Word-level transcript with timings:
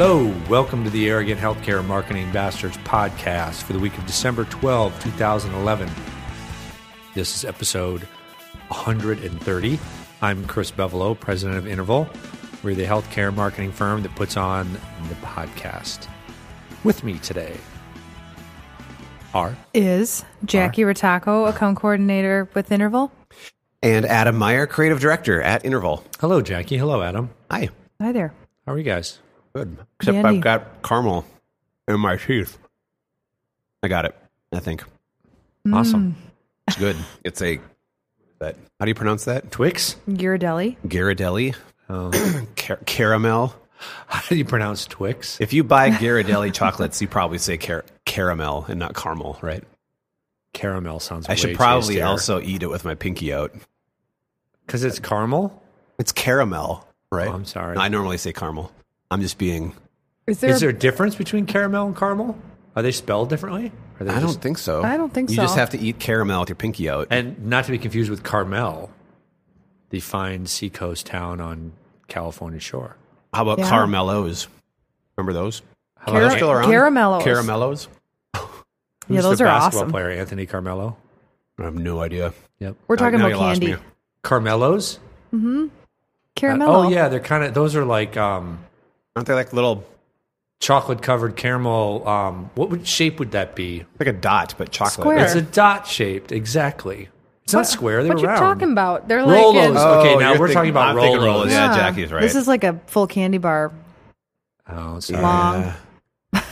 Hello, 0.00 0.32
welcome 0.48 0.84
to 0.84 0.90
the 0.90 1.10
Arrogant 1.10 1.40
Healthcare 1.40 1.84
Marketing 1.84 2.30
Bastards 2.30 2.76
podcast 2.78 3.64
for 3.64 3.72
the 3.72 3.80
week 3.80 3.98
of 3.98 4.06
December 4.06 4.44
12, 4.44 4.96
2011. 5.02 5.90
This 7.16 7.34
is 7.34 7.44
episode 7.44 8.02
130. 8.68 9.80
I'm 10.22 10.46
Chris 10.46 10.70
Bevolo, 10.70 11.18
president 11.18 11.58
of 11.58 11.66
Interval. 11.66 12.08
We're 12.62 12.76
the 12.76 12.84
healthcare 12.84 13.34
marketing 13.34 13.72
firm 13.72 14.04
that 14.04 14.14
puts 14.14 14.36
on 14.36 14.72
the 15.08 15.16
podcast. 15.16 16.06
With 16.84 17.02
me 17.02 17.18
today 17.18 17.56
are 19.34 19.56
is 19.74 20.24
Jackie 20.44 20.82
Rataco, 20.82 21.48
account 21.48 21.76
coordinator 21.76 22.48
with 22.54 22.70
Interval. 22.70 23.10
And 23.82 24.06
Adam 24.06 24.36
Meyer, 24.36 24.68
creative 24.68 25.00
director 25.00 25.42
at 25.42 25.64
Interval. 25.64 26.04
Hello, 26.20 26.40
Jackie. 26.40 26.76
Hello, 26.76 27.02
Adam. 27.02 27.30
Hi. 27.50 27.70
Hi 28.00 28.12
there. 28.12 28.32
How 28.64 28.74
are 28.74 28.78
you 28.78 28.84
guys? 28.84 29.18
Good. 29.54 29.76
Except 30.00 30.14
Dandy. 30.22 30.36
I've 30.38 30.40
got 30.42 30.82
caramel 30.82 31.24
in 31.86 31.98
my 32.00 32.16
teeth. 32.16 32.58
I 33.82 33.88
got 33.88 34.04
it, 34.04 34.14
I 34.52 34.58
think. 34.60 34.82
Awesome. 35.72 36.12
Mm. 36.12 36.14
It's 36.68 36.76
good. 36.78 36.96
It's 37.24 37.42
a 37.42 37.60
that 38.40 38.56
how 38.78 38.84
do 38.86 38.90
you 38.90 38.94
pronounce 38.94 39.24
that? 39.24 39.50
Twix? 39.50 39.96
Ghirardelli. 40.08 40.76
Ghirardelli 40.86 41.54
Oh. 41.90 42.10
Car- 42.56 42.78
caramel. 42.86 43.54
How 44.06 44.20
do 44.28 44.36
you 44.36 44.44
pronounce 44.44 44.86
Twix? 44.86 45.40
If 45.40 45.52
you 45.52 45.64
buy 45.64 45.90
Ghirardelli 45.90 46.52
chocolates, 46.52 47.00
you 47.00 47.08
probably 47.08 47.38
say 47.38 47.56
car- 47.58 47.84
caramel 48.04 48.66
and 48.68 48.78
not 48.78 48.94
caramel, 48.94 49.38
right? 49.40 49.64
Caramel 50.52 51.00
sounds 51.00 51.26
good. 51.26 51.32
I 51.32 51.36
should 51.36 51.56
probably 51.56 51.94
tastier. 51.96 52.04
also 52.06 52.40
eat 52.40 52.62
it 52.62 52.68
with 52.70 52.84
my 52.84 52.94
pinky 52.94 53.32
out. 53.32 53.54
Because 54.66 54.84
it's 54.84 54.98
caramel? 54.98 55.62
It's 55.98 56.12
caramel, 56.12 56.86
right? 57.12 57.28
Oh, 57.28 57.32
I'm 57.32 57.44
sorry. 57.44 57.76
I 57.76 57.88
normally 57.88 58.18
say 58.18 58.32
caramel. 58.32 58.70
I'm 59.10 59.20
just 59.20 59.38
being 59.38 59.74
Is 60.26 60.40
there? 60.40 60.50
Is 60.50 60.60
there 60.60 60.70
a 60.70 60.72
difference 60.74 61.14
between 61.14 61.46
caramel 61.46 61.86
and 61.86 61.96
caramel? 61.96 62.38
Are 62.76 62.82
they 62.82 62.92
spelled 62.92 63.28
differently? 63.30 63.72
Are 64.00 64.04
they 64.04 64.10
I 64.12 64.20
just- 64.20 64.34
don't 64.34 64.42
think 64.42 64.58
so. 64.58 64.82
I 64.82 64.96
don't 64.96 65.12
think 65.12 65.30
you 65.30 65.36
so. 65.36 65.42
You 65.42 65.46
just 65.48 65.58
have 65.58 65.70
to 65.70 65.78
eat 65.78 65.98
caramel 65.98 66.40
with 66.40 66.48
your 66.50 66.56
pinky 66.56 66.88
out. 66.88 67.08
And 67.10 67.46
not 67.46 67.64
to 67.64 67.70
be 67.70 67.78
confused 67.78 68.10
with 68.10 68.22
Carmel, 68.22 68.90
the 69.90 70.00
fine 70.00 70.46
seacoast 70.46 71.06
town 71.06 71.40
on 71.40 71.72
California 72.06 72.60
shore. 72.60 72.96
How 73.34 73.42
about 73.42 73.58
Yeah. 73.58 73.70
caramellos? 73.70 74.46
Remember 75.16 75.32
those? 75.32 75.62
How 75.98 76.12
Cara- 76.12 76.18
about 76.18 76.28
They're 76.28 76.38
still 76.38 76.50
around? 76.52 76.68
Caramellos. 76.70 77.22
Caramellos? 77.22 77.88
who's 78.36 79.16
Yeah, 79.16 79.20
those 79.22 79.38
the 79.38 79.44
are 79.44 79.46
basketball 79.46 79.80
awesome. 79.84 79.90
player? 79.90 80.10
Anthony 80.10 80.44
Carmelo. 80.46 80.96
I 81.58 81.64
have 81.64 81.74
no 81.74 82.00
idea. 82.00 82.34
Yep. 82.60 82.76
We're 82.86 82.96
talking 82.96 83.18
Now 83.18 83.26
about 83.26 83.34
you 83.36 83.40
lost 83.42 83.60
candy. 83.62 83.76
me. 83.76 83.82
Carmelos. 84.22 84.98
Caramello. 86.36 86.68
oh 86.68 86.88
yeah, 86.88 87.08
they're 87.08 87.18
kind 87.20 87.42
of 87.44 87.54
those 87.54 87.74
are 87.74 87.84
like 87.84 88.16
um, 88.16 88.60
Aren't 89.18 89.26
they 89.26 89.34
like 89.34 89.52
little, 89.52 89.84
chocolate 90.60 91.02
covered 91.02 91.36
caramel. 91.36 92.06
Um, 92.08 92.50
what 92.54 92.70
would 92.70 92.86
shape 92.86 93.18
would 93.18 93.32
that 93.32 93.54
be? 93.56 93.84
like 93.98 94.08
a 94.08 94.12
dot, 94.12 94.54
but 94.56 94.70
chocolate? 94.70 94.92
Square. 95.04 95.24
It's 95.24 95.34
a 95.34 95.42
dot 95.42 95.86
shaped. 95.86 96.32
Exactly. 96.32 97.08
It's 97.44 97.52
not 97.52 97.66
square. 97.66 98.02
They're 98.04 98.12
What 98.12 98.20
you 98.20 98.28
round. 98.28 98.38
talking 98.40 98.72
about? 98.72 99.08
They're 99.08 99.24
like 99.24 99.36
Rolos. 99.42 99.70
in- 99.70 99.76
Okay, 99.76 100.16
now 100.16 100.32
you're 100.32 100.40
we're 100.40 100.52
talking 100.52 100.70
about 100.70 100.88
I'm 100.90 100.96
thinking 101.00 101.20
Rolos. 101.20 101.50
Yeah, 101.50 101.74
Jackie's 101.74 102.12
right. 102.12 102.20
This 102.22 102.34
is 102.34 102.46
like 102.46 102.62
a 102.64 102.78
full 102.86 103.06
candy 103.06 103.38
bar. 103.38 103.72
Oh, 104.68 105.00
sorry. 105.00 105.22
long. 105.22 105.62
Yeah. 106.34 106.42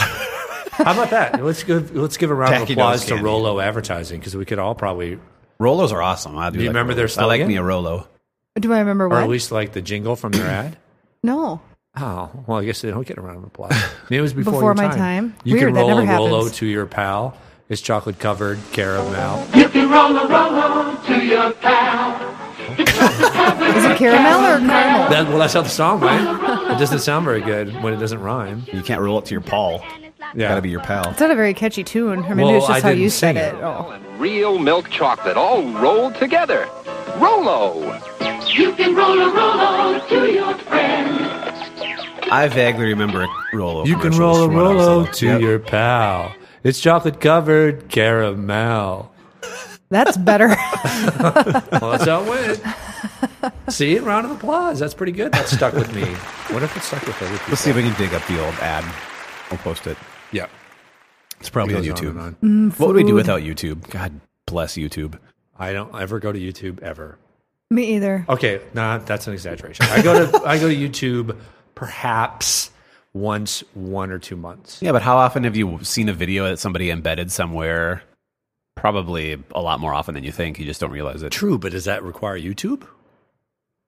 How 0.00 0.92
about 0.92 1.10
that? 1.10 1.44
Let's 1.44 1.64
give 1.64 1.94
let's 1.94 2.16
give 2.16 2.30
a 2.30 2.34
round 2.34 2.52
Jackie 2.54 2.72
of 2.74 2.78
applause 2.78 3.00
knows 3.00 3.06
to 3.08 3.14
candy. 3.14 3.24
Rolo 3.24 3.60
Advertising 3.60 4.20
because 4.20 4.36
we 4.36 4.44
could 4.44 4.58
all 4.60 4.74
probably, 4.74 5.18
Rolos 5.60 5.92
are 5.92 6.00
awesome. 6.00 6.36
I 6.38 6.50
do, 6.50 6.58
Do 6.58 6.62
you 6.64 6.68
like 6.70 6.74
remember 6.74 6.94
their 6.94 7.06
Rolos. 7.06 7.18
I 7.18 7.24
like 7.24 7.38
slogan? 7.40 7.48
me 7.48 7.56
a 7.56 7.62
Rolo. 7.62 8.08
Do 8.58 8.72
I 8.72 8.78
remember 8.78 9.06
or 9.06 9.08
what? 9.08 9.22
at 9.24 9.28
least 9.28 9.50
like 9.52 9.72
the 9.72 9.82
jingle 9.82 10.14
from 10.16 10.32
their 10.32 10.46
ad. 10.46 10.78
no. 11.22 11.60
Oh, 11.96 12.30
well, 12.46 12.58
I 12.58 12.64
guess 12.64 12.80
they 12.82 12.90
don't 12.90 13.06
get 13.06 13.18
a 13.18 13.20
round 13.20 13.38
of 13.38 13.44
applause. 13.44 13.72
Maybe 14.04 14.18
it 14.18 14.20
was 14.20 14.32
before, 14.34 14.52
Before 14.52 14.68
your 14.68 14.74
my 14.74 14.88
time. 14.88 14.98
time? 15.32 15.34
You 15.44 15.54
Weird, 15.54 15.66
can 15.68 15.74
that 15.74 15.80
roll 15.80 15.88
never 15.98 16.02
a 16.12 16.14
Rolo 16.16 16.36
happens. 16.38 16.56
to 16.58 16.66
your 16.66 16.86
pal. 16.86 17.36
It's 17.68 17.80
chocolate 17.82 18.18
covered 18.18 18.58
caramel. 18.72 19.46
You 19.54 19.68
can 19.68 19.90
roll 19.90 20.16
a 20.16 20.26
roll 20.28 20.96
to 21.04 21.24
your 21.24 21.52
pal. 21.52 22.34
Is 22.78 23.84
it 23.84 23.96
caramel 23.98 24.40
or 24.40 24.58
caramel? 24.58 25.10
That, 25.10 25.26
well, 25.28 25.38
that's 25.38 25.54
how 25.54 25.62
the 25.62 25.68
song 25.68 26.00
went. 26.00 26.22
It 26.70 26.78
doesn't 26.78 27.00
sound 27.00 27.24
very 27.24 27.40
good 27.40 27.74
when 27.82 27.92
it 27.92 27.98
doesn't 27.98 28.20
rhyme. 28.20 28.64
You 28.72 28.82
can't 28.82 29.00
roll 29.00 29.18
it 29.18 29.24
to 29.26 29.34
your 29.34 29.40
paw. 29.40 29.78
Yeah. 30.34 30.48
Gotta 30.48 30.62
be 30.62 30.70
your 30.70 30.80
pal. 30.80 31.08
It's 31.10 31.20
not 31.20 31.30
a 31.30 31.34
very 31.34 31.54
catchy 31.54 31.82
tune. 31.84 32.20
Or 32.24 32.34
maybe 32.34 32.44
Well, 32.48 32.56
it's 32.58 32.66
just 32.66 32.78
I 32.78 32.80
how 32.80 32.88
didn't 32.90 33.02
you 33.02 33.10
said 33.10 33.34
sing 33.36 33.44
it. 33.44 33.54
it. 33.54 33.62
Oh. 33.64 33.98
real 34.18 34.58
milk 34.58 34.88
chocolate 34.90 35.36
all 35.36 35.62
rolled 35.72 36.14
together. 36.16 36.68
Rolo. 37.16 37.98
You 38.48 38.72
can 38.74 38.94
roll 38.94 39.18
a 39.20 39.32
roll 39.34 40.00
to 40.08 40.32
your 40.32 40.54
friend. 40.58 41.27
I 42.30 42.48
vaguely 42.48 42.86
remember 42.86 43.22
a 43.24 43.28
Rolo. 43.56 43.84
You 43.84 43.96
can 43.96 44.12
roll 44.16 44.42
a 44.42 44.46
from 44.46 44.54
when 44.56 44.66
I 44.66 44.74
was 44.74 44.86
Rolo 44.86 45.06
to 45.06 45.26
Yep. 45.26 45.40
your 45.40 45.58
pal. 45.58 46.34
It's 46.64 46.80
chocolate 46.80 47.20
covered 47.20 47.88
caramel. 47.88 49.12
That's 49.90 50.16
better. 50.16 50.54
Well, 51.80 51.92
that's 51.92 52.04
how 52.06 52.22
it 52.24 52.28
went. 52.28 53.72
See, 53.72 53.98
round 53.98 54.26
of 54.26 54.32
applause. 54.32 54.78
That's 54.80 54.94
pretty 54.94 55.12
good. 55.12 55.32
That 55.32 55.46
stuck 55.48 55.74
with 55.74 55.94
me. 55.94 56.02
What 56.52 56.62
if 56.62 56.76
it 56.76 56.82
stuck 56.82 57.06
with 57.06 57.16
other 57.22 57.30
people? 57.30 57.46
Let's 57.50 57.60
see 57.60 57.70
if 57.70 57.76
we 57.76 57.82
can 57.82 57.94
dig 57.94 58.12
up 58.14 58.26
the 58.26 58.44
old 58.44 58.54
ad. 58.56 58.84
We'll 59.50 59.58
post 59.58 59.86
it. 59.86 59.96
Yeah. 60.32 60.46
It's 61.40 61.48
probably 61.50 61.76
on 61.76 61.82
YouTube. 61.84 62.18
on 62.20 62.36
and 62.42 62.72
on. 62.72 62.78
What 62.78 62.88
would 62.88 62.96
we 62.96 63.04
do 63.04 63.14
without 63.14 63.42
YouTube? 63.42 63.88
God 63.90 64.20
bless 64.46 64.74
YouTube. 64.74 65.18
I 65.56 65.72
don't 65.72 65.94
ever 65.94 66.18
go 66.18 66.32
to 66.32 66.38
YouTube 66.38 66.82
ever. 66.82 67.16
Me 67.70 67.94
either. 67.96 68.24
Okay, 68.28 68.60
nah, 68.74 68.98
that's 68.98 69.26
an 69.28 69.34
exaggeration. 69.34 69.86
I 69.90 70.02
go 70.02 70.26
to 70.26 70.42
I 70.46 70.58
go 70.58 70.68
to 70.68 70.74
YouTube 70.76 71.36
perhaps 71.78 72.70
once 73.14 73.62
one 73.74 74.10
or 74.10 74.18
two 74.18 74.36
months. 74.36 74.82
Yeah, 74.82 74.92
but 74.92 75.02
how 75.02 75.16
often 75.16 75.44
have 75.44 75.56
you 75.56 75.78
seen 75.84 76.08
a 76.08 76.12
video 76.12 76.44
that 76.48 76.58
somebody 76.58 76.90
embedded 76.90 77.30
somewhere? 77.30 78.02
Probably 78.76 79.42
a 79.54 79.60
lot 79.62 79.80
more 79.80 79.94
often 79.94 80.14
than 80.14 80.24
you 80.24 80.32
think. 80.32 80.58
You 80.58 80.64
just 80.66 80.80
don't 80.80 80.90
realize 80.90 81.22
it. 81.22 81.30
True, 81.30 81.56
but 81.58 81.72
does 81.72 81.84
that 81.86 82.02
require 82.02 82.38
YouTube? 82.38 82.86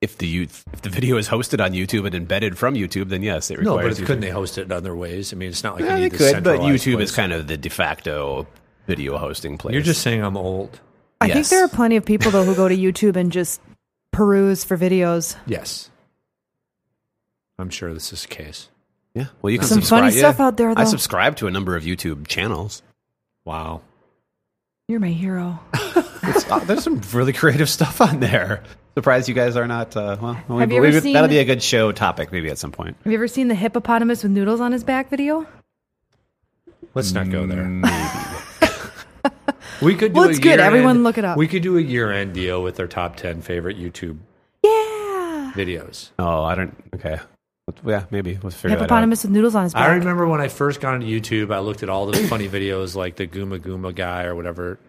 If 0.01 0.17
the 0.17 0.27
you- 0.27 0.43
if 0.73 0.81
the 0.81 0.89
video 0.89 1.17
is 1.17 1.27
hosted 1.29 1.63
on 1.63 1.73
YouTube 1.73 2.05
and 2.05 2.15
embedded 2.15 2.57
from 2.57 2.73
YouTube, 2.73 3.09
then 3.09 3.21
yes, 3.21 3.51
it 3.51 3.59
requires. 3.59 3.65
No, 3.65 3.75
requires. 3.77 3.99
but 3.99 4.05
couldn't 4.07 4.21
they 4.21 4.29
host 4.31 4.57
it 4.57 4.63
in 4.63 4.71
other 4.71 4.95
ways? 4.95 5.31
I 5.31 5.35
mean, 5.35 5.49
it's 5.49 5.63
not 5.63 5.75
like 5.75 5.83
Yeah, 5.85 5.91
I 5.93 5.95
they 5.97 6.01
need 6.03 6.11
this 6.13 6.33
could, 6.33 6.43
but 6.43 6.59
YouTube 6.61 6.95
place. 6.95 7.09
is 7.09 7.15
kind 7.15 7.33
of 7.33 7.47
the 7.47 7.57
de 7.57 7.69
facto 7.69 8.47
video 8.87 9.17
hosting 9.17 9.57
place. 9.59 9.73
You're 9.73 9.83
just 9.83 10.01
saying 10.01 10.23
I'm 10.23 10.37
old. 10.37 10.79
I 11.21 11.29
think 11.29 11.49
there 11.49 11.63
are 11.63 11.67
plenty 11.67 11.97
of 11.97 12.05
people 12.05 12.31
though 12.31 12.43
who 12.43 12.55
go 12.55 12.67
to 12.67 12.75
YouTube 12.75 13.15
and 13.15 13.31
just 13.31 13.61
peruse 14.11 14.63
for 14.63 14.75
videos. 14.75 15.35
Yes, 15.45 15.90
I'm 17.61 17.69
sure 17.69 17.93
this 17.93 18.11
is 18.11 18.23
the 18.23 18.27
case. 18.27 18.69
yeah. 19.13 19.27
Well, 19.41 19.51
you 19.51 19.59
can 19.59 19.67
Some 19.67 19.77
subscribe. 19.81 20.01
funny 20.03 20.13
yeah. 20.15 20.19
stuff 20.19 20.39
out 20.39 20.57
there, 20.57 20.73
I 20.77 20.83
subscribe 20.85 21.35
to 21.37 21.47
a 21.47 21.51
number 21.51 21.75
of 21.75 21.83
YouTube 21.83 22.27
channels. 22.27 22.81
Wow. 23.45 23.81
You're 24.87 24.99
my 24.99 25.09
hero. 25.09 25.59
It's, 26.23 26.49
uh, 26.51 26.59
there's 26.59 26.83
some 26.83 27.01
really 27.13 27.33
creative 27.33 27.67
stuff 27.67 27.99
on 27.99 28.19
there. 28.19 28.61
Surprised 28.93 29.27
you 29.27 29.33
guys 29.33 29.55
are 29.57 29.67
not. 29.67 29.97
Uh, 29.97 30.17
well, 30.21 30.33
Have 30.35 30.49
maybe, 30.49 30.75
you 30.75 30.77
ever 30.83 30.87
maybe 30.89 30.99
seen- 31.01 31.13
that'll 31.13 31.27
be 31.29 31.39
a 31.39 31.43
good 31.45 31.63
show 31.63 31.91
topic 31.91 32.31
maybe 32.31 32.47
at 32.51 32.59
some 32.59 32.71
point. 32.71 32.95
Have 33.03 33.11
you 33.11 33.17
ever 33.17 33.27
seen 33.27 33.47
the 33.47 33.55
hippopotamus 33.55 34.21
with 34.21 34.31
noodles 34.31 34.61
on 34.61 34.71
his 34.71 34.83
back 34.83 35.09
video? 35.09 35.47
Let's 36.93 37.11
not 37.13 37.31
go 37.31 37.47
there. 37.47 37.63
Mm, 37.63 39.31
We 39.81 39.95
could 39.95 40.13
do 40.13 40.19
Well, 40.19 40.27
a 40.27 40.29
it's 40.29 40.37
good. 40.37 40.45
year-end- 40.49 40.61
Everyone 40.61 41.01
look 41.03 41.17
it 41.17 41.25
up. 41.25 41.37
We 41.37 41.47
could 41.47 41.63
do 41.63 41.75
a 41.77 41.81
year-end 41.81 42.35
deal 42.35 42.61
with 42.61 42.79
our 42.79 42.87
top 42.87 43.15
ten 43.15 43.41
favorite 43.41 43.77
YouTube 43.79 44.19
Yeah. 44.63 45.53
videos. 45.55 46.11
Oh, 46.19 46.43
I 46.43 46.53
don't. 46.53 46.75
Okay. 46.93 47.17
Yeah, 47.85 48.05
maybe 48.11 48.39
let's 48.41 48.55
figure 48.55 48.69
that 48.69 48.75
out. 48.75 48.79
Hippopotamus 48.81 49.23
with 49.23 49.31
noodles 49.31 49.55
on 49.55 49.63
his 49.63 49.73
back. 49.73 49.89
I 49.89 49.93
remember 49.95 50.27
when 50.27 50.41
I 50.41 50.47
first 50.47 50.81
got 50.81 50.95
into 50.95 51.07
YouTube, 51.07 51.53
I 51.53 51.59
looked 51.59 51.83
at 51.83 51.89
all 51.89 52.05
those 52.05 52.27
funny 52.27 52.47
videos 52.47 52.95
like 52.95 53.15
the 53.15 53.27
Gooma 53.27 53.59
Gooma 53.59 53.93
guy 53.93 54.23
or 54.23 54.35
whatever. 54.35 54.79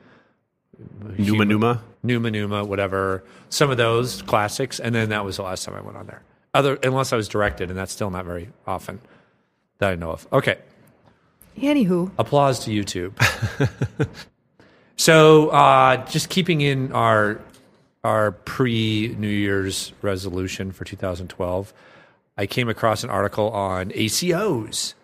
Numa 1.19 1.45
Numa. 1.45 1.83
Numa 2.03 2.31
Numa, 2.31 2.65
whatever. 2.65 3.25
Some 3.49 3.71
of 3.71 3.77
those 3.77 4.23
classics, 4.23 4.81
and 4.81 4.95
then 4.95 5.11
that 5.11 5.25
was 5.25 5.37
the 5.37 5.43
last 5.43 5.65
time 5.65 5.75
I 5.75 5.81
went 5.81 5.97
on 5.97 6.07
there. 6.07 6.23
Other 6.55 6.79
unless 6.83 7.13
I 7.13 7.17
was 7.17 7.29
directed, 7.29 7.71
and 7.71 7.79
that's 7.79 7.93
still 7.93 8.11
not 8.11 8.25
very 8.25 8.51
often 8.67 9.01
that 9.79 9.91
I 9.91 9.95
know 9.95 10.11
of. 10.11 10.27
Okay, 10.33 10.59
Anywho, 11.59 12.11
applause 12.19 12.61
to 12.61 12.71
YouTube. 12.71 13.13
so, 14.97 15.49
uh, 15.51 16.05
just 16.07 16.29
keeping 16.31 16.61
in 16.61 16.93
our 16.93 17.41
our 18.05 18.33
pre 18.33 19.15
New 19.19 19.29
Year's 19.29 19.93
resolution 20.03 20.73
for 20.73 20.85
2012, 20.85 21.73
I 22.37 22.47
came 22.47 22.69
across 22.69 23.05
an 23.05 23.11
article 23.11 23.51
on 23.51 23.91
ACOs. 23.91 24.95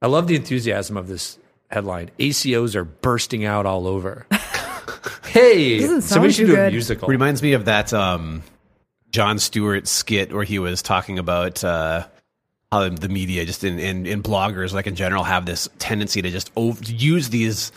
I 0.00 0.06
love 0.06 0.26
the 0.26 0.36
enthusiasm 0.36 0.96
of 0.96 1.08
this 1.08 1.38
headline. 1.70 2.10
ACOs 2.18 2.74
are 2.74 2.84
bursting 2.84 3.44
out 3.44 3.66
all 3.66 3.86
over. 3.86 4.26
hey, 5.24 5.80
Doesn't 5.80 6.02
somebody 6.02 6.32
should 6.32 6.46
too 6.46 6.56
do 6.56 6.62
a 6.62 6.70
musical. 6.70 7.08
Reminds 7.08 7.42
me 7.42 7.52
of 7.52 7.66
that 7.66 7.92
um, 7.92 8.42
Jon 9.10 9.38
Stewart 9.38 9.86
skit 9.86 10.32
where 10.32 10.44
he 10.44 10.58
was 10.58 10.82
talking 10.82 11.18
about 11.18 11.62
uh, 11.64 12.06
how 12.72 12.88
the 12.88 13.08
media, 13.08 13.44
just 13.44 13.64
in, 13.64 13.78
in, 13.78 14.06
in 14.06 14.22
bloggers, 14.22 14.72
like 14.72 14.86
in 14.86 14.94
general, 14.94 15.24
have 15.24 15.46
this 15.46 15.68
tendency 15.78 16.22
to 16.22 16.30
just 16.30 16.50
over, 16.56 16.82
use 16.84 17.30
these 17.30 17.72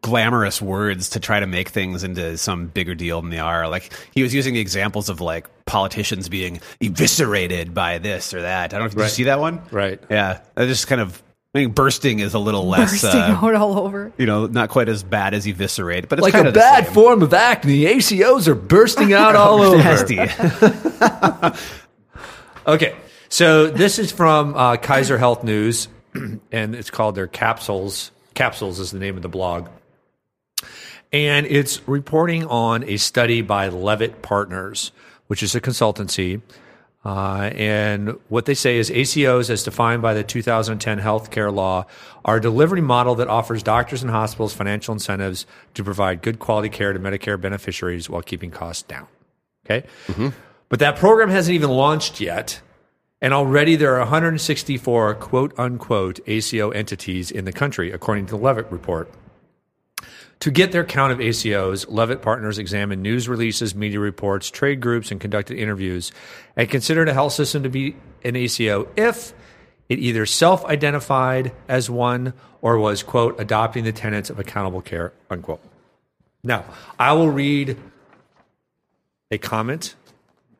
glamorous 0.00 0.62
words 0.62 1.10
to 1.10 1.20
try 1.20 1.40
to 1.40 1.46
make 1.46 1.68
things 1.70 2.04
into 2.04 2.36
some 2.38 2.66
bigger 2.68 2.94
deal 2.94 3.20
than 3.20 3.30
they 3.30 3.38
are. 3.38 3.68
Like 3.68 3.92
he 4.14 4.22
was 4.22 4.32
using 4.34 4.56
examples 4.56 5.08
of 5.08 5.20
like 5.20 5.48
politicians 5.66 6.28
being 6.28 6.60
eviscerated 6.80 7.74
by 7.74 7.98
this 7.98 8.32
or 8.32 8.42
that. 8.42 8.72
I 8.72 8.78
don't 8.78 8.80
know 8.80 8.86
if 8.86 8.94
did 8.94 9.02
you 9.02 9.08
see 9.08 9.24
that 9.24 9.40
one. 9.40 9.60
Right. 9.70 10.00
Yeah, 10.10 10.40
that 10.54 10.66
just 10.66 10.86
kind 10.86 11.00
of. 11.00 11.22
I 11.54 11.60
mean, 11.60 11.70
bursting 11.70 12.18
is 12.18 12.34
a 12.34 12.38
little 12.38 12.68
less, 12.68 12.90
bursting 13.02 13.20
uh, 13.20 13.38
out 13.42 13.54
all 13.54 13.78
over. 13.78 14.12
you 14.18 14.26
know, 14.26 14.46
not 14.46 14.68
quite 14.68 14.88
as 14.90 15.02
bad 15.02 15.32
as 15.32 15.46
eviscerate, 15.46 16.06
but 16.08 16.18
it's 16.18 16.24
like 16.24 16.34
kind 16.34 16.44
a 16.46 16.50
of 16.50 16.54
bad 16.54 16.84
same. 16.84 16.94
form 16.94 17.22
of 17.22 17.32
acne, 17.32 17.84
ACOs 17.84 18.46
are 18.48 18.54
bursting 18.54 19.14
out 19.14 19.34
all 19.36 19.62
over. 19.62 19.78
Nasty. 19.78 20.18
Okay, 22.66 22.94
so 23.30 23.68
this 23.68 23.98
is 23.98 24.12
from 24.12 24.54
uh, 24.54 24.76
Kaiser 24.76 25.16
Health 25.16 25.42
News, 25.42 25.88
and 26.52 26.74
it's 26.74 26.90
called 26.90 27.14
their 27.14 27.26
capsules. 27.26 28.10
Capsules 28.34 28.78
is 28.78 28.90
the 28.90 28.98
name 28.98 29.16
of 29.16 29.22
the 29.22 29.28
blog, 29.30 29.68
and 31.12 31.46
it's 31.46 31.86
reporting 31.88 32.44
on 32.46 32.84
a 32.84 32.96
study 32.96 33.42
by 33.42 33.68
Leavitt 33.68 34.22
Partners, 34.22 34.92
which 35.26 35.42
is 35.42 35.54
a 35.54 35.60
consultancy. 35.60 36.42
Uh, 37.04 37.50
and 37.54 38.18
what 38.28 38.44
they 38.44 38.54
say 38.54 38.76
is 38.76 38.90
ACOs, 38.90 39.48
as 39.48 39.62
defined 39.62 40.02
by 40.02 40.12
the 40.12 40.22
2010 40.22 41.00
healthcare 41.00 41.52
law, 41.52 41.86
are 42.24 42.36
a 42.36 42.40
delivery 42.40 42.80
model 42.80 43.14
that 43.14 43.28
offers 43.28 43.62
doctors 43.62 44.02
and 44.02 44.10
hospitals 44.10 44.52
financial 44.52 44.92
incentives 44.92 45.46
to 45.74 45.84
provide 45.84 46.20
good 46.22 46.38
quality 46.38 46.68
care 46.68 46.92
to 46.92 46.98
Medicare 46.98 47.40
beneficiaries 47.40 48.10
while 48.10 48.20
keeping 48.20 48.50
costs 48.50 48.82
down. 48.82 49.06
Okay. 49.64 49.86
But 50.68 50.80
that 50.80 50.96
program 50.96 51.30
hasn't 51.30 51.54
even 51.54 51.70
launched 51.70 52.20
yet. 52.20 52.60
And 53.20 53.32
already 53.32 53.76
there 53.76 53.94
are 53.94 54.00
164 54.00 55.14
quote 55.14 55.58
unquote 55.58 56.20
ACO 56.26 56.70
entities 56.70 57.30
in 57.30 57.44
the 57.44 57.52
country, 57.52 57.90
according 57.90 58.26
to 58.26 58.30
the 58.32 58.38
Leavitt 58.38 58.70
report. 58.70 59.10
To 60.40 60.52
get 60.52 60.70
their 60.70 60.84
count 60.84 61.12
of 61.12 61.18
ACOs, 61.18 61.86
Leavitt 61.88 62.22
Partners 62.22 62.58
examined 62.58 63.02
news 63.02 63.28
releases, 63.28 63.74
media 63.74 63.98
reports, 63.98 64.50
trade 64.50 64.80
groups, 64.80 65.10
and 65.10 65.20
conducted 65.20 65.58
interviews 65.58 66.12
and 66.56 66.70
considered 66.70 67.08
a 67.08 67.14
health 67.14 67.32
system 67.32 67.64
to 67.64 67.68
be 67.68 67.96
an 68.22 68.36
ACO 68.36 68.88
if 68.96 69.34
it 69.88 69.98
either 69.98 70.26
self 70.26 70.64
identified 70.64 71.52
as 71.66 71.90
one 71.90 72.34
or 72.62 72.78
was, 72.78 73.02
quote, 73.02 73.40
adopting 73.40 73.84
the 73.84 73.92
tenets 73.92 74.30
of 74.30 74.38
accountable 74.38 74.80
care, 74.80 75.12
unquote. 75.28 75.60
Now, 76.44 76.64
I 76.98 77.12
will 77.14 77.30
read 77.30 77.76
a 79.30 79.38
comment 79.38 79.96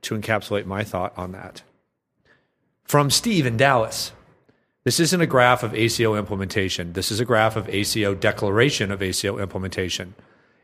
to 0.02 0.16
encapsulate 0.16 0.66
my 0.66 0.82
thought 0.82 1.16
on 1.16 1.32
that. 1.32 1.62
From 2.84 3.10
Steve 3.10 3.46
in 3.46 3.56
Dallas. 3.56 4.12
This 4.88 5.00
isn't 5.00 5.20
a 5.20 5.26
graph 5.26 5.64
of 5.64 5.74
ACO 5.74 6.14
implementation. 6.14 6.94
This 6.94 7.10
is 7.10 7.20
a 7.20 7.26
graph 7.26 7.56
of 7.56 7.68
ACO 7.68 8.14
declaration 8.14 8.90
of 8.90 9.02
ACO 9.02 9.38
implementation. 9.38 10.14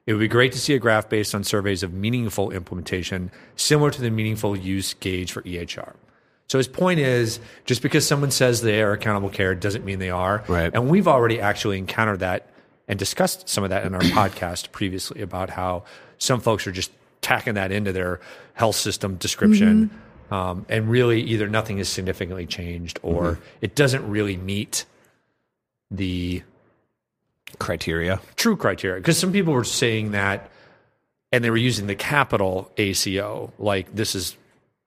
It 0.07 0.15
would 0.15 0.21
be 0.21 0.29
great 0.29 0.53
to 0.53 0.59
see 0.59 0.73
a 0.73 0.79
graph 0.79 1.11
based 1.11 1.35
on 1.35 1.45
surveys 1.45 1.83
of 1.83 1.93
meaningful 1.93 2.51
implementation, 2.51 3.31
similar 3.55 3.91
to 3.91 4.01
the 4.01 4.09
meaningful 4.09 4.57
use 4.57 4.95
gauge 4.95 5.31
for 5.31 5.43
EHR. 5.43 5.93
So 6.49 6.57
his 6.57 6.69
point 6.69 7.01
is 7.01 7.39
just 7.67 7.83
because 7.83 8.07
someone 8.07 8.31
says 8.31 8.63
they 8.63 8.81
are 8.81 8.93
accountable 8.93 9.29
care 9.29 9.55
doesn't 9.55 9.85
mean 9.85 9.99
they 9.99 10.09
are. 10.09 10.43
Right. 10.49 10.73
And 10.73 10.89
we've 10.89 11.07
already 11.07 11.39
actually 11.39 11.77
encountered 11.77 12.21
that 12.21 12.49
and 12.89 12.99
discussed 12.99 13.47
some 13.47 13.63
of 13.63 13.69
that 13.69 13.85
in 13.85 13.95
our 13.95 14.01
podcast 14.01 14.73
previously 14.73 15.21
about 15.21 15.51
how 15.51 15.85
some 16.17 16.41
folks 16.41 16.67
are 16.67 16.73
just 16.73 16.93
tacking 17.21 17.57
that 17.57 17.71
into 17.71 17.93
their 17.93 18.21
health 18.55 18.77
system 18.77 19.17
description. 19.17 19.91
Mm-hmm. 19.91 19.99
Um, 20.31 20.65
and 20.69 20.89
really, 20.89 21.21
either 21.23 21.49
nothing 21.49 21.79
has 21.79 21.89
significantly 21.89 22.47
changed 22.47 22.99
or 23.03 23.39
it 23.61 23.75
doesn't 23.75 24.09
really 24.09 24.37
meet 24.37 24.85
the 25.91 26.43
Criteria. 27.59 28.21
true 28.37 28.57
criteria. 28.57 29.01
Because 29.01 29.17
some 29.19 29.31
people 29.33 29.53
were 29.53 29.65
saying 29.65 30.11
that 30.13 30.51
and 31.31 31.45
they 31.45 31.51
were 31.51 31.57
using 31.57 31.87
the 31.87 31.95
capital 31.95 32.71
ACO, 32.79 33.53
like 33.59 33.95
this 33.95 34.15
is 34.15 34.37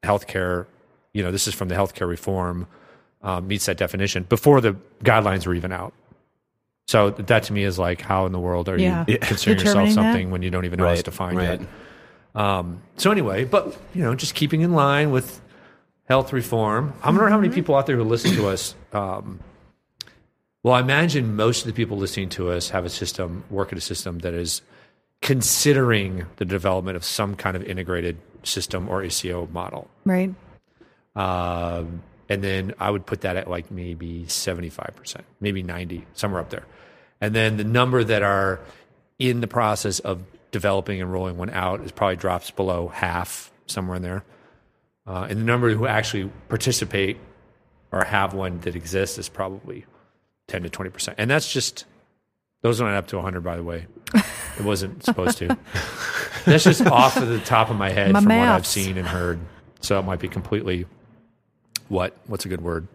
healthcare, 0.03 0.65
you 1.13 1.23
know, 1.23 1.31
this 1.31 1.47
is 1.47 1.53
from 1.53 1.69
the 1.69 1.75
healthcare 1.75 2.07
reform, 2.09 2.67
um, 3.21 3.47
meets 3.47 3.65
that 3.67 3.77
definition 3.77 4.23
before 4.23 4.59
the 4.59 4.75
guidelines 5.03 5.45
were 5.47 5.53
even 5.53 5.71
out. 5.71 5.93
So 6.87 7.11
that 7.11 7.43
to 7.43 7.53
me 7.53 7.63
is 7.63 7.77
like, 7.79 8.01
how 8.01 8.25
in 8.25 8.31
the 8.31 8.39
world 8.39 8.67
are 8.69 8.77
Yeah. 8.77 9.05
you 9.07 9.13
Yeah. 9.21 9.25
considering 9.27 9.59
yourself 9.59 9.87
Determining 9.89 9.95
that? 9.95 10.11
something 10.13 10.31
when 10.31 10.41
you 10.41 10.49
don't 10.49 10.65
even 10.65 10.79
know 10.79 10.87
it's 10.89 10.99
Right, 10.99 11.05
defined 11.05 11.37
right. 11.37 11.59
yet? 11.61 11.69
Um, 12.37 12.83
so 12.97 13.11
anyway, 13.11 13.45
but 13.45 13.75
you 13.95 14.03
know, 14.03 14.13
just 14.15 14.35
keeping 14.35 14.61
in 14.61 14.73
line 14.73 15.11
with 15.11 15.41
health 16.05 16.31
reform. 16.31 16.93
I 17.03 17.09
wonder 17.09 17.27
how 17.29 17.37
many 17.37 17.53
people 17.53 17.75
out 17.75 17.87
there 17.87 17.97
who 17.97 18.03
listen 18.03 18.35
to 18.35 18.47
us. 18.47 18.75
Um, 18.93 19.39
well, 20.63 20.75
I 20.75 20.79
imagine 20.79 21.35
most 21.35 21.61
of 21.61 21.67
the 21.67 21.73
people 21.73 21.97
listening 21.97 22.29
to 22.29 22.51
us 22.51 22.69
have 22.69 22.85
a 22.85 22.89
system, 22.89 23.43
work 23.49 23.71
at 23.71 23.77
a 23.77 23.81
system 23.81 24.19
that 24.19 24.33
is 24.33 24.61
considering 25.21 26.27
the 26.37 26.45
development 26.45 26.95
of 26.95 27.03
some 27.03 27.35
kind 27.35 27.57
of 27.57 27.63
integrated 27.63 28.17
system 28.43 28.87
or 28.87 29.03
ACO 29.03 29.47
model. 29.51 29.89
Right. 30.05 30.33
Um, 31.15 32.03
and 32.29 32.43
then 32.43 32.73
I 32.79 32.91
would 32.91 33.05
put 33.05 33.21
that 33.21 33.35
at 33.35 33.49
like 33.49 33.71
maybe 33.71 34.25
75%, 34.27 35.21
maybe 35.39 35.63
90, 35.63 36.05
somewhere 36.13 36.41
up 36.41 36.51
there. 36.51 36.65
And 37.19 37.33
then 37.33 37.57
the 37.57 37.63
number 37.63 38.03
that 38.03 38.21
are 38.21 38.59
in 39.17 39.41
the 39.41 39.47
process 39.47 39.99
of 39.99 40.21
developing 40.57 40.99
and 40.99 41.13
rolling 41.13 41.37
one 41.37 41.51
out 41.51 41.81
is 41.81 41.91
probably 41.91 42.15
drops 42.15 42.49
below 42.49 42.87
half, 42.87 43.51
somewhere 43.67 43.97
in 43.97 44.01
there. 44.01 44.23
Uh, 45.05 45.27
and 45.29 45.39
the 45.39 45.43
number 45.43 45.69
who 45.69 45.85
actually 45.85 46.31
participate 46.49 47.17
or 47.91 48.03
have 48.03 48.33
one 48.33 48.59
that 48.61 48.75
exists 48.75 49.19
is 49.19 49.29
probably 49.29 49.85
10 50.47 50.63
to 50.63 50.69
20%. 50.69 51.13
And 51.19 51.29
that's 51.29 51.53
just, 51.53 51.85
those 52.63 52.81
aren't 52.81 52.95
up 52.95 53.05
to 53.09 53.17
100, 53.17 53.41
by 53.41 53.55
the 53.55 53.63
way. 53.63 53.85
It 54.15 54.63
wasn't 54.63 55.03
supposed 55.05 55.37
to. 55.37 55.55
That's 56.45 56.63
just 56.63 56.81
off 56.87 57.17
of 57.17 57.27
the 57.27 57.39
top 57.39 57.69
of 57.69 57.75
my 57.75 57.91
head 57.91 58.11
My 58.13 58.21
from 58.21 58.29
what 58.29 58.47
I've 58.47 58.65
seen 58.65 58.97
and 58.97 59.07
heard. 59.07 59.39
So 59.81 59.99
it 59.99 60.03
might 60.05 60.19
be 60.19 60.27
completely, 60.27 60.87
what? 61.87 62.17
What's 62.25 62.45
a 62.45 62.49
good 62.49 62.61
word? 62.61 62.87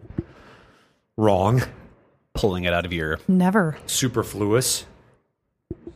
Wrong. 1.15 1.63
Pulling 2.33 2.65
it 2.65 2.73
out 2.73 2.85
of 2.85 2.91
your 2.91 3.19
Never. 3.29 3.77
Superfluous. 3.85 4.85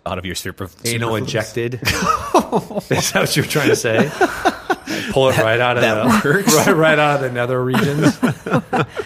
Out 0.08 0.18
of 0.18 0.26
your 0.26 0.36
super 0.36 0.70
Anal 0.86 1.16
injected. 1.16 1.76
Is 1.82 1.82
that 1.82 3.12
what 3.16 3.36
you're 3.36 3.46
trying 3.46 3.70
to 3.70 3.76
say? 3.76 4.10
Pull 5.12 5.30
it 5.30 5.38
right 5.38 5.60
out 5.60 5.78
of 5.78 5.84
that 5.84 6.22
the 6.24 6.30
works. 6.30 6.56
right, 6.68 6.76
right 6.76 6.98
out 7.00 7.16
of 7.18 7.22
the 7.22 7.32
nether 7.32 7.62
regions. 7.64 8.18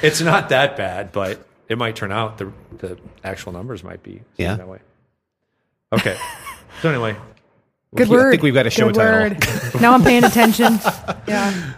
it's 0.04 0.22
not 0.22 0.50
that 0.50 0.78
bad, 0.78 1.12
but 1.12 1.46
it 1.68 1.78
might 1.78 1.96
turn 1.96 2.12
out 2.12 2.38
the 2.38 2.52
the 2.78 2.98
actual 3.24 3.52
numbers 3.52 3.84
might 3.84 4.02
be 4.04 4.22
Yeah. 4.38 4.56
that 4.56 4.68
way. 4.68 4.80
Okay. 5.94 6.18
So 6.82 6.90
anyway, 6.90 7.16
Good 7.96 8.08
I 8.08 8.12
word. 8.12 8.32
think 8.32 8.44
we've 8.44 8.54
got 8.54 8.66
a 8.68 8.70
show 8.70 8.88
Good 8.88 8.96
title. 8.96 9.70
word. 9.72 9.82
now 9.82 9.94
I'm 9.94 10.04
paying 10.04 10.24
attention. 10.24 10.80
Yeah. 11.28 11.74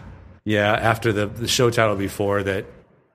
yeah. 0.46 0.74
After 0.74 1.12
the 1.13 1.27
the 1.27 1.48
show 1.48 1.70
title 1.70 1.96
before 1.96 2.44
that, 2.44 2.65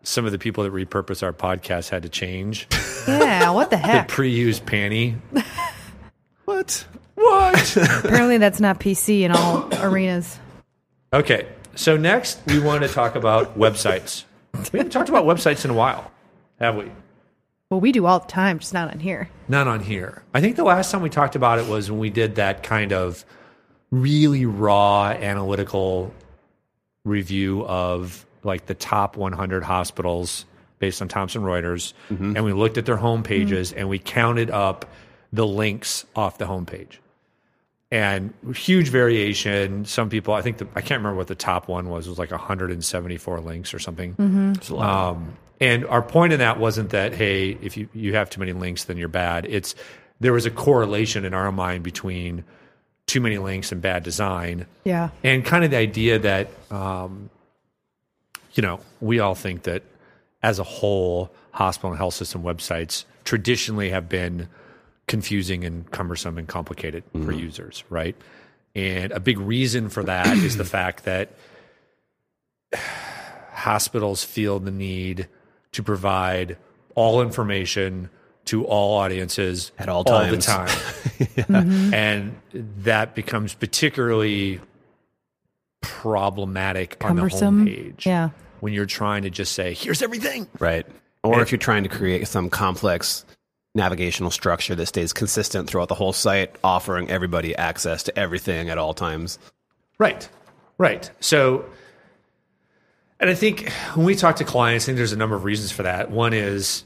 some 0.03 0.25
of 0.27 0.33
the 0.33 0.38
people 0.38 0.65
that 0.65 0.73
repurpose 0.73 1.23
our 1.23 1.33
podcast 1.33 1.88
had 1.91 2.03
to 2.03 2.09
change. 2.09 2.67
Yeah. 3.07 3.50
What 3.50 3.71
the 3.71 3.77
The 3.77 3.83
heck? 3.83 4.09
pre-used 4.09 4.65
panty. 4.67 5.17
What? 6.49 6.87
What? 7.14 7.76
Apparently 8.05 8.38
that's 8.38 8.59
not 8.59 8.81
PC 8.81 9.21
in 9.21 9.33
all 9.33 9.69
arenas. 9.85 10.38
Okay, 11.12 11.47
so 11.75 11.99
next 11.99 12.40
we 12.47 12.59
want 12.59 12.85
to 12.85 12.88
talk 12.88 13.17
about 13.17 13.59
websites. 13.59 14.25
We 14.73 14.78
haven't 14.78 14.93
talked 14.93 15.11
about 15.11 15.26
websites 15.26 15.67
in 15.67 15.71
a 15.71 15.75
while, 15.75 16.11
have 16.59 16.76
we? 16.76 16.90
Well, 17.69 17.81
we 17.81 17.93
do 17.93 18.07
all 18.07 18.21
the 18.21 18.28
time, 18.28 18.61
just 18.61 18.73
not 18.73 18.90
on 18.90 18.99
here. 18.99 19.28
Not 19.47 19.69
on 19.69 19.81
here. 19.81 20.23
I 20.33 20.40
think 20.40 20.57
the 20.57 20.64
last 20.64 20.90
time 20.90 21.02
we 21.02 21.11
talked 21.11 21.37
about 21.37 21.59
it 21.59 21.67
was 21.67 21.90
when 21.90 22.00
we 22.00 22.09
did 22.09 22.37
that 22.37 22.62
kind 22.62 22.95
of 22.95 23.26
really 23.90 24.47
raw 24.47 25.09
analytical 25.09 26.14
review 27.05 27.67
of 27.67 28.25
like 28.43 28.64
the 28.64 28.75
top 28.75 29.19
100 29.19 29.62
hospitals 29.64 30.47
based 30.78 31.02
on 31.02 31.09
Thomson 31.09 31.43
Reuters, 31.43 31.93
mm-hmm. 32.09 32.37
and 32.37 32.43
we 32.47 32.55
looked 32.55 32.78
at 32.78 32.87
their 32.87 32.97
home 32.97 33.23
pages 33.23 33.75
mm. 33.75 33.81
and 33.81 33.90
we 33.90 33.99
counted 33.99 34.49
up 34.49 34.87
the 35.33 35.47
links 35.47 36.05
off 36.17 36.39
the 36.39 36.47
homepage. 36.47 36.99
And 37.91 38.35
huge 38.55 38.89
variation. 38.91 39.87
Some 39.87 40.11
people, 40.11 40.35
I 40.35 40.43
think, 40.43 40.59
the, 40.59 40.67
I 40.75 40.83
can't 40.83 40.99
remember 41.01 41.17
what 41.17 41.27
the 41.29 41.35
top 41.35 41.69
one 41.69 41.89
was. 41.89 42.07
It 42.07 42.11
was 42.11 42.19
like 42.19 42.31
174 42.31 43.41
links 43.41 43.73
or 43.73 43.79
something. 43.79 44.15
Um, 44.79 45.33
and 45.59 45.87
our 45.87 46.03
point 46.03 46.35
in 46.35 46.41
that 46.41 46.61
wasn't 46.61 46.91
that 46.91 47.15
hey, 47.15 47.51
if 47.63 47.77
you 47.79 47.89
you 47.95 48.15
have 48.15 48.29
too 48.29 48.41
many 48.41 48.53
links, 48.53 48.85
then 48.85 48.99
you're 48.99 49.09
bad. 49.09 49.47
It's 49.49 49.75
there 50.21 50.33
was 50.35 50.45
a 50.45 50.51
correlation 50.51 51.25
in 51.25 51.33
our 51.33 51.51
mind 51.51 51.83
between 51.83 52.45
too 53.07 53.21
many 53.23 53.39
links 53.39 53.73
and 53.73 53.81
bad 53.81 54.03
design, 54.03 54.67
Yeah. 54.85 55.09
and 55.25 55.43
kind 55.45 55.65
of 55.65 55.71
the 55.71 55.79
idea 55.79 56.19
that 56.19 56.49
um, 56.71 57.31
you 58.53 58.63
know 58.63 58.81
we 59.01 59.19
all 59.19 59.35
think 59.35 59.63
that 59.63 59.83
as 60.43 60.59
a 60.59 60.65
whole, 60.65 61.33
hospital 61.53 61.91
and 61.91 61.99
health 61.99 62.15
system 62.15 62.43
websites 62.43 63.05
traditionally 63.25 63.89
have 63.91 64.09
been 64.11 64.49
confusing 65.09 65.65
and 65.65 65.91
cumbersome 65.91 66.38
and 66.38 66.47
complicated 66.47 67.03
for 67.12 67.19
mm-hmm. 67.19 67.33
users, 67.33 67.83
right? 67.91 68.15
And 68.75 69.11
a 69.12 69.21
big 69.21 69.38
reason 69.38 69.88
for 69.88 70.05
that 70.05 70.37
is 70.37 70.57
the 70.57 70.65
fact 70.65 71.05
that 71.05 71.33
hospitals 73.53 74.23
feel 74.23 74.61
the 74.61 74.71
need 74.71 75.29
to 75.73 75.83
provide 75.83 76.57
all 76.95 77.21
information 77.23 78.11
to 78.45 78.65
all 78.65 78.99
audiences 78.99 79.73
At 79.79 79.88
all 79.88 80.05
all 80.07 80.25
the 80.27 80.38
times. 80.38 80.45
time. 80.45 80.69
Mm-hmm. 81.19 81.95
And 81.95 82.41
that 82.53 83.15
becomes 83.17 83.53
particularly 83.55 84.61
problematic 85.81 86.99
Cumbersome. 86.99 87.61
on 87.61 87.65
the 87.65 87.71
homepage. 87.73 88.05
Yeah. 88.05 88.31
When 88.61 88.73
you're 88.73 88.87
trying 88.87 89.23
to 89.23 89.31
just 89.31 89.53
say, 89.53 89.75
here's 89.75 90.03
everything. 90.03 90.47
Right. 90.61 90.87
Or 91.25 91.41
if 91.43 91.50
you're 91.50 91.59
trying 91.59 91.83
to 91.83 91.88
create 91.88 92.29
some 92.29 92.50
complex 92.50 93.25
navigational 93.79 94.31
structure 94.31 94.75
that 94.75 94.87
stays 94.87 95.15
consistent 95.15 95.71
throughout 95.71 95.89
the 95.89 95.95
whole 95.95 96.13
site, 96.13 96.55
offering 96.63 97.09
everybody 97.09 97.57
access 97.57 98.03
to 98.03 98.19
everything 98.19 98.69
at 98.69 98.77
all 98.77 98.93
times. 98.93 99.39
Right. 99.97 100.29
Right. 100.77 101.11
So, 101.21 101.65
and 103.19 103.31
I 103.31 103.35
think 103.35 103.71
when 103.95 104.05
we 104.05 104.15
talk 104.15 104.37
to 104.37 104.45
clients, 104.45 104.85
I 104.85 104.87
think 104.87 104.99
there's 104.99 105.13
a 105.13 105.17
number 105.17 105.35
of 105.35 105.45
reasons 105.45 105.73
for 105.73 105.85
that. 105.85 106.11
One 106.11 106.35
is 106.35 106.85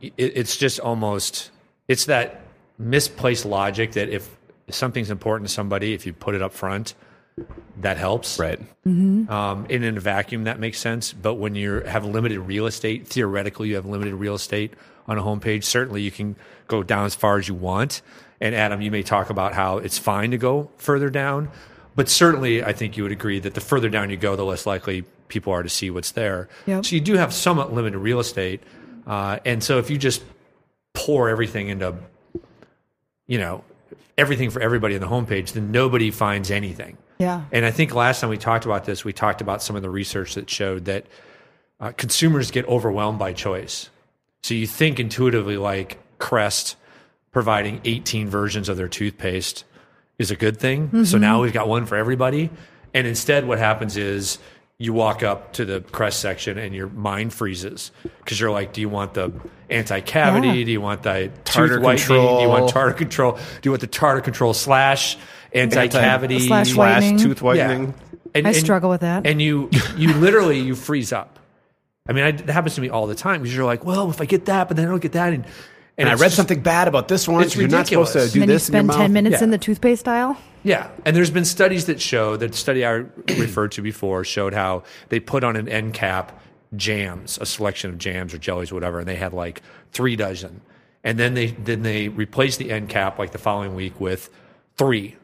it, 0.00 0.12
it's 0.18 0.56
just 0.56 0.78
almost 0.78 1.50
it's 1.88 2.04
that 2.06 2.42
misplaced 2.78 3.44
logic 3.44 3.92
that 3.92 4.08
if 4.10 4.28
something's 4.70 5.10
important 5.10 5.48
to 5.48 5.54
somebody, 5.54 5.94
if 5.94 6.06
you 6.06 6.12
put 6.12 6.34
it 6.34 6.42
up 6.42 6.52
front, 6.52 6.94
that 7.80 7.96
helps. 7.96 8.38
Right. 8.38 8.60
Um, 8.86 9.66
in, 9.68 9.82
in 9.82 9.96
a 9.96 10.00
vacuum, 10.00 10.44
that 10.44 10.60
makes 10.60 10.78
sense. 10.78 11.12
But 11.12 11.34
when 11.34 11.54
you 11.54 11.80
have 11.80 12.04
limited 12.04 12.40
real 12.40 12.66
estate, 12.66 13.06
theoretically, 13.06 13.68
you 13.68 13.76
have 13.76 13.86
limited 13.86 14.14
real 14.14 14.34
estate 14.34 14.74
on 15.06 15.18
a 15.18 15.22
homepage. 15.22 15.64
Certainly, 15.64 16.02
you 16.02 16.10
can 16.10 16.36
go 16.68 16.82
down 16.82 17.04
as 17.06 17.14
far 17.14 17.38
as 17.38 17.48
you 17.48 17.54
want. 17.54 18.02
And 18.40 18.54
Adam, 18.54 18.80
you 18.80 18.90
may 18.90 19.02
talk 19.02 19.30
about 19.30 19.52
how 19.52 19.78
it's 19.78 19.98
fine 19.98 20.32
to 20.32 20.38
go 20.38 20.70
further 20.76 21.10
down. 21.10 21.50
But 21.94 22.08
certainly, 22.08 22.64
I 22.64 22.72
think 22.72 22.96
you 22.96 23.02
would 23.02 23.12
agree 23.12 23.38
that 23.38 23.54
the 23.54 23.60
further 23.60 23.88
down 23.88 24.10
you 24.10 24.16
go, 24.16 24.34
the 24.34 24.44
less 24.44 24.66
likely 24.66 25.04
people 25.28 25.52
are 25.52 25.62
to 25.62 25.68
see 25.68 25.90
what's 25.90 26.12
there. 26.12 26.48
Yep. 26.66 26.86
So 26.86 26.94
you 26.94 27.00
do 27.00 27.14
have 27.14 27.32
somewhat 27.32 27.72
limited 27.72 27.98
real 27.98 28.20
estate. 28.20 28.62
Uh, 29.06 29.38
and 29.44 29.62
so 29.62 29.78
if 29.78 29.90
you 29.90 29.98
just 29.98 30.22
pour 30.94 31.28
everything 31.28 31.68
into, 31.68 31.96
you 33.26 33.38
know, 33.38 33.64
everything 34.16 34.50
for 34.50 34.60
everybody 34.60 34.94
on 34.94 35.00
the 35.00 35.06
homepage, 35.06 35.52
then 35.52 35.70
nobody 35.70 36.10
finds 36.10 36.50
anything. 36.50 36.96
Yeah. 37.18 37.44
And 37.52 37.64
I 37.64 37.70
think 37.70 37.94
last 37.94 38.20
time 38.20 38.30
we 38.30 38.38
talked 38.38 38.64
about 38.64 38.84
this, 38.84 39.04
we 39.04 39.12
talked 39.12 39.40
about 39.40 39.62
some 39.62 39.76
of 39.76 39.82
the 39.82 39.90
research 39.90 40.34
that 40.34 40.50
showed 40.50 40.86
that 40.86 41.06
uh, 41.80 41.92
consumers 41.92 42.50
get 42.50 42.66
overwhelmed 42.66 43.18
by 43.18 43.32
choice. 43.32 43.90
So 44.42 44.54
you 44.54 44.66
think 44.66 44.98
intuitively 44.98 45.56
like 45.56 45.98
Crest 46.18 46.76
providing 47.30 47.80
18 47.84 48.28
versions 48.28 48.68
of 48.68 48.76
their 48.76 48.88
toothpaste 48.88 49.64
is 50.18 50.30
a 50.30 50.36
good 50.36 50.58
thing. 50.58 51.04
So 51.04 51.16
mm-hmm. 51.16 51.20
now 51.20 51.42
we've 51.42 51.52
got 51.52 51.68
one 51.68 51.86
for 51.86 51.96
everybody. 51.96 52.50
And 52.92 53.06
instead, 53.06 53.46
what 53.46 53.58
happens 53.58 53.96
is 53.96 54.38
you 54.78 54.92
walk 54.92 55.22
up 55.22 55.52
to 55.54 55.64
the 55.64 55.80
Crest 55.80 56.20
section 56.20 56.58
and 56.58 56.74
your 56.74 56.88
mind 56.88 57.32
freezes 57.32 57.92
because 58.02 58.40
you're 58.40 58.50
like, 58.50 58.72
do 58.72 58.80
you 58.80 58.88
want 58.88 59.14
the 59.14 59.32
anti 59.70 60.00
cavity? 60.00 60.48
Yeah. 60.48 60.64
Do 60.64 60.70
you 60.72 60.80
want 60.80 61.04
the 61.04 61.30
Tartar 61.44 61.76
tooth 61.76 61.82
whitening? 61.84 62.08
Do 62.08 62.14
you 62.14 62.20
control. 62.20 62.48
want 62.48 62.68
tartar 62.68 62.92
control? 62.94 63.32
Do 63.32 63.40
you 63.62 63.70
want 63.70 63.80
the 63.80 63.86
tartar 63.86 64.20
control 64.22 64.54
slash 64.54 65.16
anti 65.52 65.86
cavity 65.86 66.40
Slash 66.40 66.70
Slash 66.70 67.22
tooth 67.22 67.42
whitening. 67.42 67.94
and, 68.34 68.46
I 68.46 68.50
and- 68.50 68.56
struggle 68.56 68.90
with 68.90 69.02
that. 69.02 69.26
And 69.26 69.40
you, 69.40 69.70
you 69.96 70.12
literally, 70.14 70.58
you 70.58 70.74
freeze 70.74 71.12
up. 71.12 71.38
I 72.08 72.12
mean, 72.12 72.24
I, 72.24 72.28
it 72.28 72.48
happens 72.50 72.74
to 72.74 72.80
me 72.80 72.88
all 72.88 73.06
the 73.06 73.14
time 73.14 73.42
because 73.42 73.54
you're 73.54 73.64
like, 73.64 73.84
well, 73.84 74.10
if 74.10 74.20
I 74.20 74.24
get 74.24 74.46
that, 74.46 74.68
but 74.68 74.76
then 74.76 74.86
I 74.86 74.90
don't 74.90 75.00
get 75.02 75.12
that, 75.12 75.32
and 75.32 75.44
And 75.96 76.08
I 76.08 76.12
read 76.12 76.20
just- 76.26 76.36
something 76.36 76.60
bad 76.60 76.88
about 76.88 77.06
this 77.08 77.28
one. 77.28 77.42
it's 77.42 77.54
you're 77.54 77.68
not 77.68 77.86
supposed 77.86 78.12
to 78.14 78.20
ridiculous. 78.20 78.32
do 78.32 78.40
and 78.40 78.42
then 78.42 78.48
you 78.48 78.54
this 78.54 78.68
in 78.68 78.72
your 78.74 78.78
spend 78.78 78.86
mouth. 78.88 78.96
10 78.96 79.12
minutes 79.12 79.36
Yeah. 79.38 79.44
in 79.44 79.50
the 79.50 79.58
toothpaste 79.58 80.08
aisle. 80.08 80.36
Yeah, 80.64 80.88
and 81.04 81.14
there's 81.14 81.30
been 81.30 81.44
studies 81.44 81.86
that 81.86 82.00
show 82.00 82.36
that 82.36 82.54
study 82.54 82.84
I 82.84 82.90
referred 83.38 83.72
to 83.72 83.82
before 83.82 84.24
showed 84.24 84.54
how 84.54 84.82
they 85.10 85.20
put 85.20 85.44
on 85.44 85.54
an 85.56 85.68
end 85.68 85.94
cap 85.94 86.40
jams, 86.74 87.38
a 87.40 87.46
selection 87.46 87.90
of 87.90 87.98
jams 87.98 88.32
or 88.34 88.38
jellies, 88.38 88.72
or 88.72 88.74
whatever, 88.76 88.98
and 89.00 89.06
they 89.08 89.16
had 89.16 89.32
like 89.32 89.60
three 89.92 90.16
dozen, 90.16 90.60
and 91.04 91.18
then 91.18 91.34
they 91.34 91.48
then 91.48 91.82
they 91.82 92.08
replaced 92.08 92.58
the 92.58 92.70
end 92.72 92.88
cap 92.88 93.18
like 93.18 93.30
the 93.32 93.38
following 93.38 93.74
week 93.74 94.00
with 94.00 94.30
three, 94.76 95.16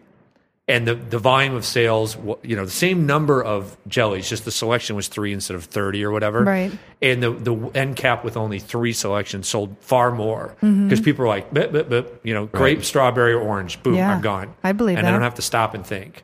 and 0.68 0.86
the 0.86 0.94
the 0.94 1.18
volume 1.18 1.54
of 1.54 1.64
sales, 1.64 2.16
you 2.42 2.54
know, 2.54 2.64
the 2.66 2.70
same 2.70 3.06
number 3.06 3.42
of 3.42 3.76
jellies, 3.88 4.28
just 4.28 4.44
the 4.44 4.50
selection 4.50 4.94
was 4.96 5.08
three 5.08 5.32
instead 5.32 5.54
of 5.56 5.64
thirty 5.64 6.04
or 6.04 6.10
whatever, 6.10 6.44
Right. 6.44 6.70
And 7.00 7.22
the 7.22 7.30
the 7.30 7.56
end 7.74 7.96
cap 7.96 8.22
with 8.24 8.36
only 8.36 8.58
three 8.58 8.92
selections 8.92 9.48
sold 9.48 9.76
far 9.80 10.10
more 10.12 10.54
Mm-hmm. 10.62 10.84
because 10.88 11.00
people 11.00 11.24
are 11.24 11.28
like, 11.28 11.52
bip, 11.54 11.72
bip, 11.72 11.88
bip, 11.88 12.20
you 12.22 12.34
know, 12.34 12.46
grape, 12.46 12.84
strawberry, 12.84 13.32
orange, 13.34 13.82
boom, 13.82 13.94
Yeah, 13.94 14.14
I'm 14.14 14.20
gone. 14.20 14.54
I 14.62 14.72
believe 14.72 14.98
and 14.98 15.06
I 15.06 15.10
don't 15.10 15.22
have 15.22 15.36
to 15.36 15.42
stop 15.42 15.72
and 15.74 15.86
think. 15.86 16.22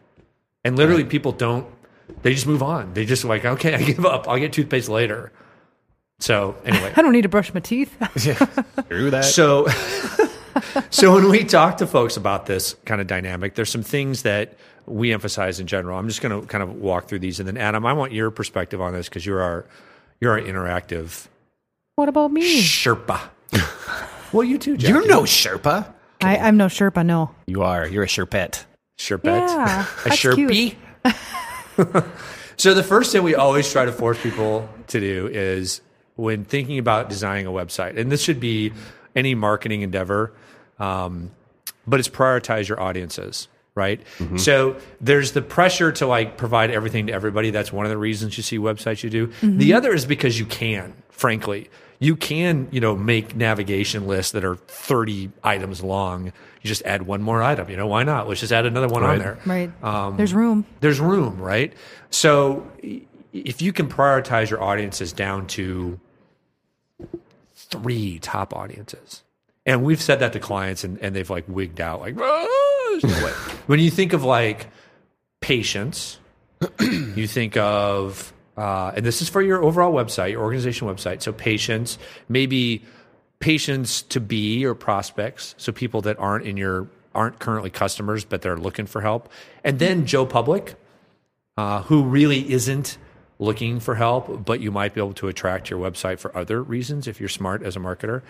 And 0.64 0.76
literally, 0.76 1.04
people 1.04 1.32
don't. 1.32 1.66
They 2.22 2.34
just 2.34 2.46
move 2.46 2.62
on. 2.62 2.92
They 2.94 3.06
just 3.06 3.24
like, 3.24 3.44
okay, 3.46 3.74
I 3.74 3.82
give 3.92 4.04
up. 4.04 4.28
I'll 4.28 4.38
get 4.38 4.52
toothpaste 4.52 4.88
later. 4.90 5.32
So 6.20 6.54
anyway, 6.64 6.92
I 6.96 7.02
don't 7.02 7.12
need 7.12 7.22
to 7.22 7.28
brush 7.28 7.52
my 7.54 7.60
teeth. 7.60 7.94
Through 8.88 9.10
that. 9.10 9.24
so 9.24 9.66
so 10.90 11.14
when 11.14 11.28
we 11.28 11.44
talk 11.44 11.78
to 11.78 11.86
folks 11.86 12.16
about 12.16 12.46
this 12.46 12.74
kind 12.84 13.00
of 13.00 13.06
dynamic, 13.06 13.54
there's 13.54 13.70
some 13.70 13.82
things 13.82 14.22
that 14.22 14.56
we 14.86 15.12
emphasize 15.12 15.60
in 15.60 15.66
general. 15.66 15.98
I'm 15.98 16.08
just 16.08 16.20
going 16.20 16.40
to 16.40 16.46
kind 16.46 16.62
of 16.62 16.76
walk 16.76 17.08
through 17.08 17.20
these, 17.20 17.40
and 17.40 17.48
then 17.48 17.56
Adam, 17.56 17.86
I 17.86 17.92
want 17.92 18.12
your 18.12 18.30
perspective 18.30 18.80
on 18.80 18.92
this 18.92 19.08
because 19.08 19.24
you're 19.24 19.42
our 19.42 19.66
you're 20.20 20.32
our 20.32 20.40
interactive 20.40 21.28
what 21.96 22.08
about 22.08 22.32
me? 22.32 22.60
Sherpa. 22.60 23.20
well, 24.32 24.42
you 24.42 24.58
too, 24.58 24.76
Jackie. 24.76 24.92
You're 24.92 25.06
no 25.06 25.22
Sherpa. 25.22 25.92
I, 26.20 26.38
I'm 26.38 26.56
no 26.56 26.66
Sherpa, 26.66 27.06
no. 27.06 27.30
You 27.46 27.62
are. 27.62 27.86
You're 27.86 28.02
a 28.02 28.08
Sherpette. 28.08 28.64
Sherpette. 28.98 29.24
Yeah, 29.24 29.86
a 30.04 30.08
that's 30.08 30.16
Sherpie. 30.16 30.74
so 32.56 32.74
the 32.74 32.82
first 32.82 33.12
thing 33.12 33.22
we 33.22 33.36
always 33.36 33.70
try 33.70 33.84
to 33.84 33.92
force 33.92 34.20
people 34.20 34.68
to 34.88 34.98
do 34.98 35.28
is 35.28 35.82
when 36.16 36.44
thinking 36.44 36.78
about 36.78 37.08
designing 37.08 37.46
a 37.46 37.50
website, 37.50 37.96
and 37.96 38.10
this 38.10 38.22
should 38.22 38.40
be 38.40 38.72
any 39.14 39.34
marketing 39.34 39.82
endeavor, 39.82 40.32
um, 40.78 41.30
but 41.86 42.00
it's 42.00 42.08
prioritize 42.08 42.68
your 42.68 42.80
audiences. 42.80 43.48
Right. 43.76 44.00
So 44.36 44.76
there's 45.00 45.32
the 45.32 45.42
pressure 45.42 45.90
to 45.92 46.06
like 46.06 46.36
provide 46.36 46.70
everything 46.70 47.08
to 47.08 47.12
everybody. 47.12 47.50
That's 47.50 47.72
one 47.72 47.84
of 47.84 47.90
the 47.90 47.98
reasons 47.98 48.36
you 48.36 48.44
see 48.44 48.56
websites 48.56 49.02
you 49.02 49.10
do. 49.10 49.32
The 49.42 49.74
other 49.74 49.92
is 49.92 50.06
because 50.06 50.38
you 50.38 50.46
can, 50.46 50.94
frankly. 51.10 51.68
You 51.98 52.14
can, 52.14 52.68
you 52.70 52.80
know, 52.80 52.94
make 52.94 53.34
navigation 53.34 54.06
lists 54.06 54.30
that 54.32 54.44
are 54.44 54.54
30 54.54 55.30
items 55.42 55.82
long. 55.82 56.26
You 56.26 56.32
just 56.68 56.82
add 56.84 57.02
one 57.02 57.20
more 57.22 57.42
item. 57.42 57.68
You 57.68 57.76
know, 57.76 57.88
why 57.88 58.04
not? 58.04 58.28
Let's 58.28 58.40
just 58.40 58.52
add 58.52 58.64
another 58.64 58.86
one 58.88 59.02
on 59.02 59.18
there 59.18 59.38
Right. 59.44 59.70
Um, 59.82 60.16
There's 60.18 60.34
room. 60.34 60.64
there's 60.78 61.00
room, 61.00 61.40
right? 61.40 61.72
So 62.10 62.70
if 63.32 63.60
you 63.60 63.72
can 63.72 63.88
prioritize 63.88 64.50
your 64.50 64.62
audiences 64.62 65.12
down 65.12 65.48
to 65.48 65.98
three 67.82 68.18
top 68.20 68.54
audiences, 68.54 69.22
and 69.66 69.82
we've 69.82 70.00
said 70.00 70.20
that 70.20 70.32
to 70.32 70.40
clients 70.40 70.84
and, 70.84 70.98
and 70.98 71.14
they've 71.14 71.28
like 71.28 71.44
wigged 71.48 71.80
out, 71.80 72.00
like, 72.00 72.16
"Ah, 72.20 73.00
when 73.66 73.80
you 73.80 73.90
think 73.90 74.12
of 74.12 74.24
like 74.24 74.68
patients, 75.40 76.18
you 76.80 77.26
think 77.26 77.56
of, 77.56 78.32
uh, 78.56 78.92
and 78.94 79.04
this 79.04 79.20
is 79.22 79.28
for 79.28 79.42
your 79.42 79.62
overall 79.62 79.92
website, 79.92 80.30
your 80.30 80.42
organization 80.42 80.88
website. 80.88 81.22
So 81.22 81.32
patients, 81.32 81.98
maybe 82.28 82.84
patients 83.40 84.02
to 84.02 84.20
be 84.20 84.64
or 84.64 84.74
prospects, 84.74 85.54
so 85.58 85.72
people 85.72 86.00
that 86.02 86.18
aren't 86.18 86.46
in 86.46 86.56
your 86.56 86.88
aren't 87.14 87.38
currently 87.38 87.70
customers 87.70 88.24
but 88.24 88.42
they're 88.42 88.56
looking 88.56 88.86
for 88.86 89.00
help, 89.00 89.28
and 89.62 89.78
then 89.78 90.06
Joe 90.06 90.26
Public, 90.26 90.76
uh, 91.56 91.82
who 91.82 92.04
really 92.04 92.50
isn't 92.52 92.98
looking 93.38 93.80
for 93.80 93.94
help, 93.96 94.44
but 94.44 94.60
you 94.60 94.70
might 94.70 94.94
be 94.94 95.00
able 95.00 95.12
to 95.14 95.28
attract 95.28 95.70
your 95.70 95.80
website 95.80 96.18
for 96.18 96.36
other 96.36 96.62
reasons 96.62 97.06
if 97.08 97.18
you're 97.20 97.28
smart 97.28 97.62
as 97.62 97.76
a 97.76 97.80
marketer. 97.80 98.22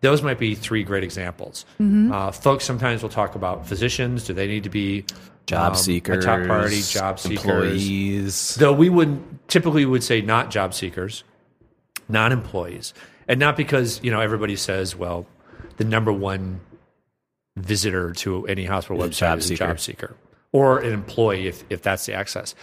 Those 0.00 0.22
might 0.22 0.38
be 0.38 0.54
three 0.56 0.82
great 0.82 1.04
examples. 1.04 1.64
Uh, 1.80 2.32
folks 2.32 2.64
sometimes 2.64 3.02
will 3.02 3.08
talk 3.10 3.34
about 3.36 3.66
physicians. 3.66 4.24
Do 4.24 4.32
they 4.34 4.48
need 4.48 4.64
to 4.64 4.70
be 4.70 5.04
Job 5.46 5.72
um, 5.72 5.74
seekers. 5.76 6.24
a 6.24 6.26
top 6.26 6.42
priority? 6.42 6.82
Job 6.82 7.18
seekers. 7.20 7.44
Employees. 7.44 8.54
Though 8.56 8.72
we 8.72 8.88
would 8.88 9.20
typically 9.48 9.84
would 9.84 10.02
say 10.02 10.20
not 10.20 10.50
job 10.50 10.74
seekers, 10.74 11.22
not 12.08 12.32
employees, 12.32 12.94
and 13.28 13.38
not 13.38 13.56
because 13.56 14.00
you 14.02 14.10
know 14.10 14.20
everybody 14.20 14.56
says, 14.56 14.96
well, 14.96 15.26
the 15.76 15.84
number 15.84 16.12
one 16.12 16.60
visitor 17.56 18.12
to 18.12 18.46
any 18.46 18.64
hospital 18.64 19.02
Is 19.04 19.10
website 19.10 19.18
job 19.18 19.38
is 19.38 19.44
a 19.44 19.48
seeker. 19.48 19.66
job 19.66 19.80
seeker 19.80 20.16
or 20.52 20.78
an 20.80 20.92
employee 20.92 21.46
if 21.46 21.64
if 21.70 21.82
that's 21.82 22.06
the 22.06 22.14
access. 22.14 22.54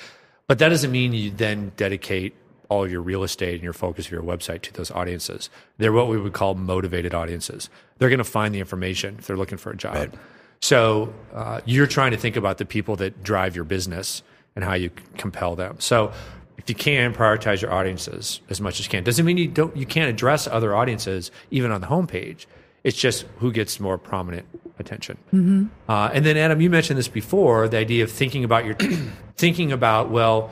But 0.50 0.58
that 0.58 0.70
doesn't 0.70 0.92
mean 0.92 1.14
you 1.14 1.30
then 1.30 1.74
dedicate 1.78 2.34
all 2.70 2.84
of 2.84 2.92
your 2.92 3.04
real 3.04 3.24
estate 3.24 3.54
and 3.54 3.64
your 3.64 3.72
focus 3.72 4.08
of 4.08 4.12
your 4.12 4.24
website 4.24 4.64
to 4.64 4.74
those 4.74 4.90
audiences. 4.90 5.48
They're 5.78 5.94
what 5.94 6.08
we 6.08 6.20
would 6.20 6.34
call 6.34 6.56
motivated 6.56 7.14
audiences. 7.14 7.70
They're 8.00 8.10
going 8.10 8.18
to 8.18 8.24
find 8.24 8.54
the 8.54 8.60
information 8.60 9.18
if 9.20 9.28
they're 9.28 9.38
looking 9.38 9.60
for 9.60 9.70
a 9.70 9.78
job. 9.78 9.94
Right. 9.94 10.12
So 10.60 11.14
uh, 11.36 11.62
you're 11.66 11.86
trying 11.86 12.12
to 12.12 12.18
think 12.18 12.36
about 12.36 12.58
the 12.58 12.66
people 12.66 12.96
that 12.96 13.24
drive 13.24 13.56
your 13.56 13.64
business 13.64 14.24
and 14.56 14.66
how 14.66 14.74
you 14.74 14.90
compel 15.18 15.56
them. 15.56 15.76
So 15.78 16.12
if 16.58 16.68
you 16.68 16.74
can 16.74 17.14
prioritize 17.14 17.62
your 17.62 17.72
audiences 17.72 18.42
as 18.50 18.60
much 18.60 18.80
as 18.80 18.88
you 18.88 18.90
can, 18.90 19.04
doesn't 19.04 19.24
mean 19.24 19.38
you 19.38 19.50
don't 19.50 19.78
you 19.78 19.86
can't 19.86 20.10
address 20.10 20.48
other 20.48 20.76
audiences 20.76 21.30
even 21.52 21.70
on 21.70 21.82
the 21.82 21.88
homepage. 21.88 22.48
It's 22.84 22.98
just 22.98 23.26
who 23.40 23.52
gets 23.52 23.80
more 23.80 23.98
prominent 23.98 24.46
attention. 24.80 25.70
Uh, 25.90 26.10
and 26.14 26.26
then 26.26 26.38
Adam, 26.38 26.62
you 26.62 26.70
mentioned 26.70 26.98
this 26.98 27.08
before, 27.10 27.68
the 27.68 27.78
idea 27.78 28.04
of 28.04 28.12
thinking 28.12 28.44
about 28.44 28.66
your 28.66 28.76
thinking 29.38 29.72
about 29.72 30.10
well, 30.10 30.50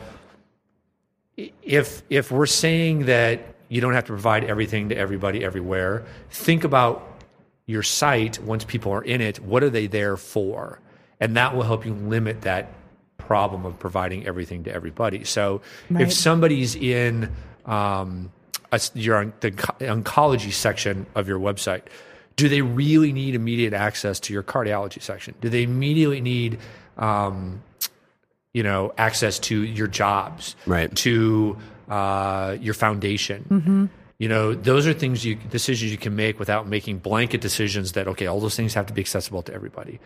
if 1.63 2.03
if 2.10 2.31
we're 2.31 2.46
saying 2.46 3.05
that 3.05 3.41
you 3.69 3.81
don't 3.81 3.93
have 3.93 4.05
to 4.05 4.12
provide 4.13 4.43
everything 4.46 4.89
to 4.89 4.98
everybody 4.98 5.43
everywhere, 5.43 6.05
think 6.29 6.63
about 6.63 7.03
your 7.65 7.84
site 7.84 8.39
once 8.39 8.63
people 8.63 8.91
are 8.93 9.03
in 9.03 9.19
it 9.19 9.39
what 9.41 9.62
are 9.62 9.69
they 9.69 9.88
there 9.88 10.15
for 10.15 10.79
and 11.19 11.36
that 11.36 11.53
will 11.53 11.63
help 11.63 11.86
you 11.86 11.93
limit 11.93 12.41
that 12.43 12.72
problem 13.17 13.65
of 13.65 13.77
providing 13.77 14.25
everything 14.25 14.63
to 14.63 14.74
everybody 14.74 15.25
so 15.25 15.62
Right. 15.89 16.03
if 16.03 16.13
somebody's 16.13 16.77
in 16.77 17.29
um, 17.65 18.31
a, 18.72 18.79
your 18.93 19.17
on- 19.17 19.34
the 19.41 19.51
oncology 19.51 20.53
section 20.53 21.05
of 21.13 21.27
your 21.27 21.39
website 21.39 21.81
do 22.38 22.48
they 22.48 22.62
really 22.62 23.12
need 23.12 23.36
immediate 23.36 23.74
access 23.74 24.20
to 24.22 24.32
your 24.34 24.44
cardiology 24.44 25.01
section 25.01 25.34
do 25.41 25.50
they 25.50 25.63
immediately 25.63 26.22
need 26.22 26.58
um, 26.98 27.62
you 28.53 28.63
know 28.63 28.94
access 28.98 29.38
to 29.39 29.62
your 29.63 29.88
jobs 29.88 30.56
Right. 30.65 30.96
to 30.98 31.58
uh, 31.89 32.56
your 32.62 32.74
foundation 32.74 33.46
Mm-hmm. 33.50 33.86
you 34.20 34.29
know 34.29 34.53
those 34.53 34.88
are 34.88 34.94
things 34.94 35.24
you 35.25 35.36
decisions 35.36 35.91
you 35.91 35.98
can 35.98 36.15
make 36.15 36.39
without 36.39 36.67
making 36.67 37.00
blanket 37.00 37.41
decisions 37.41 37.91
that 37.94 38.08
okay 38.08 38.27
all 38.27 38.39
those 38.39 38.56
things 38.56 38.74
have 38.74 38.86
to 38.88 38.94
be 38.94 39.01
accessible 39.01 39.41
to 39.44 39.53
everybody 39.53 40.00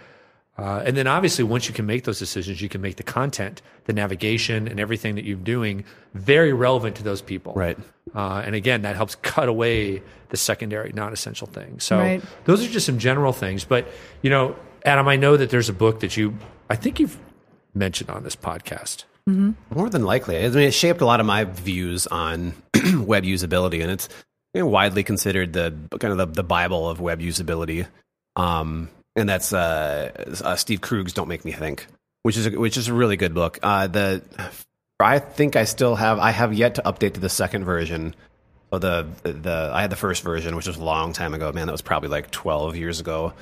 uh, 0.57 0.83
and 0.85 0.95
then 0.97 1.07
obviously 1.07 1.43
once 1.43 1.67
you 1.67 1.73
can 1.73 1.85
make 1.85 2.03
those 2.03 2.19
decisions 2.19 2.61
you 2.61 2.69
can 2.69 2.81
make 2.81 2.95
the 2.97 3.03
content 3.03 3.61
the 3.85 3.93
navigation 3.93 4.67
and 4.67 4.79
everything 4.79 5.15
that 5.15 5.23
you're 5.25 5.37
doing 5.37 5.83
very 6.13 6.53
relevant 6.53 6.95
to 6.97 7.03
those 7.03 7.21
people 7.21 7.53
Right. 7.53 7.77
uh, 8.15 8.41
and 8.45 8.53
again 8.55 8.81
that 8.83 8.95
helps 8.95 9.15
cut 9.15 9.47
away 9.49 10.01
the 10.29 10.37
secondary 10.37 10.91
non-essential 10.93 11.47
things 11.47 11.83
so 11.83 11.97
Right. 11.99 12.21
those 12.45 12.63
are 12.65 12.69
just 12.69 12.85
some 12.85 12.99
general 12.99 13.33
things 13.33 13.63
but 13.65 13.87
you 14.21 14.29
know 14.29 14.55
adam 14.85 15.07
i 15.07 15.15
know 15.15 15.37
that 15.37 15.49
there's 15.49 15.69
a 15.69 15.73
book 15.73 15.99
that 16.01 16.17
you 16.17 16.35
i 16.69 16.75
think 16.75 16.99
you've 16.99 17.17
mentioned 17.73 18.09
on 18.09 18.23
this 18.23 18.35
podcast 18.35 19.05
More 19.27 19.89
than 19.89 20.03
likely. 20.03 20.37
I 20.37 20.49
mean, 20.49 20.67
it 20.67 20.73
shaped 20.73 20.99
a 20.99 21.05
lot 21.05 21.19
of 21.21 21.25
my 21.25 21.45
views 21.45 22.05
on 22.07 22.53
web 22.97 23.23
usability, 23.23 23.81
and 23.81 23.89
it's 23.91 24.09
you 24.53 24.61
know, 24.61 24.67
widely 24.67 25.03
considered 25.03 25.53
the 25.53 25.73
kind 26.01 26.11
of 26.11 26.17
the, 26.17 26.25
the 26.25 26.43
Bible 26.43 26.89
of 26.89 26.99
web 26.99 27.21
usability. 27.21 27.87
Um, 28.35 28.89
and 29.15 29.27
that's 29.27 29.53
uh, 29.53 30.39
uh, 30.43 30.55
Steve 30.55 30.81
Krug's 30.81 31.13
"Don't 31.13 31.27
Make 31.27 31.45
Me 31.45 31.51
Think," 31.51 31.87
which 32.23 32.37
is 32.37 32.47
a, 32.47 32.51
which 32.51 32.77
is 32.77 32.87
a 32.87 32.93
really 32.93 33.17
good 33.17 33.33
book. 33.33 33.59
Uh, 33.61 33.87
the 33.87 34.21
I 34.99 35.19
think 35.19 35.55
I 35.55 35.65
still 35.65 35.95
have 35.95 36.19
I 36.19 36.31
have 36.31 36.53
yet 36.53 36.75
to 36.75 36.81
update 36.83 37.13
to 37.15 37.19
the 37.19 37.29
second 37.29 37.65
version. 37.65 38.15
The 38.71 39.07
the 39.23 39.71
I 39.73 39.81
had 39.81 39.89
the 39.89 39.97
first 39.97 40.23
version, 40.23 40.55
which 40.55 40.67
was 40.67 40.77
a 40.77 40.83
long 40.83 41.13
time 41.13 41.33
ago. 41.33 41.51
Man, 41.51 41.67
that 41.67 41.73
was 41.73 41.81
probably 41.81 42.09
like 42.09 42.31
twelve 42.31 42.75
years 42.75 42.99
ago. 42.99 43.33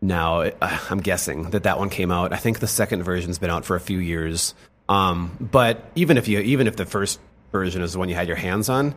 Now 0.00 0.40
uh, 0.42 0.78
I'm 0.90 1.00
guessing 1.00 1.50
that 1.50 1.64
that 1.64 1.78
one 1.78 1.90
came 1.90 2.10
out. 2.10 2.32
I 2.32 2.36
think 2.36 2.60
the 2.60 2.68
second 2.68 3.02
version's 3.02 3.38
been 3.38 3.50
out 3.50 3.64
for 3.64 3.76
a 3.76 3.80
few 3.80 3.98
years. 3.98 4.54
Um, 4.88 5.36
but 5.40 5.84
even 5.94 6.18
if 6.18 6.28
you 6.28 6.40
even 6.40 6.66
if 6.66 6.76
the 6.76 6.86
first 6.86 7.18
version 7.52 7.82
is 7.82 7.94
the 7.94 7.98
one 7.98 8.08
you 8.08 8.14
had 8.14 8.28
your 8.28 8.36
hands 8.36 8.68
on, 8.68 8.94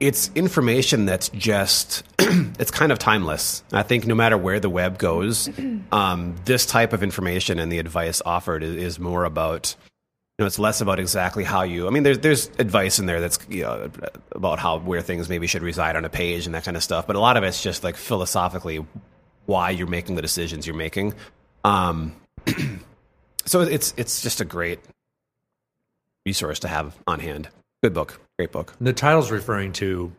it's 0.00 0.30
information 0.34 1.06
that's 1.06 1.28
just 1.30 2.02
it's 2.18 2.70
kind 2.70 2.92
of 2.92 2.98
timeless. 2.98 3.62
I 3.72 3.82
think 3.82 4.06
no 4.06 4.14
matter 4.14 4.36
where 4.36 4.60
the 4.60 4.70
web 4.70 4.98
goes, 4.98 5.48
um, 5.92 6.36
this 6.44 6.66
type 6.66 6.92
of 6.92 7.02
information 7.02 7.58
and 7.58 7.70
the 7.70 7.78
advice 7.78 8.22
offered 8.24 8.62
is, 8.62 8.76
is 8.76 8.98
more 8.98 9.24
about 9.24 9.74
you 10.38 10.42
know, 10.42 10.46
it's 10.46 10.58
less 10.58 10.82
about 10.82 11.00
exactly 11.00 11.44
how 11.44 11.62
you. 11.62 11.86
I 11.86 11.90
mean, 11.90 12.02
there's 12.02 12.18
there's 12.18 12.50
advice 12.58 12.98
in 12.98 13.06
there 13.06 13.20
that's 13.22 13.38
you 13.48 13.62
know 13.62 13.90
about 14.32 14.58
how 14.58 14.78
where 14.78 15.00
things 15.00 15.30
maybe 15.30 15.46
should 15.46 15.62
reside 15.62 15.96
on 15.96 16.04
a 16.04 16.10
page 16.10 16.44
and 16.44 16.54
that 16.54 16.64
kind 16.64 16.76
of 16.76 16.82
stuff. 16.82 17.06
But 17.06 17.16
a 17.16 17.20
lot 17.20 17.38
of 17.38 17.42
it's 17.42 17.62
just 17.62 17.82
like 17.82 17.96
philosophically 17.96 18.84
why 19.46 19.70
you're 19.70 19.86
making 19.86 20.14
the 20.14 20.22
decisions 20.22 20.66
you're 20.66 20.76
making. 20.76 21.14
Um, 21.64 22.14
so 23.46 23.62
it's 23.62 23.94
it's 23.96 24.20
just 24.20 24.42
a 24.42 24.44
great 24.44 24.80
resource 26.26 26.58
to 26.60 26.68
have 26.68 26.94
on 27.06 27.20
hand. 27.20 27.48
Good 27.82 27.94
book, 27.94 28.20
great 28.38 28.52
book. 28.52 28.74
The 28.80 28.92
title's 28.92 29.30
referring 29.30 29.72
to, 29.74 30.12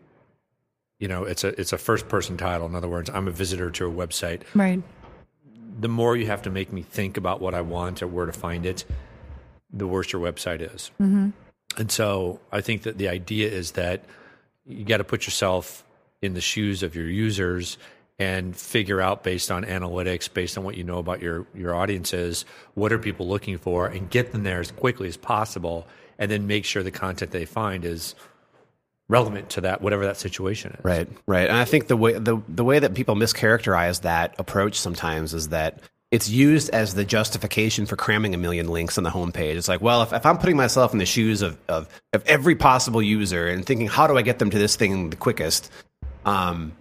you 0.99 1.07
know, 1.07 1.23
it's 1.23 1.43
a 1.43 1.59
it's 1.59 1.73
a 1.73 1.77
first 1.77 2.09
person 2.09 2.37
title. 2.37 2.67
In 2.67 2.75
other 2.75 2.89
words, 2.89 3.09
I'm 3.09 3.27
a 3.27 3.31
visitor 3.31 3.69
to 3.71 3.87
a 3.87 3.91
website. 3.91 4.41
Right. 4.53 4.81
The 5.79 5.87
more 5.87 6.17
you 6.17 6.25
have 6.25 6.41
to 6.43 6.49
make 6.49 6.73
me 6.73 6.81
think 6.81 7.17
about 7.17 7.39
what 7.39 7.53
I 7.53 7.61
want 7.61 8.01
or 8.01 8.07
where 8.07 8.25
to 8.25 8.31
find 8.31 8.65
it, 8.65 8.83
the 9.71 9.87
worse 9.87 10.11
your 10.11 10.21
website 10.21 10.61
is. 10.61 10.91
Mm-hmm. 10.99 11.29
And 11.77 11.91
so 11.91 12.39
I 12.51 12.61
think 12.61 12.83
that 12.83 12.97
the 12.97 13.09
idea 13.09 13.49
is 13.49 13.71
that 13.73 14.03
you 14.65 14.83
got 14.83 14.97
to 14.97 15.03
put 15.03 15.25
yourself 15.25 15.83
in 16.21 16.33
the 16.33 16.41
shoes 16.41 16.81
of 16.81 16.95
your 16.95 17.07
users 17.07 17.77
and 18.17 18.57
figure 18.57 18.99
out 18.99 19.23
based 19.23 19.51
on 19.51 19.63
analytics, 19.63 20.33
based 20.33 20.57
on 20.57 20.63
what 20.63 20.75
you 20.75 20.83
know 20.83 20.97
about 20.97 21.21
your 21.21 21.45
your 21.53 21.75
audiences, 21.75 22.45
what 22.73 22.91
are 22.91 22.97
people 22.97 23.27
looking 23.27 23.59
for, 23.59 23.85
and 23.85 24.09
get 24.09 24.31
them 24.31 24.41
there 24.41 24.59
as 24.59 24.71
quickly 24.71 25.07
as 25.07 25.17
possible, 25.17 25.85
and 26.19 26.29
then 26.31 26.47
make 26.47 26.65
sure 26.65 26.83
the 26.83 26.91
content 26.91 27.31
they 27.31 27.45
find 27.45 27.85
is 27.85 28.15
relevant 29.09 29.49
to 29.51 29.61
that 29.61 29.81
whatever 29.81 30.05
that 30.05 30.17
situation 30.17 30.75
is. 30.77 30.83
Right, 30.83 31.07
right. 31.25 31.47
And 31.47 31.57
I 31.57 31.65
think 31.65 31.87
the 31.87 31.97
way 31.97 32.13
the 32.13 32.41
the 32.47 32.63
way 32.63 32.79
that 32.79 32.93
people 32.93 33.15
mischaracterize 33.15 34.01
that 34.01 34.35
approach 34.37 34.79
sometimes 34.79 35.33
is 35.33 35.49
that 35.49 35.79
it's 36.11 36.29
used 36.29 36.69
as 36.69 36.93
the 36.93 37.03
justification 37.03 37.85
for 37.85 37.95
cramming 37.97 38.33
a 38.33 38.37
million 38.37 38.69
links 38.69 38.97
on 38.97 39.03
the 39.03 39.09
homepage. 39.09 39.55
It's 39.55 39.67
like, 39.67 39.81
well, 39.81 40.03
if, 40.03 40.13
if 40.13 40.25
I'm 40.25 40.37
putting 40.37 40.55
myself 40.55 40.93
in 40.93 40.99
the 40.99 41.05
shoes 41.05 41.41
of, 41.41 41.57
of 41.67 41.87
of 42.13 42.23
every 42.25 42.55
possible 42.55 43.01
user 43.01 43.47
and 43.47 43.65
thinking, 43.65 43.87
how 43.87 44.07
do 44.07 44.17
I 44.17 44.21
get 44.21 44.39
them 44.39 44.49
to 44.49 44.57
this 44.57 44.75
thing 44.75 45.09
the 45.09 45.17
quickest? 45.17 45.69
Um, 46.25 46.73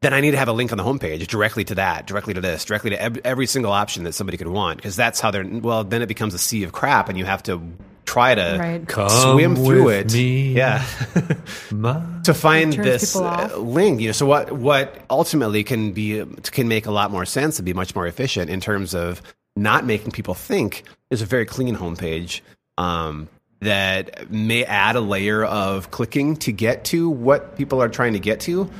then 0.00 0.14
I 0.14 0.20
need 0.20 0.30
to 0.30 0.36
have 0.36 0.46
a 0.46 0.52
link 0.52 0.70
on 0.70 0.78
the 0.78 0.84
homepage 0.84 1.26
directly 1.26 1.64
to 1.64 1.74
that, 1.74 2.06
directly 2.06 2.32
to 2.34 2.40
this, 2.40 2.64
directly 2.64 2.90
to 2.90 3.02
ev- 3.02 3.20
every 3.24 3.46
single 3.46 3.72
option 3.72 4.04
that 4.04 4.12
somebody 4.12 4.38
could 4.38 4.46
want, 4.46 4.78
because 4.78 4.94
that's 4.94 5.18
how 5.18 5.32
they're. 5.32 5.44
Well, 5.44 5.82
then 5.82 6.02
it 6.02 6.06
becomes 6.06 6.34
a 6.34 6.38
sea 6.38 6.62
of 6.62 6.70
crap, 6.70 7.08
and 7.08 7.18
you 7.18 7.24
have 7.24 7.42
to 7.44 7.60
try 8.08 8.34
to 8.34 8.56
Right. 8.58 8.88
Come 8.88 9.08
swim 9.10 9.54
through 9.54 9.84
with 9.84 10.06
it. 10.06 10.12
me. 10.14 10.52
Yeah. 10.54 10.84
To 12.24 12.34
find 12.34 12.72
this 12.72 13.12
people 13.14 13.26
uh, 13.26 13.30
off. 13.44 13.56
link. 13.56 14.00
You 14.00 14.08
know, 14.08 14.12
so 14.12 14.26
what 14.26 14.52
what 14.52 14.94
ultimately 15.08 15.64
can 15.64 15.92
be 15.92 16.24
can 16.42 16.68
make 16.68 16.86
a 16.86 16.90
lot 16.90 17.10
more 17.10 17.24
sense 17.24 17.58
and 17.58 17.64
be 17.66 17.72
much 17.72 17.94
more 17.94 18.06
efficient 18.06 18.50
in 18.50 18.60
terms 18.60 18.94
of 18.94 19.22
not 19.56 19.84
making 19.86 20.12
people 20.12 20.34
think 20.34 20.84
is 21.10 21.22
a 21.22 21.26
very 21.26 21.46
clean 21.46 21.74
homepage 21.76 22.40
um, 22.76 23.28
that 23.60 24.30
may 24.30 24.64
add 24.64 24.94
a 24.96 25.00
layer 25.00 25.42
of 25.44 25.90
clicking 25.90 26.36
to 26.36 26.52
get 26.52 26.84
to 26.86 27.08
what 27.08 27.56
people 27.56 27.82
are 27.82 27.88
trying 27.88 28.12
to 28.12 28.20
get 28.20 28.40
to, 28.40 28.70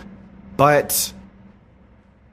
but 0.56 1.12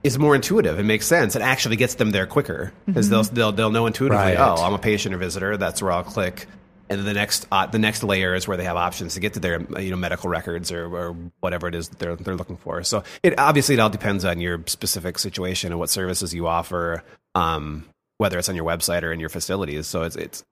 is 0.03 0.19
more 0.19 0.35
intuitive. 0.35 0.77
It 0.79 0.83
makes 0.83 1.07
sense. 1.07 1.35
It 1.35 1.41
actually 1.41 1.77
gets 1.77 1.95
them 1.95 2.11
there 2.11 2.27
quicker 2.27 2.71
because 2.85 3.09
they'll, 3.09 3.23
they'll 3.23 3.51
they'll 3.53 3.71
know 3.71 3.87
intuitively. 3.87 4.23
Right. 4.35 4.37
Oh, 4.37 4.55
I'm 4.61 4.73
a 4.73 4.79
patient 4.79 5.15
or 5.15 5.17
visitor. 5.17 5.55
That's 5.57 5.81
where 5.81 5.91
I'll 5.93 6.03
click. 6.03 6.45
And 6.89 6.99
then 6.99 7.05
the 7.05 7.13
next 7.13 7.47
uh, 7.51 7.65
the 7.65 7.79
next 7.79 8.03
layer 8.03 8.35
is 8.35 8.47
where 8.47 8.57
they 8.57 8.63
have 8.63 8.77
options 8.77 9.15
to 9.15 9.19
get 9.19 9.33
to 9.33 9.39
their 9.39 9.61
you 9.79 9.89
know 9.89 9.97
medical 9.97 10.29
records 10.29 10.71
or, 10.71 10.85
or 10.85 11.15
whatever 11.39 11.67
it 11.67 11.75
is 11.75 11.89
that 11.89 11.99
they're 11.99 12.15
they're 12.15 12.35
looking 12.35 12.57
for. 12.57 12.83
So 12.83 13.03
it 13.23 13.39
obviously 13.39 13.75
it 13.75 13.79
all 13.79 13.89
depends 13.89 14.23
on 14.23 14.39
your 14.39 14.61
specific 14.67 15.17
situation 15.17 15.71
and 15.71 15.79
what 15.79 15.89
services 15.89 16.33
you 16.33 16.47
offer, 16.47 17.03
um, 17.33 17.85
whether 18.17 18.37
it's 18.37 18.49
on 18.49 18.55
your 18.55 18.65
website 18.65 19.03
or 19.03 19.11
in 19.11 19.19
your 19.19 19.29
facilities. 19.29 19.87
So 19.87 20.03
it's 20.03 20.15
it's 20.15 20.43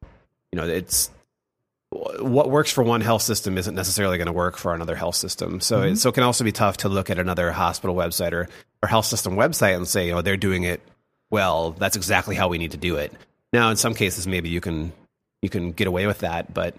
you 0.52 0.60
know 0.60 0.67
it's 0.67 1.12
what 2.19 2.50
works 2.50 2.72
for 2.72 2.84
one 2.84 3.02
health 3.02 3.22
system 3.22 3.58
isn't 3.58 3.76
necessarily 3.76 4.17
going 4.17 4.28
to 4.28 4.34
work 4.34 4.58
for 4.58 4.74
another 4.74 4.96
health 4.96 5.15
system. 5.15 5.62
So 5.62 5.82
it, 5.82 5.98
so 5.98 6.10
it 6.10 6.13
can 6.13 6.24
also 6.24 6.43
be 6.43 6.52
tough 6.52 6.78
to 6.78 6.89
look 6.89 7.10
at 7.10 7.19
another 7.19 7.52
hospital 7.52 7.96
website 7.96 8.32
or, 8.32 8.50
or 8.82 8.89
health 8.89 9.06
system 9.06 9.36
website 9.36 9.76
and 9.76 9.88
say, 9.88 10.08
you 10.08 10.13
know, 10.13 10.22
they're 10.22 10.38
doing 10.38 10.63
it 10.63 10.82
well. 11.30 11.72
That's 11.72 11.96
exactly 11.96 12.36
how 12.36 12.48
we 12.48 12.58
need 12.58 12.72
to 12.72 12.78
do 12.78 12.96
it. 12.96 13.13
Now, 13.52 13.69
in 13.69 13.78
some 13.78 13.93
cases, 13.93 14.26
maybe 14.26 14.50
you 14.50 14.62
can 14.62 14.91
you 15.44 15.50
can 15.50 15.74
get 15.74 15.88
away 15.88 16.08
with 16.08 16.20
that, 16.20 16.54
but 16.54 16.74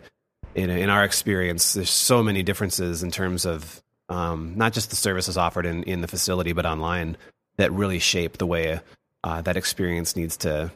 in 0.55 0.71
in 0.71 0.89
our 0.89 1.05
experience, 1.05 1.75
there's 1.75 1.91
so 1.91 2.23
many 2.23 2.43
differences 2.43 3.03
in 3.03 3.11
terms 3.11 3.45
of 3.45 3.83
um, 4.09 4.55
not 4.57 4.73
just 4.73 4.91
the 4.91 4.97
services 4.97 5.37
offered 5.37 5.67
in 5.67 5.83
in 5.85 6.01
the 6.01 6.09
facility, 6.09 6.53
but 6.53 6.65
online 6.65 7.19
that 7.57 7.71
really 7.73 7.99
shape 7.99 8.39
the 8.39 8.47
way 8.47 8.81
uh, 9.23 9.43
that 9.43 9.57
experience 9.57 10.17
needs 10.17 10.39
to 10.39 10.73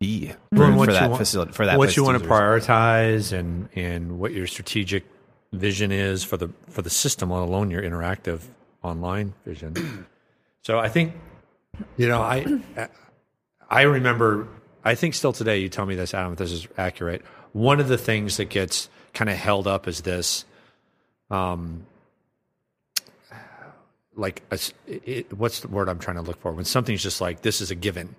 be 0.00 0.32
for, 0.54 0.72
for 0.72 0.92
that 0.92 1.10
want- 1.10 1.18
facility 1.18 1.52
for 1.52 1.66
that 1.66 1.78
what 1.78 1.96
you 1.96 2.02
want 2.02 2.20
to 2.20 2.28
prioritize 2.28 3.32
and 3.32 3.68
and 3.74 4.18
what 4.18 4.32
your 4.32 4.46
strategic 4.46 5.04
vision 5.52 5.92
is 5.92 6.24
for 6.24 6.38
the 6.38 6.50
for 6.70 6.80
the 6.80 6.90
system, 6.90 7.30
let 7.30 7.42
alone 7.42 7.70
your 7.70 7.82
interactive 7.82 8.40
online 8.82 9.34
vision. 9.44 10.06
so 10.62 10.78
I 10.78 10.88
think 10.88 11.12
you 11.98 12.08
know 12.08 12.22
I 12.22 12.46
I 13.68 13.82
remember 13.82 14.48
I 14.86 14.94
think 14.94 15.14
still 15.14 15.32
today 15.32 15.58
you 15.58 15.68
tell 15.68 15.84
me 15.84 15.94
this 15.96 16.14
Adam 16.14 16.32
if 16.32 16.38
this 16.38 16.52
is 16.52 16.66
accurate. 16.78 17.22
One 17.52 17.80
of 17.80 17.88
the 17.88 17.98
things 17.98 18.36
that 18.38 18.48
gets 18.50 18.88
kind 19.14 19.28
of 19.28 19.36
held 19.36 19.66
up 19.66 19.88
is 19.88 20.00
this 20.02 20.44
um 21.30 21.84
like 24.14 24.42
a 24.50 24.54
s 24.54 24.72
it, 24.86 25.32
what's 25.32 25.60
the 25.60 25.68
word 25.68 25.88
I'm 25.88 25.98
trying 25.98 26.16
to 26.16 26.22
look 26.22 26.40
for 26.40 26.52
when 26.52 26.64
something's 26.64 27.02
just 27.02 27.20
like 27.20 27.42
this 27.42 27.60
is 27.60 27.70
a 27.70 27.74
given 27.74 28.14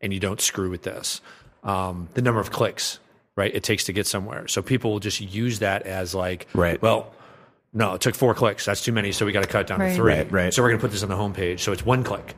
and 0.00 0.12
you 0.12 0.20
don't 0.20 0.40
screw 0.40 0.68
with 0.70 0.82
this 0.82 1.20
um, 1.64 2.08
the 2.14 2.22
number 2.22 2.40
of 2.40 2.50
clicks 2.50 2.98
right 3.36 3.54
it 3.54 3.62
takes 3.62 3.84
to 3.84 3.92
get 3.92 4.06
somewhere 4.06 4.46
so 4.48 4.60
people 4.62 4.90
will 4.90 5.00
just 5.00 5.20
use 5.20 5.60
that 5.60 5.82
as 5.82 6.14
like 6.14 6.46
Right. 6.54 6.80
well 6.82 7.12
no 7.72 7.94
it 7.94 8.00
took 8.00 8.14
four 8.14 8.34
clicks 8.34 8.64
that's 8.66 8.82
too 8.84 8.92
many 8.92 9.12
so 9.12 9.24
we 9.24 9.32
got 9.32 9.42
to 9.44 9.48
cut 9.48 9.62
it 9.62 9.66
down 9.68 9.80
Right. 9.80 9.90
to 9.90 9.94
three 9.96 10.12
Right, 10.14 10.32
right. 10.32 10.54
so 10.54 10.62
we're 10.62 10.68
going 10.70 10.80
to 10.80 10.84
put 10.84 10.90
this 10.92 11.02
on 11.02 11.08
the 11.08 11.16
homepage 11.16 11.60
so 11.60 11.72
it's 11.72 11.84
one 11.86 12.04
click 12.04 12.34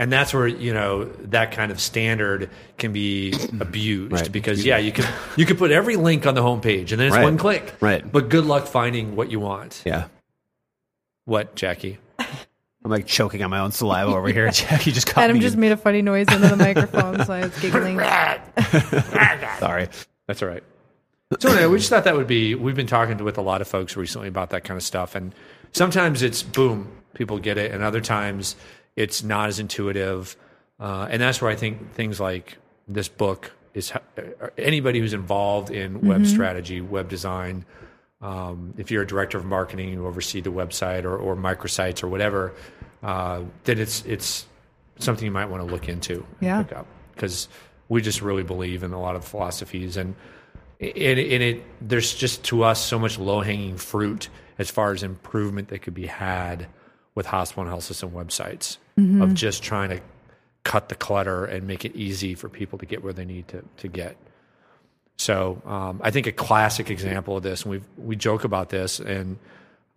and 0.00 0.10
that's 0.12 0.34
where 0.34 0.48
you 0.48 0.74
know 0.74 1.04
that 1.04 1.52
kind 1.52 1.70
of 1.70 1.80
standard 1.80 2.50
can 2.78 2.92
be 2.92 3.32
abused 3.60 4.12
Right. 4.12 4.32
because 4.32 4.64
yeah 4.64 4.78
you 4.78 4.90
can 4.90 5.04
you 5.36 5.46
can 5.46 5.56
put 5.56 5.70
every 5.70 5.94
link 5.94 6.26
on 6.26 6.34
the 6.34 6.42
homepage 6.42 6.90
and 6.90 6.98
then 6.98 7.06
it's 7.06 7.16
Right. 7.16 7.22
one 7.22 7.38
click 7.38 7.74
Right. 7.80 8.10
but 8.10 8.28
good 8.28 8.44
luck 8.46 8.66
finding 8.66 9.14
what 9.14 9.30
you 9.30 9.38
want 9.38 9.82
Yeah. 9.86 10.06
what 11.26 11.54
jackie 11.54 11.98
I'm 12.82 12.90
like 12.90 13.06
choking 13.06 13.42
on 13.42 13.50
my 13.50 13.58
own 13.60 13.72
saliva 13.72 14.10
over 14.10 14.28
here. 14.28 14.50
Jackie 14.52 14.90
just 14.90 15.06
caught 15.06 15.24
Adam 15.24 15.36
me. 15.36 15.42
just 15.42 15.54
made 15.58 15.70
a 15.70 15.76
funny 15.76 16.00
noise 16.00 16.26
into 16.32 16.48
the 16.48 16.56
microphone, 16.56 17.22
so 17.26 17.30
I 17.34 17.40
was 17.42 17.60
giggling. 17.60 17.98
Sorry. 19.58 19.86
That's 20.26 20.42
all 20.42 20.48
right. 20.48 20.62
So 21.40 21.50
anyway, 21.50 21.66
we 21.66 21.76
just 21.76 21.90
thought 21.90 22.04
that 22.04 22.16
would 22.16 22.26
be. 22.26 22.54
We've 22.54 22.74
been 22.74 22.86
talking 22.86 23.18
to, 23.18 23.24
with 23.24 23.36
a 23.36 23.42
lot 23.42 23.60
of 23.60 23.68
folks 23.68 23.98
recently 23.98 24.28
about 24.28 24.48
that 24.50 24.64
kind 24.64 24.78
of 24.78 24.82
stuff, 24.82 25.14
and 25.14 25.34
sometimes 25.72 26.22
it's 26.22 26.42
boom, 26.42 26.88
people 27.12 27.38
get 27.38 27.58
it, 27.58 27.70
and 27.72 27.82
other 27.84 28.00
times 28.00 28.56
it's 28.96 29.22
not 29.22 29.48
as 29.48 29.58
intuitive, 29.58 30.36
uh, 30.78 31.08
and 31.10 31.20
that's 31.20 31.40
where 31.40 31.50
I 31.50 31.56
think 31.56 31.92
things 31.94 32.20
like 32.20 32.58
this 32.88 33.08
book 33.08 33.52
is. 33.74 33.92
uh, 33.92 34.00
Anybody 34.58 34.98
who's 35.00 35.14
involved 35.14 35.70
in 35.70 36.00
web 36.02 36.26
strategy, 36.26 36.80
web 36.80 37.08
design, 37.08 37.64
um, 38.20 38.74
if 38.76 38.90
you're 38.90 39.02
a 39.02 39.06
director 39.06 39.38
of 39.38 39.44
marketing, 39.44 39.90
you 39.90 40.06
oversee 40.06 40.40
the 40.40 40.50
website 40.52 41.04
or, 41.04 41.16
or 41.16 41.36
microsites 41.36 42.02
or 42.02 42.08
whatever, 42.08 42.52
uh, 43.02 43.42
that 43.64 43.78
it's 43.78 44.04
it's 44.04 44.46
something 44.98 45.24
you 45.24 45.30
might 45.30 45.46
want 45.46 45.66
to 45.66 45.70
look 45.72 45.88
into. 45.88 46.26
Yeah. 46.40 46.62
because 47.14 47.48
we 47.88 48.00
just 48.00 48.22
really 48.22 48.42
believe 48.42 48.82
in 48.82 48.92
a 48.92 49.00
lot 49.00 49.16
of 49.16 49.24
philosophies 49.24 49.96
and 49.96 50.14
in 50.78 51.18
it, 51.18 51.42
it 51.42 51.62
there's 51.86 52.14
just 52.14 52.44
to 52.44 52.62
us 52.62 52.82
so 52.82 52.98
much 52.98 53.18
low 53.18 53.40
hanging 53.42 53.76
fruit 53.76 54.28
as 54.58 54.70
far 54.70 54.92
as 54.92 55.02
improvement 55.02 55.68
that 55.68 55.80
could 55.82 55.92
be 55.94 56.06
had 56.06 56.66
with 57.14 57.26
hospital 57.26 57.62
and 57.62 57.70
health 57.70 57.84
system 57.84 58.10
websites 58.10 58.78
of 59.22 59.34
just 59.34 59.62
trying 59.62 59.90
to 59.90 60.00
cut 60.62 60.88
the 60.88 60.94
clutter 60.94 61.44
and 61.44 61.66
make 61.66 61.84
it 61.84 61.96
easy 61.96 62.34
for 62.34 62.48
people 62.48 62.78
to 62.78 62.86
get 62.86 63.02
where 63.02 63.12
they 63.12 63.24
need 63.24 63.48
to, 63.48 63.64
to 63.78 63.88
get. 63.88 64.16
So 65.16 65.60
um, 65.66 66.00
I 66.02 66.10
think 66.10 66.26
a 66.26 66.32
classic 66.32 66.90
example 66.90 67.36
of 67.36 67.42
this, 67.42 67.62
and 67.62 67.72
we 67.72 67.82
we 67.98 68.16
joke 68.16 68.44
about 68.44 68.70
this, 68.70 69.00
and 69.00 69.38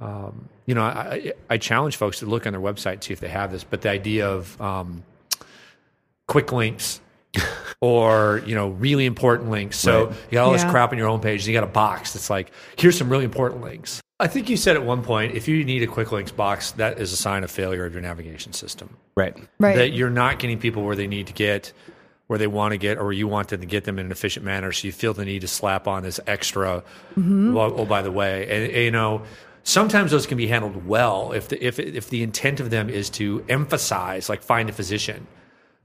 um, 0.01 0.49
you 0.65 0.75
know 0.75 0.83
I, 0.83 1.33
I 1.49 1.57
challenge 1.57 1.95
folks 1.95 2.19
to 2.19 2.25
look 2.25 2.45
on 2.45 2.51
their 2.51 2.61
website 2.61 2.93
and 2.93 3.03
see 3.03 3.13
if 3.13 3.21
they 3.21 3.29
have 3.29 3.51
this. 3.51 3.63
But 3.63 3.81
the 3.81 3.89
idea 3.89 4.29
of 4.29 4.59
um, 4.61 5.03
quick 6.27 6.51
links 6.51 6.99
or 7.83 8.41
you 8.45 8.55
know 8.55 8.69
really 8.69 9.05
important 9.05 9.51
links. 9.51 9.77
So 9.77 10.05
Right. 10.05 10.15
you 10.29 10.35
got 10.37 10.45
all 10.45 10.53
this 10.53 10.63
crap 10.63 10.93
on 10.93 10.97
your 10.97 11.09
own 11.09 11.19
page, 11.19 11.41
and 11.41 11.47
you 11.47 11.53
got 11.53 11.65
a 11.65 11.71
box 11.71 12.13
that's 12.13 12.29
like 12.29 12.49
here's 12.77 12.97
some 12.97 13.09
really 13.09 13.25
important 13.25 13.61
links. 13.61 13.99
I 14.21 14.27
think 14.27 14.49
you 14.49 14.55
said 14.55 14.77
at 14.77 14.85
one 14.85 15.03
point 15.03 15.35
if 15.35 15.49
you 15.49 15.65
need 15.65 15.83
a 15.83 15.87
quick 15.87 16.13
links 16.13 16.31
box, 16.31 16.71
that 16.73 16.97
is 16.97 17.11
a 17.11 17.17
sign 17.17 17.43
of 17.43 17.51
failure 17.51 17.85
of 17.85 17.91
your 17.91 18.01
navigation 18.01 18.53
system 18.53 18.95
Right. 19.17 19.35
Right. 19.59 19.75
that 19.75 19.89
you're 19.91 20.09
not 20.09 20.39
getting 20.39 20.59
people 20.59 20.83
where 20.83 20.95
they 20.95 21.07
need 21.07 21.27
to 21.27 21.33
get, 21.33 21.73
where 22.27 22.39
they 22.39 22.47
want 22.47 22.71
to 22.71 22.77
get, 22.77 22.99
or 22.99 23.11
you 23.11 23.27
want 23.27 23.49
them 23.49 23.59
to 23.59 23.67
get 23.67 23.83
them 23.83 23.99
in 23.99 24.05
an 24.05 24.11
efficient 24.13 24.45
manner. 24.45 24.71
So 24.71 24.85
you 24.87 24.93
feel 24.93 25.13
the 25.13 25.25
need 25.25 25.41
to 25.41 25.49
slap 25.49 25.85
on 25.85 26.03
this 26.03 26.21
extra. 26.25 26.83
Mm-hmm. 27.19 27.53
Well, 27.53 27.73
oh, 27.75 27.85
by 27.85 28.01
the 28.01 28.11
way, 28.13 28.43
and, 28.43 28.63
and, 28.71 28.83
you 28.83 28.91
know, 28.91 29.23
sometimes 29.63 30.11
those 30.11 30.25
can 30.25 30.37
be 30.37 30.47
handled 30.47 30.85
well 30.87 31.33
if 31.33 31.49
the 31.49 31.61
if 31.61 31.77
if 31.79 32.09
the 32.09 32.23
intent 32.23 32.61
of 32.61 32.69
them 32.69 32.89
is 32.89 33.09
to 33.19 33.43
emphasize, 33.49 34.29
like 34.29 34.41
find 34.41 34.69
a 34.69 34.73
physician. 34.73 35.27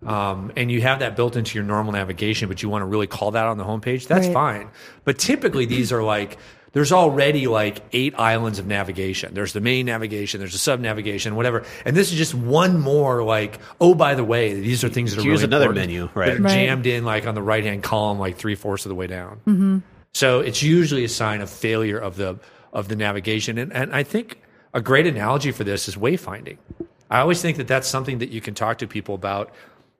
Um, 0.06 0.52
and 0.56 0.70
you 0.70 0.80
have 0.82 1.00
that 1.00 1.16
built 1.16 1.34
into 1.36 1.56
your 1.56 1.64
normal 1.64 1.92
navigation, 1.92 2.48
but 2.48 2.62
you 2.62 2.68
want 2.68 2.82
to 2.82 2.86
really 2.86 3.08
call 3.08 3.32
that 3.32 3.46
on 3.46 3.58
the 3.58 3.64
homepage, 3.64 4.06
that's 4.06 4.26
Right. 4.26 4.32
fine. 4.32 4.68
But 5.04 5.18
typically, 5.18 5.64
these 5.66 5.92
are 5.92 6.02
like 6.02 6.38
there's 6.72 6.92
already 6.92 7.46
like 7.48 7.80
eight 7.92 8.14
islands 8.18 8.58
of 8.58 8.66
navigation. 8.66 9.32
There's 9.32 9.54
the 9.54 9.60
main 9.60 9.86
navigation, 9.86 10.38
there's 10.38 10.52
the 10.52 10.58
sub 10.58 10.80
navigation, 10.80 11.34
whatever. 11.34 11.64
And 11.86 11.96
this 11.96 12.12
is 12.12 12.18
just 12.18 12.34
one 12.34 12.78
more 12.78 13.24
like, 13.24 13.58
oh, 13.80 13.94
by 13.94 14.14
the 14.14 14.22
way, 14.22 14.52
these 14.54 14.84
are 14.84 14.88
things 14.90 15.14
that 15.14 15.20
are 15.20 15.24
Here's 15.24 15.40
really 15.40 15.48
another 15.50 15.64
important 15.70 15.88
menu, 15.88 16.08
that 16.14 16.38
are 16.38 16.42
Right. 16.42 16.52
jammed 16.52 16.86
in 16.86 17.04
like 17.06 17.26
on 17.26 17.34
the 17.34 17.42
right 17.42 17.64
hand 17.64 17.82
column, 17.82 18.18
like 18.18 18.36
three 18.36 18.54
fourths 18.54 18.84
of 18.84 18.90
the 18.90 18.94
way 18.94 19.06
down. 19.06 19.82
So 20.12 20.40
it's 20.40 20.62
usually 20.62 21.04
a 21.04 21.08
sign 21.08 21.40
of 21.40 21.50
failure 21.50 21.98
of 21.98 22.16
the 22.16 22.38
of 22.72 22.88
the 22.88 22.96
navigation. 22.96 23.56
And, 23.56 23.72
and 23.72 23.92
I 23.94 24.02
think 24.02 24.38
a 24.74 24.80
great 24.82 25.06
analogy 25.06 25.50
for 25.52 25.64
this 25.64 25.88
is 25.88 25.96
wayfinding. 25.96 26.58
I 27.10 27.20
always 27.20 27.40
think 27.40 27.56
that 27.56 27.66
that's 27.66 27.88
something 27.88 28.18
that 28.18 28.28
you 28.28 28.42
can 28.42 28.52
talk 28.54 28.78
to 28.78 28.86
people 28.86 29.14
about 29.14 29.50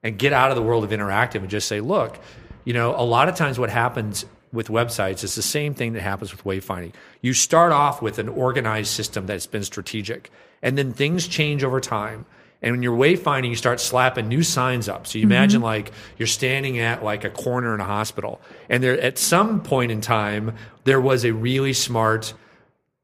and 0.02 0.18
get 0.18 0.32
out 0.32 0.50
of 0.50 0.56
the 0.56 0.62
world 0.62 0.84
of 0.84 0.90
interactive 0.90 1.37
and 1.37 1.50
just 1.50 1.68
say, 1.68 1.80
look, 1.80 2.18
you 2.64 2.72
know, 2.72 2.94
a 2.94 3.02
lot 3.04 3.28
of 3.28 3.34
times 3.34 3.58
what 3.58 3.70
happens 3.70 4.24
with 4.52 4.68
websites 4.68 5.24
is 5.24 5.34
the 5.34 5.42
same 5.42 5.74
thing 5.74 5.92
that 5.92 6.00
happens 6.00 6.32
with 6.32 6.44
wayfinding. 6.44 6.92
You 7.20 7.34
start 7.34 7.72
off 7.72 8.00
with 8.00 8.18
an 8.18 8.28
organized 8.28 8.90
system 8.90 9.26
that's 9.26 9.46
been 9.46 9.64
strategic, 9.64 10.30
and 10.62 10.78
then 10.78 10.92
things 10.92 11.28
change 11.28 11.64
over 11.64 11.80
time. 11.80 12.24
And 12.61 12.72
when 12.72 12.82
you're 12.82 12.96
wayfinding, 12.96 13.50
you 13.50 13.56
start 13.56 13.80
slapping 13.80 14.26
new 14.26 14.42
signs 14.42 14.88
up. 14.88 15.06
So 15.06 15.18
you 15.18 15.24
mm-hmm. 15.24 15.32
imagine 15.32 15.62
like 15.62 15.92
you're 16.16 16.26
standing 16.26 16.78
at 16.78 17.04
like 17.04 17.24
a 17.24 17.30
corner 17.30 17.74
in 17.74 17.80
a 17.80 17.84
hospital, 17.84 18.40
and 18.68 18.82
there 18.82 18.98
at 19.00 19.18
some 19.18 19.62
point 19.62 19.92
in 19.92 20.00
time 20.00 20.54
there 20.84 21.00
was 21.00 21.24
a 21.24 21.32
really 21.32 21.72
smart 21.72 22.34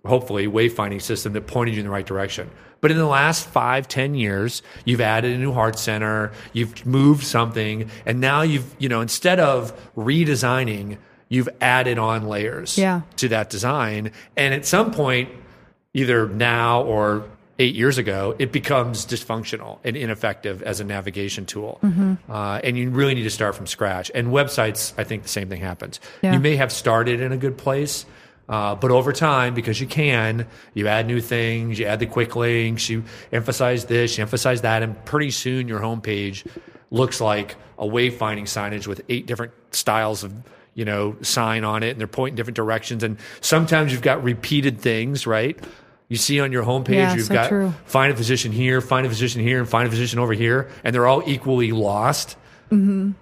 hopefully 0.05 0.47
wayfinding 0.47 1.01
system 1.03 1.33
that 1.33 1.47
pointed 1.47 1.75
you 1.75 1.81
in 1.81 1.87
the 1.87 1.91
right 1.93 2.07
direction. 2.07 2.51
But 2.81 2.91
in 2.91 2.99
the 2.99 3.07
last 3.07 3.47
five, 3.49 3.89
ten 3.89 4.15
years, 4.15 4.63
you've 4.85 5.01
added 5.01 5.33
a 5.35 5.39
new 5.39 5.53
heart 5.53 5.79
center, 5.79 6.33
you've 6.53 6.85
moved 6.85 7.25
something, 7.25 7.89
and 8.05 8.21
now 8.21 8.43
you've, 8.43 8.67
you 8.79 8.89
know, 8.91 9.01
instead 9.01 9.41
of 9.41 9.73
redesigning, 9.97 10.99
you've 11.29 11.49
added 11.61 11.99
on 11.99 12.29
layers 12.29 12.77
Yeah. 12.77 13.03
to 13.17 13.29
that 13.29 13.51
design. 13.51 14.11
And 14.37 14.53
at 14.55 14.67
some 14.67 14.91
point, 14.91 15.31
either 15.95 16.29
now 16.29 16.83
or 16.83 17.25
eight 17.59 17.75
years 17.75 17.99
ago, 17.99 18.35
it 18.39 18.51
becomes 18.53 19.07
dysfunctional 19.07 19.79
and 19.85 19.97
ineffective 19.97 20.61
as 20.63 20.81
a 20.81 20.85
navigation 20.85 21.47
tool. 21.47 21.79
Uh, 22.29 22.61
and 22.65 22.77
you 22.77 22.91
really 22.91 23.15
need 23.15 23.23
to 23.23 23.31
start 23.31 23.55
from 23.55 23.67
scratch. 23.67 24.11
And 24.15 24.29
websites, 24.29 24.93
I 24.99 25.05
think 25.05 25.23
the 25.23 25.29
same 25.29 25.49
thing 25.49 25.61
happens. 25.61 26.01
Yeah. 26.21 26.33
You 26.35 26.41
may 26.41 26.57
have 26.57 26.73
started 26.73 27.21
in 27.21 27.31
a 27.33 27.37
good 27.37 27.57
place, 27.57 28.07
uh, 28.49 28.75
but 28.75 28.91
over 28.91 29.13
time, 29.13 29.55
because 29.55 29.81
you 29.81 29.87
can, 29.87 30.47
you 30.75 30.87
add 30.89 31.07
new 31.07 31.21
things, 31.21 31.79
you 31.79 31.87
add 31.87 31.99
the 31.99 32.07
quick 32.07 32.37
links, 32.37 32.89
you 32.89 33.05
emphasize 33.33 33.87
this, 33.87 34.19
you 34.19 34.23
emphasize 34.23 34.63
that, 34.63 34.83
and 34.83 35.03
pretty 35.05 35.31
soon 35.31 35.69
your 35.69 35.81
homepage 35.81 36.47
looks 36.91 37.21
like 37.21 37.57
a 37.79 37.87
wayfinding 37.87 38.43
signage 38.43 38.87
with 38.87 39.03
eight 39.09 39.27
different 39.27 39.53
styles 39.71 40.23
of 40.25 40.33
you 40.75 40.85
know 40.85 41.17
sign 41.23 41.65
on 41.65 41.83
it, 41.83 41.91
and 41.91 42.01
they're 42.01 42.07
pointing 42.07 42.37
different 42.37 42.57
directions. 42.57 43.03
And 43.03 43.19
sometimes 43.41 43.93
you've 43.93 44.03
got 44.03 44.23
repeated 44.23 44.81
things, 44.81 45.27
right? 45.27 45.59
You 46.09 46.17
see 46.17 46.39
on 46.41 46.53
your 46.53 46.65
homepage, 46.65 46.95
Yeah, 46.95 47.15
you've 47.15 47.27
so 47.27 47.35
got 47.35 47.49
true. 47.49 47.73
find 47.87 48.13
a 48.13 48.17
physician 48.17 48.53
here, 48.53 48.81
find 48.81 49.07
a 49.07 49.09
physician 49.09 49.41
here, 49.41 49.59
and 49.59 49.69
find 49.69 49.89
a 49.89 49.91
physician 49.91 50.19
over 50.19 50.35
here, 50.35 50.71
and 50.85 50.95
they're 50.95 51.07
all 51.07 51.23
equally 51.27 51.73
lost. 51.73 52.37
Mm-hmm. 52.71 53.13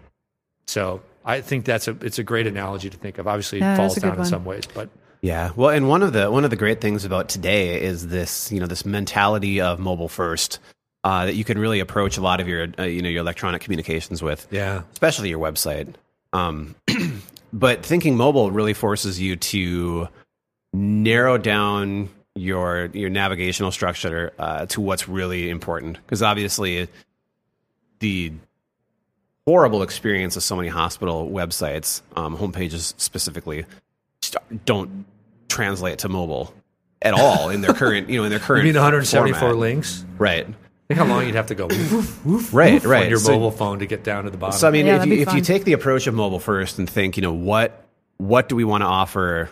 So 0.66 1.00
I 1.24 1.40
think 1.40 1.64
that's 1.64 1.86
a 1.88 1.96
it's 2.00 2.18
a 2.18 2.24
great 2.24 2.46
analogy 2.46 2.90
to 2.90 2.96
think 2.96 3.18
of. 3.18 3.28
Obviously, 3.28 3.60
it 3.60 3.76
falls 3.76 3.94
down 3.94 4.18
in 4.18 4.24
some 4.24 4.44
ways, 4.44 4.64
but 4.72 4.90
Yeah. 5.22 5.52
Well, 5.54 5.70
and 5.70 5.88
one 5.88 6.02
of 6.02 6.12
the 6.12 6.30
one 6.30 6.42
of 6.42 6.50
the 6.50 6.56
great 6.56 6.80
things 6.80 7.04
about 7.04 7.28
today 7.28 7.80
is 7.80 8.08
this, 8.08 8.50
you 8.50 8.58
know, 8.58 8.66
this 8.66 8.84
mentality 8.84 9.60
of 9.60 9.78
mobile 9.78 10.08
first 10.08 10.58
uh, 11.04 11.26
that 11.26 11.36
you 11.36 11.44
can 11.44 11.58
really 11.58 11.78
approach 11.78 12.16
a 12.16 12.20
lot 12.20 12.40
of 12.40 12.48
your, 12.48 12.66
uh, 12.76 12.82
you 12.82 13.02
know, 13.02 13.08
your 13.08 13.20
electronic 13.20 13.62
communications 13.62 14.20
with. 14.20 14.46
yeah, 14.50 14.82
especially 14.92 15.28
your 15.28 15.38
website. 15.38 15.94
Um, 16.32 16.74
but 17.52 17.86
thinking 17.86 18.16
mobile 18.16 18.50
really 18.50 18.74
forces 18.74 19.20
you 19.20 19.36
to 19.36 20.08
narrow 20.72 21.38
down 21.38 22.08
your 22.34 22.86
your 22.92 23.10
navigational 23.10 23.70
structure 23.70 24.32
uh, 24.40 24.66
to 24.66 24.80
what's 24.80 25.08
really 25.08 25.50
important. 25.50 25.98
Because 26.04 26.22
obviously, 26.22 26.88
the 28.00 28.32
horrible 29.46 29.82
experience 29.82 30.36
of 30.36 30.42
so 30.42 30.56
many 30.56 30.68
hospital 30.68 31.30
websites, 31.30 32.02
um, 32.16 32.36
homepages 32.36 32.94
specifically, 32.96 33.66
don't 34.64 35.04
translate 35.52 35.98
to 36.00 36.08
mobile 36.08 36.52
at 37.02 37.14
all 37.14 37.48
in 37.50 37.60
their 37.60 37.74
current, 37.74 38.08
you 38.08 38.18
know, 38.18 38.24
in 38.24 38.30
their 38.30 38.38
current. 38.48 38.64
you 38.66 38.72
current. 38.72 38.74
mean 38.74 38.82
174 38.82 39.38
format. 39.40 39.56
links? 39.58 40.04
right? 40.18 40.46
Think 40.88 40.98
how 40.98 41.04
long 41.06 41.24
you'd 41.26 41.34
have 41.36 41.46
to 41.46 41.54
go 41.54 41.66
woof, 41.68 42.24
woof, 42.26 42.52
Right, 42.54 42.74
woof 42.74 42.84
right. 42.86 43.04
on 43.04 43.08
your 43.10 43.18
So- 43.18 43.32
mobile 43.32 43.50
phone 43.50 43.78
to 43.80 43.86
get 43.86 44.02
down 44.04 44.24
to 44.24 44.30
the 44.30 44.36
bottom. 44.36 44.58
So 44.58 44.68
I 44.68 44.70
mean, 44.70 44.86
Yeah, 44.86 45.02
if 45.02 45.06
you 45.06 45.14
if 45.22 45.32
you 45.34 45.40
take 45.40 45.64
the 45.64 45.72
approach 45.72 46.06
of 46.06 46.14
mobile 46.14 46.40
first 46.40 46.78
and 46.78 46.88
think, 46.88 47.16
you 47.16 47.22
know, 47.22 47.32
what 47.32 47.84
what 48.18 48.48
do 48.48 48.56
we 48.56 48.64
want 48.64 48.82
to 48.82 48.86
offer 48.86 49.50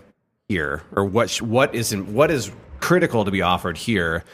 here, 0.49 0.83
or 0.93 1.05
what 1.05 1.31
what 1.41 1.75
isn't 1.75 2.13
what 2.13 2.31
is 2.31 2.51
critical 2.81 3.25
to 3.25 3.31
be 3.31 3.43
offered 3.43 3.77
here, 3.79 4.25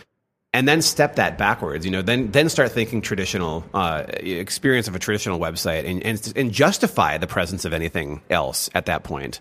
and 0.52 0.66
then 0.66 0.80
step 0.82 1.16
that 1.16 1.36
backwards. 1.38 1.84
You 1.84 1.90
know, 1.92 2.02
then 2.02 2.30
then 2.32 2.48
start 2.48 2.72
thinking 2.72 3.02
traditional 3.02 3.64
uh, 3.74 4.04
experience 4.08 4.88
of 4.88 4.94
a 4.94 4.98
traditional 4.98 5.38
website, 5.38 5.84
and, 5.88 6.02
and 6.02 6.32
and 6.36 6.52
justify 6.52 7.18
the 7.18 7.26
presence 7.26 7.64
of 7.64 7.72
anything 7.72 8.20
else 8.30 8.68
at 8.74 8.86
that 8.86 9.04
point. 9.04 9.40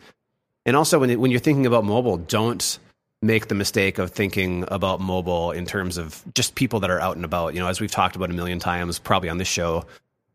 And 0.65 0.75
also, 0.75 0.99
when 0.99 1.19
when 1.19 1.31
you're 1.31 1.39
thinking 1.39 1.65
about 1.65 1.83
mobile, 1.83 2.17
don't 2.17 2.79
make 3.21 3.47
the 3.47 3.55
mistake 3.55 3.97
of 3.97 4.11
thinking 4.11 4.65
about 4.67 4.99
mobile 4.99 5.51
in 5.51 5.65
terms 5.65 5.97
of 5.97 6.23
just 6.33 6.55
people 6.55 6.79
that 6.81 6.89
are 6.89 6.99
out 6.99 7.15
and 7.15 7.25
about. 7.25 7.53
You 7.53 7.59
know, 7.59 7.67
as 7.67 7.79
we've 7.79 7.91
talked 7.91 8.15
about 8.15 8.29
a 8.29 8.33
million 8.33 8.59
times, 8.59 8.99
probably 8.99 9.29
on 9.29 9.37
this 9.37 9.47
show. 9.47 9.85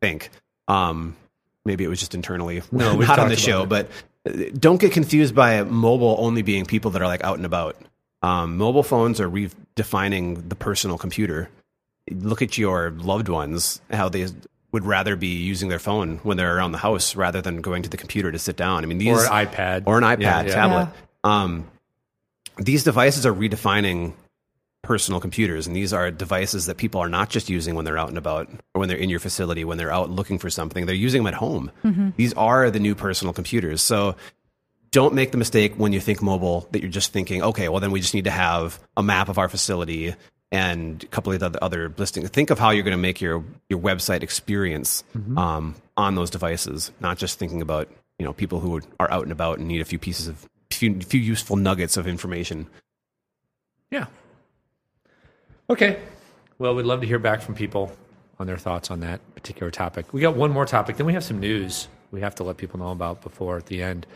Think, 0.00 0.30
um, 0.66 1.16
maybe 1.64 1.84
it 1.84 1.88
was 1.88 1.98
just 2.00 2.14
internally, 2.14 2.62
No, 2.72 2.96
not 2.96 3.18
on 3.18 3.28
the 3.28 3.36
show, 3.36 3.62
about 3.62 3.88
but 4.24 4.34
uh, 4.34 4.50
don't 4.58 4.80
get 4.80 4.92
confused 4.92 5.34
by 5.34 5.62
mobile 5.64 6.16
only 6.18 6.42
being 6.42 6.64
people 6.64 6.90
that 6.92 7.02
are 7.02 7.08
like 7.08 7.22
out 7.24 7.36
and 7.36 7.46
about. 7.46 7.76
Um, 8.22 8.56
mobile 8.56 8.82
phones 8.82 9.20
are 9.20 9.28
redefining 9.28 10.48
the 10.48 10.54
personal 10.54 10.98
computer. 10.98 11.48
Look 12.10 12.42
at 12.42 12.58
your 12.58 12.90
loved 12.90 13.28
ones, 13.28 13.80
how 13.90 14.08
they 14.08 14.26
would 14.72 14.84
rather 14.84 15.16
be 15.16 15.28
using 15.28 15.68
their 15.68 15.78
phone 15.78 16.18
when 16.18 16.36
they're 16.36 16.56
around 16.56 16.72
the 16.72 16.78
house 16.78 17.16
rather 17.16 17.42
than 17.42 17.60
going 17.60 17.82
to 17.82 17.88
the 17.88 17.96
computer 17.96 18.30
to 18.30 18.38
sit 18.38 18.56
down. 18.56 18.82
I 18.84 18.86
mean, 18.86 18.98
these 18.98 19.16
or 19.18 19.24
an 19.24 19.46
iPad 19.46 19.82
or 19.86 19.98
an 19.98 20.04
iPad, 20.04 20.20
Yeah, 20.20 20.42
yeah. 20.42 20.54
tablet. 20.54 20.88
Um, 21.24 21.68
these 22.58 22.84
devices 22.84 23.26
are 23.26 23.32
redefining 23.32 24.12
personal 24.82 25.20
computers, 25.20 25.66
and 25.66 25.74
these 25.76 25.92
are 25.92 26.10
devices 26.10 26.66
that 26.66 26.76
people 26.76 27.00
are 27.00 27.08
not 27.08 27.28
just 27.30 27.50
using 27.50 27.74
when 27.74 27.84
they're 27.84 27.98
out 27.98 28.08
and 28.08 28.18
about 28.18 28.48
or 28.74 28.80
when 28.80 28.88
they're 28.88 28.98
in 28.98 29.10
your 29.10 29.20
facility, 29.20 29.64
when 29.64 29.76
they're 29.78 29.92
out 29.92 30.10
looking 30.10 30.38
for 30.38 30.50
something. 30.50 30.86
They're 30.86 30.94
using 30.94 31.22
them 31.22 31.32
at 31.32 31.38
home. 31.38 31.70
These 32.16 32.32
are 32.34 32.70
the 32.70 32.80
new 32.80 32.94
personal 32.94 33.32
computers. 33.34 33.82
So 33.82 34.16
don't 34.90 35.14
make 35.14 35.32
the 35.32 35.38
mistake 35.38 35.74
when 35.76 35.92
you 35.92 36.00
think 36.00 36.22
mobile 36.22 36.66
that 36.72 36.80
you're 36.80 36.90
just 36.90 37.12
thinking, 37.12 37.42
okay, 37.42 37.68
well, 37.68 37.80
then 37.80 37.90
we 37.92 38.00
just 38.00 38.14
need 38.14 38.24
to 38.24 38.30
have 38.30 38.80
a 38.96 39.02
map 39.02 39.28
of 39.28 39.38
our 39.38 39.48
facility 39.48 40.14
and 40.52 41.04
a 41.04 41.06
couple 41.06 41.32
of 41.32 41.40
the 41.40 41.64
other 41.64 41.92
listings. 41.96 42.28
Think 42.30 42.50
of 42.50 42.58
how 42.58 42.70
you're 42.70 42.82
going 42.82 42.96
to 42.96 42.98
make 42.98 43.20
your, 43.20 43.44
your 43.68 43.78
website 43.78 44.22
experience 44.22 45.04
um, 45.36 45.76
on 45.96 46.14
those 46.14 46.30
devices, 46.30 46.90
not 47.00 47.18
just 47.18 47.38
thinking 47.38 47.62
about 47.62 47.88
you 48.18 48.24
know 48.24 48.32
people 48.32 48.60
who 48.60 48.80
are 48.98 49.10
out 49.10 49.22
and 49.22 49.32
about 49.32 49.58
and 49.58 49.68
need 49.68 49.80
a 49.80 49.84
few 49.84 49.98
pieces 49.98 50.28
of 50.28 50.48
few, 50.70 51.00
few 51.00 51.20
useful 51.20 51.56
nuggets 51.56 51.96
of 51.96 52.06
information. 52.06 52.66
Yeah. 53.90 54.06
Okay. 55.68 56.00
Well, 56.58 56.74
we'd 56.74 56.84
love 56.84 57.00
to 57.00 57.06
hear 57.06 57.18
back 57.18 57.40
from 57.40 57.54
people 57.54 57.92
on 58.38 58.46
their 58.46 58.58
thoughts 58.58 58.90
on 58.90 59.00
that 59.00 59.20
particular 59.34 59.70
topic. 59.70 60.12
We 60.12 60.20
got 60.20 60.36
one 60.36 60.50
more 60.50 60.66
topic, 60.66 60.96
then 60.96 61.06
we 61.06 61.12
have 61.12 61.24
some 61.24 61.40
news 61.40 61.88
we 62.10 62.20
have 62.20 62.34
to 62.36 62.44
let 62.44 62.56
people 62.56 62.78
know 62.78 62.90
about 62.90 63.22
before 63.22 63.56
at 63.56 63.66
the 63.66 63.82
end. 63.82 64.06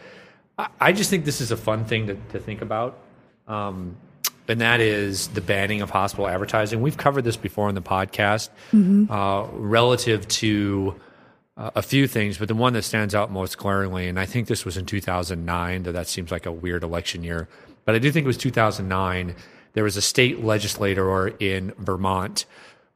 I, 0.59 0.68
I 0.81 0.92
just 0.92 1.11
think 1.11 1.25
this 1.25 1.40
is 1.40 1.51
a 1.51 1.57
fun 1.57 1.85
thing 1.85 2.09
to, 2.09 2.14
to 2.31 2.38
think 2.38 2.62
about. 2.62 2.99
Um, 3.47 3.97
and 4.48 4.61
that 4.61 4.80
is 4.80 5.28
the 5.28 5.40
banning 5.40 5.80
of 5.83 5.90
hospital 5.90 6.28
advertising. 6.28 6.80
We've 6.80 6.96
covered 6.96 7.22
this 7.22 7.37
before 7.37 7.68
in 7.68 7.74
the 7.74 7.83
podcast 7.83 8.50
uh, 9.11 9.48
relative 9.52 10.26
to 10.28 10.94
uh, 11.57 11.70
a 11.74 11.83
few 11.83 12.07
things, 12.07 12.38
but 12.38 12.48
the 12.48 12.54
one 12.54 12.72
that 12.72 12.83
stands 12.83 13.14
out 13.14 13.30
most 13.30 13.57
glaringly, 13.59 14.09
and 14.09 14.18
I 14.18 14.26
think 14.26 14.48
this 14.48 14.64
was 14.64 14.76
in 14.76 14.87
2009, 14.87 15.85
though 15.85 15.92
that 15.92 16.09
seems 16.09 16.30
like 16.30 16.46
a 16.46 16.52
weird 16.52 16.83
election 16.83 17.22
year, 17.22 17.48
but 17.85 17.94
I 17.94 17.98
do 17.98 18.11
think 18.11 18.24
it 18.24 18.26
was 18.26 18.37
2009. 18.37 19.35
There 19.74 19.85
was 19.85 19.96
a 19.96 20.02
state 20.02 20.44
legislator 20.44 21.28
in 21.28 21.72
Vermont 21.78 22.44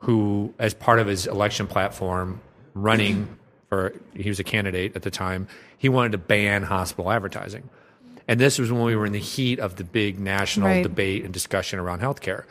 who, 0.01 0.55
as 0.59 0.75
part 0.75 0.99
of 0.99 1.07
his 1.07 1.27
election 1.27 1.67
platform, 1.67 2.41
running 2.75 3.37
for, 3.69 3.93
he 4.15 4.29
was 4.29 4.39
a 4.39 4.45
candidate 4.45 4.95
at 4.97 5.03
the 5.03 5.11
time, 5.11 5.49
he 5.77 5.89
wanted 5.89 6.13
to 6.13 6.19
ban 6.19 6.63
hospital 6.63 7.11
advertising. 7.11 7.69
And 8.29 8.39
this 8.39 8.59
was 8.59 8.71
when 8.71 8.83
we 8.83 8.95
were 8.95 9.07
in 9.07 9.13
the 9.13 9.19
heat 9.19 9.59
of 9.59 9.77
the 9.77 9.85
big 9.85 10.21
national 10.21 10.69
Right. 10.69 10.83
debate 10.83 11.25
and 11.25 11.33
discussion 11.33 11.79
around 11.79 12.01
healthcare. 12.01 12.45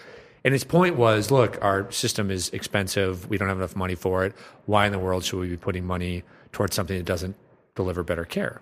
And 0.44 0.52
his 0.54 0.64
point 0.64 0.96
was 0.96 1.30
look, 1.30 1.64
our 1.64 1.92
system 1.92 2.32
is 2.32 2.50
expensive. 2.50 3.30
We 3.30 3.38
don't 3.38 3.48
have 3.48 3.58
enough 3.58 3.76
money 3.76 3.96
for 3.96 4.26
it. 4.26 4.34
Why 4.66 4.86
in 4.88 4.92
the 4.92 5.00
world 5.00 5.24
should 5.24 5.40
we 5.40 5.48
be 5.48 5.58
putting 5.58 5.86
money 5.86 6.24
towards 6.52 6.76
something 6.76 6.98
that 6.98 7.06
doesn't 7.06 7.36
deliver 7.76 8.04
better 8.04 8.26
care? 8.26 8.62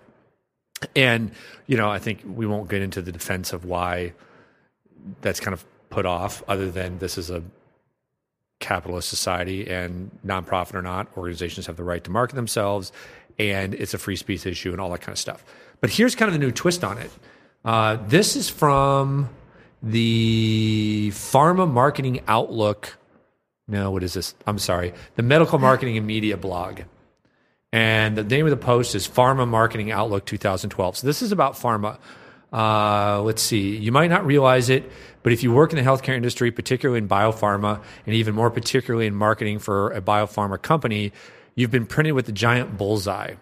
And, 0.94 1.30
you 1.66 1.76
know, 1.78 1.88
I 1.88 1.98
think 1.98 2.20
we 2.26 2.46
won't 2.46 2.68
get 2.68 2.82
into 2.82 3.00
the 3.00 3.12
defense 3.12 3.52
of 3.54 3.64
why 3.64 4.12
that's 5.22 5.40
kind 5.40 5.54
of 5.54 5.64
put 5.88 6.04
off, 6.04 6.42
other 6.48 6.70
than 6.70 6.98
this 6.98 7.16
is 7.16 7.30
a 7.30 7.42
capitalist 8.60 9.08
society 9.08 9.68
and 9.68 10.10
nonprofit 10.26 10.74
or 10.74 10.82
not, 10.82 11.06
organizations 11.16 11.66
have 11.66 11.76
the 11.76 11.84
right 11.84 12.02
to 12.04 12.10
market 12.10 12.34
themselves 12.34 12.92
and 13.38 13.74
it's 13.74 13.94
a 13.94 13.98
free 13.98 14.16
speech 14.16 14.46
issue 14.46 14.72
and 14.72 14.80
all 14.80 14.90
that 14.90 15.00
kind 15.02 15.12
of 15.12 15.18
stuff. 15.18 15.44
But 15.80 15.90
here's 15.90 16.14
kind 16.14 16.28
of 16.28 16.32
the 16.32 16.44
new 16.44 16.52
twist 16.52 16.84
on 16.84 16.98
it. 16.98 17.10
Uh, 17.64 17.98
this 18.06 18.36
is 18.36 18.48
from 18.48 19.28
the 19.82 21.10
Pharma 21.12 21.70
Marketing 21.70 22.20
Outlook. 22.26 22.96
No, 23.68 23.90
what 23.90 24.02
is 24.02 24.14
this? 24.14 24.34
I'm 24.46 24.58
sorry. 24.58 24.94
The 25.16 25.22
Medical 25.22 25.58
Marketing 25.58 25.96
and 25.96 26.06
Media 26.06 26.36
blog. 26.36 26.82
And 27.72 28.16
the 28.16 28.24
name 28.24 28.46
of 28.46 28.50
the 28.50 28.56
post 28.56 28.94
is 28.94 29.06
Pharma 29.06 29.46
Marketing 29.46 29.90
Outlook 29.90 30.24
2012. 30.24 30.98
So 30.98 31.06
this 31.06 31.20
is 31.20 31.32
about 31.32 31.54
pharma. 31.54 31.98
Uh, 32.52 33.20
let's 33.22 33.42
see. 33.42 33.76
You 33.76 33.92
might 33.92 34.08
not 34.08 34.24
realize 34.24 34.70
it, 34.70 34.90
but 35.22 35.32
if 35.32 35.42
you 35.42 35.52
work 35.52 35.72
in 35.72 35.76
the 35.76 35.82
healthcare 35.82 36.14
industry, 36.14 36.50
particularly 36.50 36.98
in 36.98 37.08
biopharma, 37.08 37.82
and 38.06 38.14
even 38.14 38.34
more 38.34 38.50
particularly 38.50 39.06
in 39.06 39.14
marketing 39.14 39.58
for 39.58 39.90
a 39.90 40.00
biopharma 40.00 40.62
company, 40.62 41.12
you've 41.54 41.72
been 41.72 41.86
printed 41.86 42.14
with 42.14 42.26
the 42.26 42.32
giant 42.32 42.78
bullseye. 42.78 43.34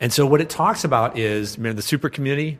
And 0.00 0.12
so 0.12 0.26
what 0.26 0.40
it 0.40 0.50
talks 0.50 0.84
about 0.84 1.18
is 1.18 1.56
remember 1.58 1.76
the 1.76 1.82
super 1.82 2.08
community? 2.08 2.58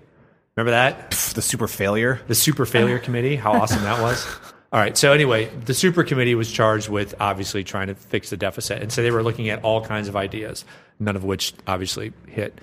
Remember 0.57 0.73
that? 0.73 1.11
The 1.35 1.42
super 1.42 1.68
failure. 1.68 2.20
the 2.27 2.35
super 2.35 2.66
failure 2.66 2.99
committee 2.99 3.37
how 3.37 3.53
awesome 3.53 3.83
that 3.85 4.01
was 4.03 4.27
all 4.73 4.81
right 4.81 4.96
so 4.96 5.12
anyway 5.12 5.46
the 5.64 5.75
super 5.75 6.03
committee 6.05 6.35
was 6.35 6.51
charged 6.51 6.88
with 6.88 7.14
obviously 7.20 7.64
trying 7.64 7.87
to 7.87 7.94
fix 7.94 8.31
the 8.31 8.37
deficit 8.37 8.83
and 8.83 8.92
so 8.92 9.03
they 9.03 9.11
were 9.11 9.23
looking 9.23 9.49
at 9.49 9.62
all 9.64 9.85
kinds 9.85 10.09
of 10.09 10.16
ideas 10.16 10.64
none 10.99 11.16
of 11.16 11.25
which 11.25 11.55
obviously 11.66 12.12
hit 12.27 12.59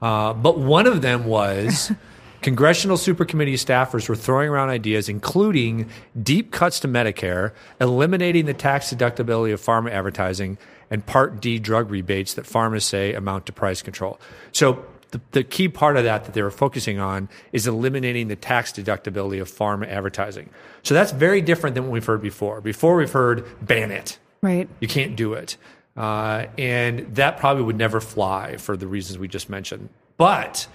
uh, 0.00 0.32
but 0.32 0.58
one 0.58 0.86
of 0.86 1.02
them 1.02 1.24
was 1.24 1.92
congressional 2.42 2.96
super 2.96 3.24
committee 3.24 3.54
staffers 3.54 4.08
were 4.08 4.16
throwing 4.16 4.48
around 4.48 4.70
ideas 4.70 5.08
including 5.08 5.88
deep 6.22 6.52
cuts 6.52 6.80
to 6.80 6.88
medicare 6.88 7.52
eliminating 7.80 8.46
the 8.46 8.54
tax 8.54 8.92
deductibility 8.94 9.52
of 9.52 9.60
pharma 9.60 9.90
advertising 9.90 10.56
and 10.92 11.04
part 11.06 11.40
d 11.40 11.58
drug 11.58 11.90
rebates 11.90 12.34
that 12.34 12.46
pharmacists 12.46 12.90
say 12.90 13.14
amount 13.14 13.46
to 13.46 13.52
price 13.52 13.82
control 13.82 14.20
so 14.52 14.84
the, 15.12 15.20
the 15.32 15.44
key 15.44 15.68
part 15.68 15.96
of 15.96 16.04
that 16.04 16.24
that 16.24 16.34
they 16.34 16.42
were 16.42 16.50
focusing 16.50 16.98
on 16.98 17.28
is 17.52 17.66
eliminating 17.66 18.28
the 18.28 18.36
tax 18.36 18.72
deductibility 18.72 19.40
of 19.40 19.50
pharma 19.50 19.86
advertising. 19.86 20.48
So 20.82 20.94
that's 20.94 21.12
very 21.12 21.40
different 21.42 21.74
than 21.74 21.84
what 21.84 21.92
we've 21.92 22.04
heard 22.04 22.22
before. 22.22 22.60
Before 22.60 22.96
we've 22.96 23.12
heard 23.12 23.46
ban 23.64 23.90
it, 23.90 24.18
Right. 24.40 24.68
you 24.80 24.88
can't 24.88 25.14
do 25.14 25.34
it, 25.34 25.56
uh, 25.96 26.46
and 26.58 27.14
that 27.14 27.36
probably 27.36 27.62
would 27.62 27.76
never 27.76 28.00
fly 28.00 28.56
for 28.56 28.74
the 28.76 28.86
reasons 28.86 29.18
we 29.18 29.28
just 29.28 29.50
mentioned. 29.50 29.90
But 30.16 30.66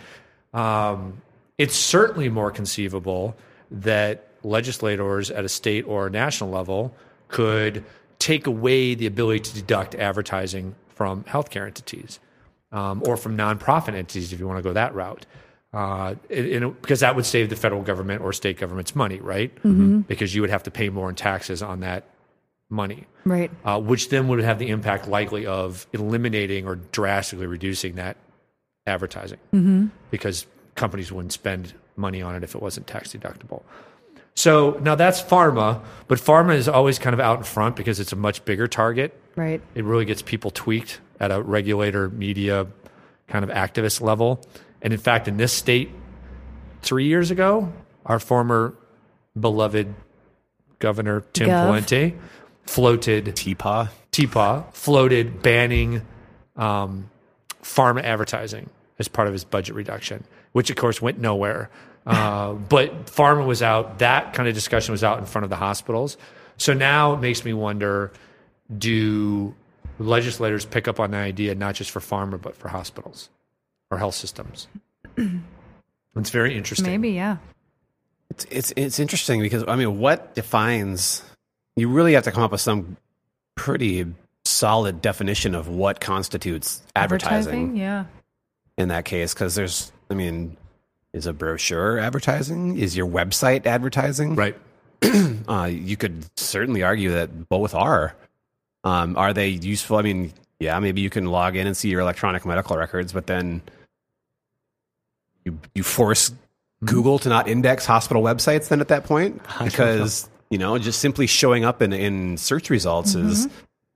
um, 0.54 1.22
it's 1.58 1.76
certainly 1.76 2.30
more 2.30 2.52
conceivable 2.52 3.36
that 3.72 4.28
legislators 4.44 5.32
at 5.32 5.44
a 5.46 5.50
state 5.50 5.86
or 5.86 6.08
a 6.08 6.10
national 6.12 6.52
level 6.52 6.94
could 7.28 7.84
take 8.20 8.48
away 8.48 8.96
the 8.96 9.06
ability 9.06 9.40
to 9.40 9.54
deduct 9.54 9.96
advertising 9.96 10.76
from 10.90 11.24
healthcare 11.26 11.66
entities 11.68 12.20
um, 12.72 13.04
or 13.06 13.16
from 13.18 13.38
nonprofit 13.38 13.94
entities 13.94 14.34
if 14.34 14.40
you 14.40 14.48
want 14.48 14.58
to 14.58 14.64
go 14.64 14.74
that 14.74 14.94
route. 14.96 15.26
Uh, 15.74 16.16
in- 16.30 16.46
in- 16.64 16.72
because 16.82 17.02
that 17.02 17.16
would 17.16 17.26
save 17.26 17.50
the 17.50 17.56
federal 17.56 17.82
government 17.84 18.22
or 18.22 18.34
state 18.34 18.58
governments 18.58 18.96
money, 18.96 19.20
right? 19.20 19.52
Because 20.08 20.34
you 20.34 20.42
would 20.42 20.50
have 20.50 20.64
to 20.64 20.72
pay 20.72 20.90
more 20.90 21.10
in 21.10 21.16
taxes 21.16 21.62
on 21.62 21.82
that 21.82 22.06
money, 22.70 23.06
Right. 23.26 23.52
uh, 23.64 23.80
which 23.80 24.10
then 24.10 24.28
would 24.30 24.40
have 24.40 24.60
the 24.60 24.70
impact 24.70 25.08
likely 25.08 25.46
of 25.46 25.86
eliminating 25.94 26.66
or 26.68 26.76
drastically 26.76 27.46
reducing 27.48 27.96
that 27.96 28.18
advertising 28.88 29.92
because 30.12 30.48
companies 30.76 31.12
wouldn't 31.12 31.34
spend 31.34 31.74
money 31.96 32.22
on 32.22 32.36
it 32.36 32.44
if 32.44 32.56
it 32.56 32.62
wasn't 32.62 32.88
tax 32.88 33.14
deductible. 33.14 33.62
So 34.38 34.78
now 34.84 34.94
that's 34.94 35.20
pharma, 35.20 35.82
but 36.08 36.20
pharma 36.20 36.56
is 36.56 36.68
always 36.68 37.00
kind 37.00 37.16
of 37.16 37.20
out 37.20 37.40
in 37.40 37.44
front 37.44 37.76
because 37.76 38.00
it's 38.00 38.12
a 38.12 38.16
much 38.16 38.46
bigger 38.46 38.68
target 38.68 39.20
Right. 39.36 39.62
it 39.74 39.84
really 39.84 40.06
gets 40.06 40.22
people 40.22 40.52
tweaked 40.52 41.00
at 41.20 41.32
a 41.32 41.42
regulator 41.42 42.08
media 42.10 42.68
kind 43.28 43.44
of 43.44 43.50
activist 43.50 44.00
level. 44.00 44.40
And 44.84 44.94
in 44.94 45.00
fact, 45.00 45.28
in 45.28 45.38
this 45.38 45.52
state, 45.52 45.90
three 46.84 47.06
years 47.06 47.32
ago, 47.32 47.74
our 48.06 48.20
former 48.20 48.76
beloved 49.40 49.96
governor 50.78 51.22
Tim 51.34 51.50
Gov. 51.50 51.82
Pawlenty 51.82 52.18
floated 52.68 53.36
Teapot. 53.36 53.90
TPAW 54.12 54.72
floated 54.72 55.42
banning 55.42 56.04
um, 56.56 57.10
pharma 57.64 58.04
advertising 58.04 58.70
as 59.00 59.08
part 59.08 59.28
of 59.28 59.34
his 59.34 59.44
budget 59.44 59.74
reduction, 59.76 60.24
which 60.52 60.70
of 60.70 60.76
course 60.76 61.02
went 61.02 61.18
nowhere. 61.20 61.72
Uh, 62.08 62.54
but 62.54 63.06
pharma 63.08 63.46
was 63.46 63.62
out. 63.62 64.00
That 64.00 64.34
kind 64.34 64.48
of 64.48 64.56
discussion 64.56 64.94
was 64.94 65.04
out 65.04 65.20
in 65.20 65.26
front 65.26 65.44
of 65.44 65.50
the 65.50 65.58
hospitals. 65.58 66.18
So 66.58 66.74
now 66.74 67.14
it 67.14 67.20
makes 67.20 67.44
me 67.44 67.54
wonder: 67.54 68.12
Do 68.78 69.54
legislators 70.00 70.66
pick 70.66 70.88
up 70.88 71.00
on 71.00 71.12
the 71.12 71.18
idea 71.18 71.54
not 71.56 71.76
just 71.76 71.92
for 71.92 72.00
pharma 72.00 72.42
but 72.42 72.56
for 72.56 72.70
hospitals 72.70 73.30
or 73.92 73.98
health 73.98 74.16
systems? 74.16 74.68
it's 76.16 76.30
very 76.30 76.56
interesting. 76.58 76.86
Maybe, 76.90 77.10
yeah. 77.12 77.38
It's, 78.30 78.46
it's 78.50 78.74
it's 78.76 79.00
interesting 79.00 79.42
because 79.42 79.64
I 79.68 79.76
mean, 79.76 80.00
what 80.00 80.34
defines? 80.34 81.24
You 81.76 81.90
really 81.90 82.14
have 82.14 82.24
to 82.24 82.32
come 82.32 82.42
up 82.44 82.52
with 82.52 82.62
some 82.62 82.98
pretty 83.56 84.06
solid 84.46 85.02
definition 85.02 85.54
of 85.56 85.68
what 85.68 86.00
constitutes 86.00 86.82
advertising, 86.96 87.76
Yeah. 87.76 88.06
in 88.78 88.88
that 88.88 89.06
case. 89.06 89.34
Because 89.34 89.56
there's, 89.56 89.92
I 90.10 90.14
mean, 90.16 90.58
is 91.14 91.26
a 91.26 91.34
brochure 91.34 92.00
advertising? 92.00 92.78
Is 92.78 92.96
your 92.96 93.08
website 93.08 93.66
advertising? 93.66 94.36
right? 94.36 94.58
Uh, 95.48 95.64
you 95.64 95.96
could 95.96 96.26
certainly 96.36 96.84
argue 96.84 97.12
that 97.12 97.48
both 97.48 97.74
are. 97.74 98.14
Um, 98.84 99.16
are 99.16 99.32
they 99.32 99.48
useful? 99.48 99.96
I 99.96 100.02
mean, 100.02 100.34
yeah, 100.60 100.78
maybe 100.80 101.00
you 101.00 101.10
can 101.10 101.28
log 101.28 101.56
in 101.56 101.66
and 101.68 101.78
see 101.78 101.88
your 101.88 102.02
electronic 102.02 102.46
medical 102.46 102.76
records, 102.76 103.14
but 103.14 103.28
then 103.28 103.62
you 105.46 105.58
you 105.74 105.84
force 105.84 106.34
Google 106.84 107.18
to 107.20 107.30
not 107.30 107.48
index 107.48 107.86
hospital 107.86 108.22
websites. 108.22 108.68
Then 108.68 108.82
at 108.82 108.90
that 108.90 109.06
point, 109.06 109.42
because 109.64 110.30
you 110.50 110.58
know, 110.58 110.78
just 110.78 111.00
simply 111.00 111.28
showing 111.28 111.64
up 111.64 111.82
in 111.82 111.94
in 111.94 112.38
search 112.38 112.70
results 112.70 113.16
is 113.16 113.48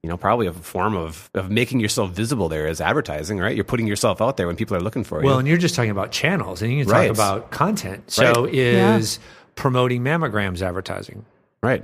you 0.03 0.09
know 0.09 0.17
probably 0.17 0.47
a 0.47 0.53
form 0.53 0.95
of 0.95 1.29
of 1.33 1.51
making 1.51 1.79
yourself 1.79 2.11
visible 2.11 2.49
there 2.49 2.67
as 2.67 2.81
advertising, 2.81 3.37
right? 3.37 3.55
You're 3.55 3.63
putting 3.63 3.87
yourself 3.87 4.21
out 4.21 4.37
there 4.37 4.47
when 4.47 4.55
people 4.55 4.75
are 4.75 4.81
looking 4.81 5.03
for 5.03 5.21
you. 5.21 5.27
Well, 5.27 5.39
and 5.39 5.47
you're 5.47 5.57
just 5.57 5.75
talking 5.75 5.91
about 5.91 6.11
channels, 6.11 6.61
and 6.61 6.71
you 6.71 6.83
can 6.83 6.91
Right. 6.91 7.07
talk 7.07 7.15
about 7.15 7.51
content. 7.51 8.09
So 8.09 8.45
Right. 8.45 8.53
is 8.53 9.19
promoting 9.55 10.03
mammograms 10.03 10.61
advertising? 10.61 11.25
Right. 11.61 11.83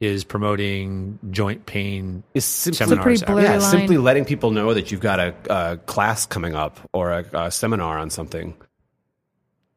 is 0.00 0.24
promoting 0.24 1.16
joint 1.30 1.64
pain 1.64 2.24
It's 2.34 2.44
simply, 2.44 2.76
seminars. 2.76 2.98
It's 2.98 3.22
a 3.22 3.24
pretty 3.26 3.32
blurry 3.32 3.44
yeah, 3.44 3.58
line. 3.58 3.70
simply 3.70 3.98
letting 3.98 4.24
people 4.24 4.50
know 4.50 4.74
that 4.74 4.90
you've 4.90 5.00
got 5.00 5.20
a, 5.20 5.32
a 5.48 5.76
class 5.76 6.26
coming 6.26 6.56
up 6.56 6.80
or 6.92 7.12
a, 7.12 7.24
a 7.32 7.50
seminar 7.52 7.98
on 7.98 8.10
something. 8.10 8.54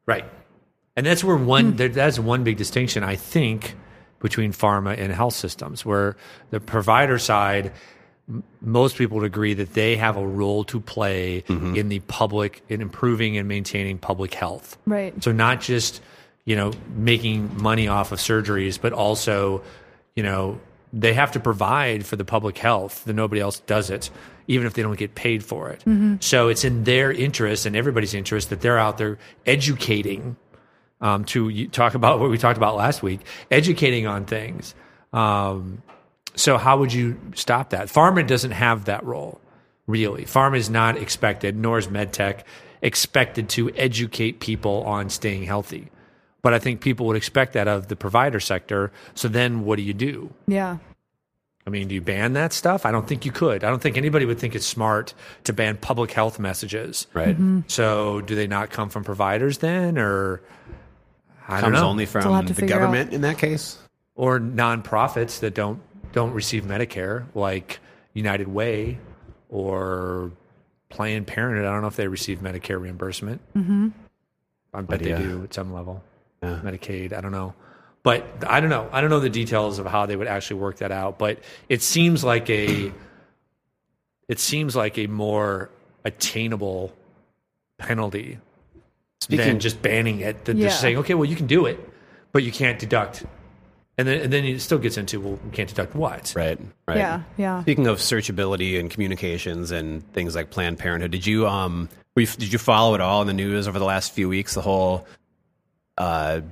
Right. 0.04 0.24
And 0.96 1.06
that's 1.06 1.22
where 1.22 1.36
one 1.36 1.70
hmm. 1.70 1.76
there, 1.76 1.88
that's 1.90 2.18
one 2.18 2.42
big 2.42 2.56
distinction 2.56 3.04
I 3.04 3.14
think 3.14 3.76
between 4.20 4.52
pharma 4.52 4.98
and 4.98 5.12
health 5.12 5.34
systems 5.34 5.84
where 5.84 6.16
the 6.50 6.60
provider 6.60 7.18
side 7.18 7.72
m- 8.28 8.42
most 8.60 8.96
people 8.96 9.18
would 9.18 9.26
agree 9.26 9.54
that 9.54 9.74
they 9.74 9.96
have 9.96 10.16
a 10.16 10.26
role 10.26 10.64
to 10.64 10.80
play 10.80 11.44
mm-hmm. 11.46 11.76
in 11.76 11.88
the 11.88 12.00
public 12.00 12.62
in 12.68 12.80
improving 12.80 13.36
and 13.36 13.46
maintaining 13.46 13.98
public 13.98 14.34
health. 14.34 14.78
Right. 14.86 15.12
So 15.22 15.32
not 15.32 15.60
just, 15.60 16.00
you 16.44 16.56
know, 16.56 16.72
making 16.94 17.62
money 17.62 17.88
off 17.88 18.12
of 18.12 18.18
surgeries, 18.18 18.80
but 18.80 18.92
also, 18.92 19.62
you 20.14 20.22
know, 20.22 20.58
they 20.92 21.12
have 21.12 21.32
to 21.32 21.40
provide 21.40 22.06
for 22.06 22.16
the 22.16 22.24
public 22.24 22.56
health. 22.56 23.04
That 23.04 23.14
nobody 23.14 23.40
else 23.40 23.60
does 23.60 23.90
it, 23.90 24.08
even 24.46 24.66
if 24.66 24.74
they 24.74 24.82
don't 24.82 24.98
get 24.98 25.14
paid 25.14 25.44
for 25.44 25.70
it. 25.70 25.80
Mm-hmm. 25.80 26.16
So 26.20 26.48
it's 26.48 26.64
in 26.64 26.84
their 26.84 27.12
interest 27.12 27.66
and 27.66 27.76
everybody's 27.76 28.14
interest 28.14 28.50
that 28.50 28.60
they're 28.60 28.78
out 28.78 28.96
there 28.96 29.18
educating. 29.44 30.36
Um, 30.98 31.26
to 31.26 31.68
talk 31.68 31.94
about 31.94 32.20
what 32.20 32.30
we 32.30 32.38
talked 32.38 32.56
about 32.56 32.74
last 32.74 33.02
week, 33.02 33.20
educating 33.50 34.06
on 34.06 34.24
things. 34.24 34.74
Um, 35.12 35.82
so 36.36 36.56
how 36.56 36.78
would 36.78 36.90
you 36.90 37.20
stop 37.34 37.70
that? 37.70 37.88
Pharma 37.88 38.26
doesn't 38.26 38.52
have 38.52 38.86
that 38.86 39.04
role, 39.04 39.38
really. 39.86 40.24
Pharma 40.24 40.56
is 40.56 40.70
not 40.70 40.96
expected, 40.96 41.54
nor 41.54 41.78
is 41.78 41.88
medtech 41.88 42.44
expected 42.80 43.48
to 43.50 43.70
educate 43.74 44.40
people 44.40 44.84
on 44.84 45.10
staying 45.10 45.42
healthy. 45.44 45.90
But 46.40 46.54
I 46.54 46.58
think 46.58 46.80
people 46.80 47.06
would 47.06 47.16
expect 47.16 47.54
that 47.54 47.68
of 47.68 47.88
the 47.88 47.96
provider 47.96 48.40
sector. 48.40 48.92
So 49.14 49.28
then 49.28 49.64
what 49.64 49.76
do 49.76 49.82
you 49.82 49.94
do? 49.94 50.32
Yeah. 50.46 50.78
I 51.66 51.70
mean, 51.70 51.88
do 51.88 51.94
you 51.94 52.00
ban 52.00 52.34
that 52.34 52.52
stuff? 52.52 52.86
I 52.86 52.92
don't 52.92 53.08
think 53.08 53.24
you 53.24 53.32
could. 53.32 53.64
I 53.64 53.68
don't 53.68 53.82
think 53.82 53.96
anybody 53.96 54.24
would 54.24 54.38
think 54.38 54.54
it's 54.54 54.66
smart 54.66 55.14
to 55.44 55.52
ban 55.52 55.76
public 55.76 56.12
health 56.12 56.38
messages. 56.38 57.08
Right. 57.12 57.36
So 57.66 58.20
do 58.20 58.36
they 58.36 58.46
not 58.46 58.70
come 58.70 58.88
from 58.88 59.02
providers 59.02 59.58
then 59.58 59.98
or 59.98 60.40
I 61.48 61.60
Comes 61.60 61.78
only 61.78 62.06
from 62.06 62.46
the 62.46 62.54
figure 62.54 62.76
government 62.76 63.12
in 63.12 63.20
that 63.20 63.38
case. 63.38 63.78
or 64.14 64.40
nonprofits 64.40 65.40
that 65.40 65.54
don't 65.54 65.80
don't 66.12 66.32
receive 66.32 66.64
Medicare, 66.64 67.26
like 67.34 67.78
United 68.14 68.48
Way 68.48 68.98
or 69.48 70.32
Planned 70.88 71.26
Parenthood. 71.26 71.66
I 71.66 71.72
don't 71.72 71.82
know 71.82 71.88
if 71.88 71.96
they 71.96 72.08
receive 72.08 72.40
Medicare 72.40 72.80
reimbursement. 72.80 73.40
Mm-hmm. 73.54 73.88
I 74.74 74.80
bet 74.82 75.02
yeah. 75.02 75.16
they 75.16 75.22
do 75.22 75.44
at 75.44 75.54
some 75.54 75.72
level. 75.72 76.02
Yeah. 76.42 76.60
Medicaid. 76.62 77.12
I 77.12 77.20
don't 77.20 77.32
know, 77.32 77.54
but 78.02 78.26
I 78.46 78.60
don't 78.60 78.70
know. 78.70 78.88
I 78.92 79.00
don't 79.00 79.10
know 79.10 79.20
the 79.20 79.30
details 79.30 79.78
of 79.78 79.86
how 79.86 80.06
they 80.06 80.16
would 80.16 80.28
actually 80.28 80.60
work 80.60 80.78
that 80.78 80.90
out. 80.90 81.18
But 81.18 81.38
it 81.68 81.82
seems 81.82 82.24
like 82.24 82.50
a 82.50 82.92
it 84.28 84.40
seems 84.40 84.74
like 84.74 84.98
a 84.98 85.06
more 85.06 85.70
attainable 86.04 86.92
penalty 87.78 88.38
Speaking 89.20 89.46
than 89.46 89.60
just 89.60 89.80
banning 89.82 90.20
it. 90.20 90.44
Than 90.44 90.58
Yeah. 90.58 90.68
just 90.68 90.80
saying, 90.80 90.98
okay, 90.98 91.14
well, 91.14 91.24
you 91.24 91.36
can 91.36 91.46
do 91.46 91.66
it, 91.66 91.78
but 92.32 92.42
you 92.42 92.52
can't 92.52 92.78
deduct. 92.78 93.24
And 93.98 94.06
then, 94.06 94.20
and 94.20 94.32
then 94.32 94.44
it 94.44 94.60
still 94.60 94.78
gets 94.78 94.98
into, 94.98 95.18
well, 95.20 95.38
you 95.44 95.50
can't 95.52 95.68
deduct 95.68 95.94
what? 95.94 96.34
right, 96.36 96.58
right. 96.86 96.98
Yeah. 96.98 97.22
Yeah. 97.38 97.62
Speaking 97.62 97.86
of 97.86 97.98
searchability 97.98 98.78
and 98.78 98.90
communications 98.90 99.70
and 99.70 100.06
things 100.12 100.34
like 100.34 100.50
Planned 100.50 100.78
Parenthood, 100.78 101.10
did 101.12 101.26
you 101.26 101.46
um 101.48 101.88
were 102.14 102.22
you- 102.22 102.26
did 102.28 102.52
you 102.52 102.58
follow 102.58 102.94
it 102.94 103.00
all 103.00 103.20
in 103.22 103.26
the 103.26 103.32
news 103.32 103.66
over 103.66 103.78
the 103.78 103.84
last 103.86 104.12
few 104.12 104.28
weeks? 104.28 104.52
The 104.54 104.60
whole 104.62 105.06
uh 105.96 106.42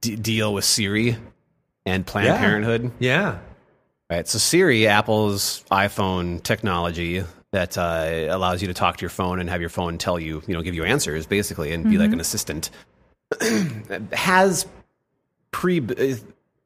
d- 0.00 0.16
deal 0.16 0.54
with 0.54 0.64
Siri 0.64 1.16
and 1.84 2.06
Planned 2.06 2.28
Yeah. 2.28 2.38
Parenthood. 2.38 2.92
Yeah. 3.00 3.38
Right. 4.08 4.26
So 4.28 4.38
Siri, 4.38 4.86
Apple's 4.86 5.64
iPhone 5.70 6.42
technology 6.42 7.24
that 7.52 7.78
uh, 7.78 8.26
allows 8.28 8.60
you 8.62 8.68
to 8.68 8.74
talk 8.74 8.98
to 8.98 9.02
your 9.02 9.10
phone 9.10 9.40
and 9.40 9.48
have 9.48 9.60
your 9.60 9.70
phone 9.70 9.98
tell 9.98 10.18
you, 10.18 10.42
you 10.46 10.54
know, 10.54 10.62
give 10.62 10.74
you 10.74 10.84
answers 10.84 11.26
basically 11.26 11.72
and 11.72 11.88
be 11.88 11.98
like 11.98 12.12
an 12.12 12.20
assistant, 12.20 12.70
has 14.12 14.66
pre 15.50 15.80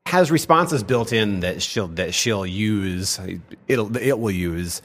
has 0.06 0.30
responses 0.30 0.82
built 0.82 1.12
in 1.12 1.40
that 1.40 1.62
she'll 1.62 1.88
that 1.88 2.14
she'll 2.14 2.46
use. 2.46 3.20
It'll 3.68 3.96
it 3.96 4.18
will 4.18 4.30
use 4.30 4.82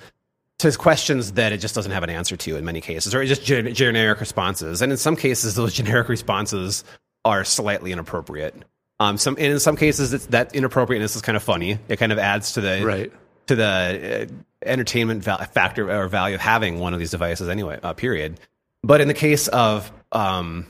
to 0.60 0.72
questions 0.76 1.34
that 1.34 1.52
it 1.54 1.58
just 1.58 1.76
doesn't 1.76 1.92
have 1.92 2.04
an 2.04 2.10
answer 2.10 2.36
to 2.36 2.56
in 2.56 2.66
many 2.66 2.82
cases, 2.82 3.14
or 3.14 3.24
just 3.26 3.44
gen- 3.44 3.74
generic 3.74 4.20
responses. 4.20 4.82
And 4.82 4.92
in 4.92 4.98
some 4.98 5.16
cases, 5.16 5.56
those 5.56 5.74
generic 5.82 6.10
responses 6.10 6.84
are 7.26 7.44
slightly 7.44 7.92
inappropriate. 7.92 8.56
Um, 9.00 9.18
some 9.18 9.36
and 9.38 9.46
in 9.54 9.60
some 9.60 9.76
cases, 9.76 10.14
it's, 10.14 10.26
that 10.28 10.56
inappropriateness 10.56 11.16
is 11.16 11.22
kind 11.22 11.36
of 11.36 11.44
funny. 11.44 11.78
It 11.88 11.98
kind 11.98 12.12
of 12.12 12.18
adds 12.18 12.54
to 12.54 12.62
the 12.62 12.84
Right. 12.84 13.14
to 13.48 13.56
the 13.56 14.28
uh, 14.30 14.57
entertainment 14.66 15.24
val- 15.24 15.44
factor 15.46 15.92
or 15.92 16.08
value 16.08 16.36
of 16.36 16.42
having 16.42 16.80
one 16.80 16.94
of 16.94 17.00
these 17.00 17.12
devices 17.12 17.50
anyway. 17.50 17.80
Uh, 17.82 17.94
period. 17.94 18.40
But 18.84 19.02
in 19.02 19.08
the 19.08 19.14
case 19.14 19.48
of 19.48 19.92
um, 20.12 20.66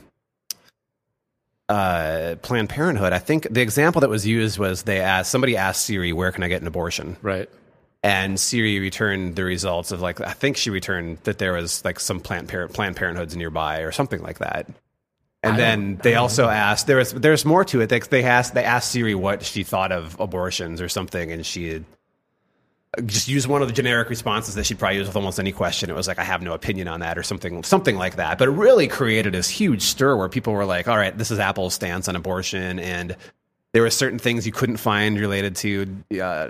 uh, 1.68 2.36
Planned 2.42 2.68
Parenthood, 2.68 3.12
I 3.12 3.18
think 3.18 3.46
the 3.50 3.60
example 3.60 4.00
that 4.00 4.10
was 4.10 4.26
used 4.26 4.58
was 4.58 4.82
they 4.84 5.00
asked 5.00 5.30
somebody 5.30 5.56
asked 5.56 5.84
Siri, 5.84 6.12
"Where 6.12 6.32
can 6.32 6.42
I 6.42 6.48
get 6.48 6.60
an 6.62 6.66
abortion?" 6.68 7.16
Right. 7.22 7.48
and 8.02 8.38
Siri 8.38 8.78
returned 8.78 9.36
the 9.36 9.44
results 9.44 9.90
of 9.92 10.00
like 10.00 10.20
I 10.20 10.32
think 10.32 10.56
she 10.56 10.70
returned 10.70 11.18
that 11.24 11.38
there 11.38 11.52
was 11.52 11.84
like 11.84 12.00
some 12.00 12.20
Planned 12.20 12.48
Parent 12.48 12.72
Planned 12.72 12.96
Parenthoods 12.96 13.36
nearby 13.36 13.80
or 13.80 13.92
something 13.92 14.22
like 14.22 14.38
that. 14.38 14.66
And 15.42 15.58
then 15.58 16.00
they 16.02 16.16
also 16.16 16.48
asked 16.48 16.86
there 16.88 16.96
was 16.96 17.12
there's 17.12 17.44
more 17.44 17.64
to 17.66 17.80
it. 17.80 17.88
They, 17.88 18.00
they 18.00 18.24
asked 18.24 18.54
they 18.54 18.64
asked 18.64 18.90
Siri 18.90 19.14
what 19.14 19.44
she 19.44 19.62
thought 19.62 19.92
of 19.92 20.18
abortions 20.18 20.80
or 20.80 20.88
something, 20.88 21.30
and 21.30 21.46
she 21.46 21.68
had 21.68 21.84
just 23.04 23.28
use 23.28 23.46
one 23.46 23.62
of 23.62 23.68
the 23.68 23.74
generic 23.74 24.08
responses 24.08 24.54
that 24.54 24.64
she'd 24.64 24.78
probably 24.78 24.96
use 24.96 25.06
with 25.06 25.16
almost 25.16 25.38
any 25.38 25.52
question. 25.52 25.90
It 25.90 25.96
was 25.96 26.08
like 26.08 26.18
I 26.18 26.24
have 26.24 26.42
no 26.42 26.52
opinion 26.54 26.88
on 26.88 27.00
that 27.00 27.18
or 27.18 27.22
something 27.22 27.62
something 27.62 27.96
like 27.96 28.16
that. 28.16 28.38
But 28.38 28.48
it 28.48 28.52
really 28.52 28.88
created 28.88 29.34
this 29.34 29.48
huge 29.48 29.82
stir 29.82 30.16
where 30.16 30.28
people 30.28 30.52
were 30.54 30.64
like, 30.64 30.88
"All 30.88 30.96
right, 30.96 31.16
this 31.16 31.30
is 31.30 31.38
Apple's 31.38 31.74
stance 31.74 32.08
on 32.08 32.16
abortion," 32.16 32.78
and 32.78 33.16
there 33.72 33.82
were 33.82 33.90
certain 33.90 34.18
things 34.18 34.46
you 34.46 34.52
couldn't 34.52 34.78
find 34.78 35.18
related 35.18 35.56
to. 35.56 35.96
Uh, 36.20 36.48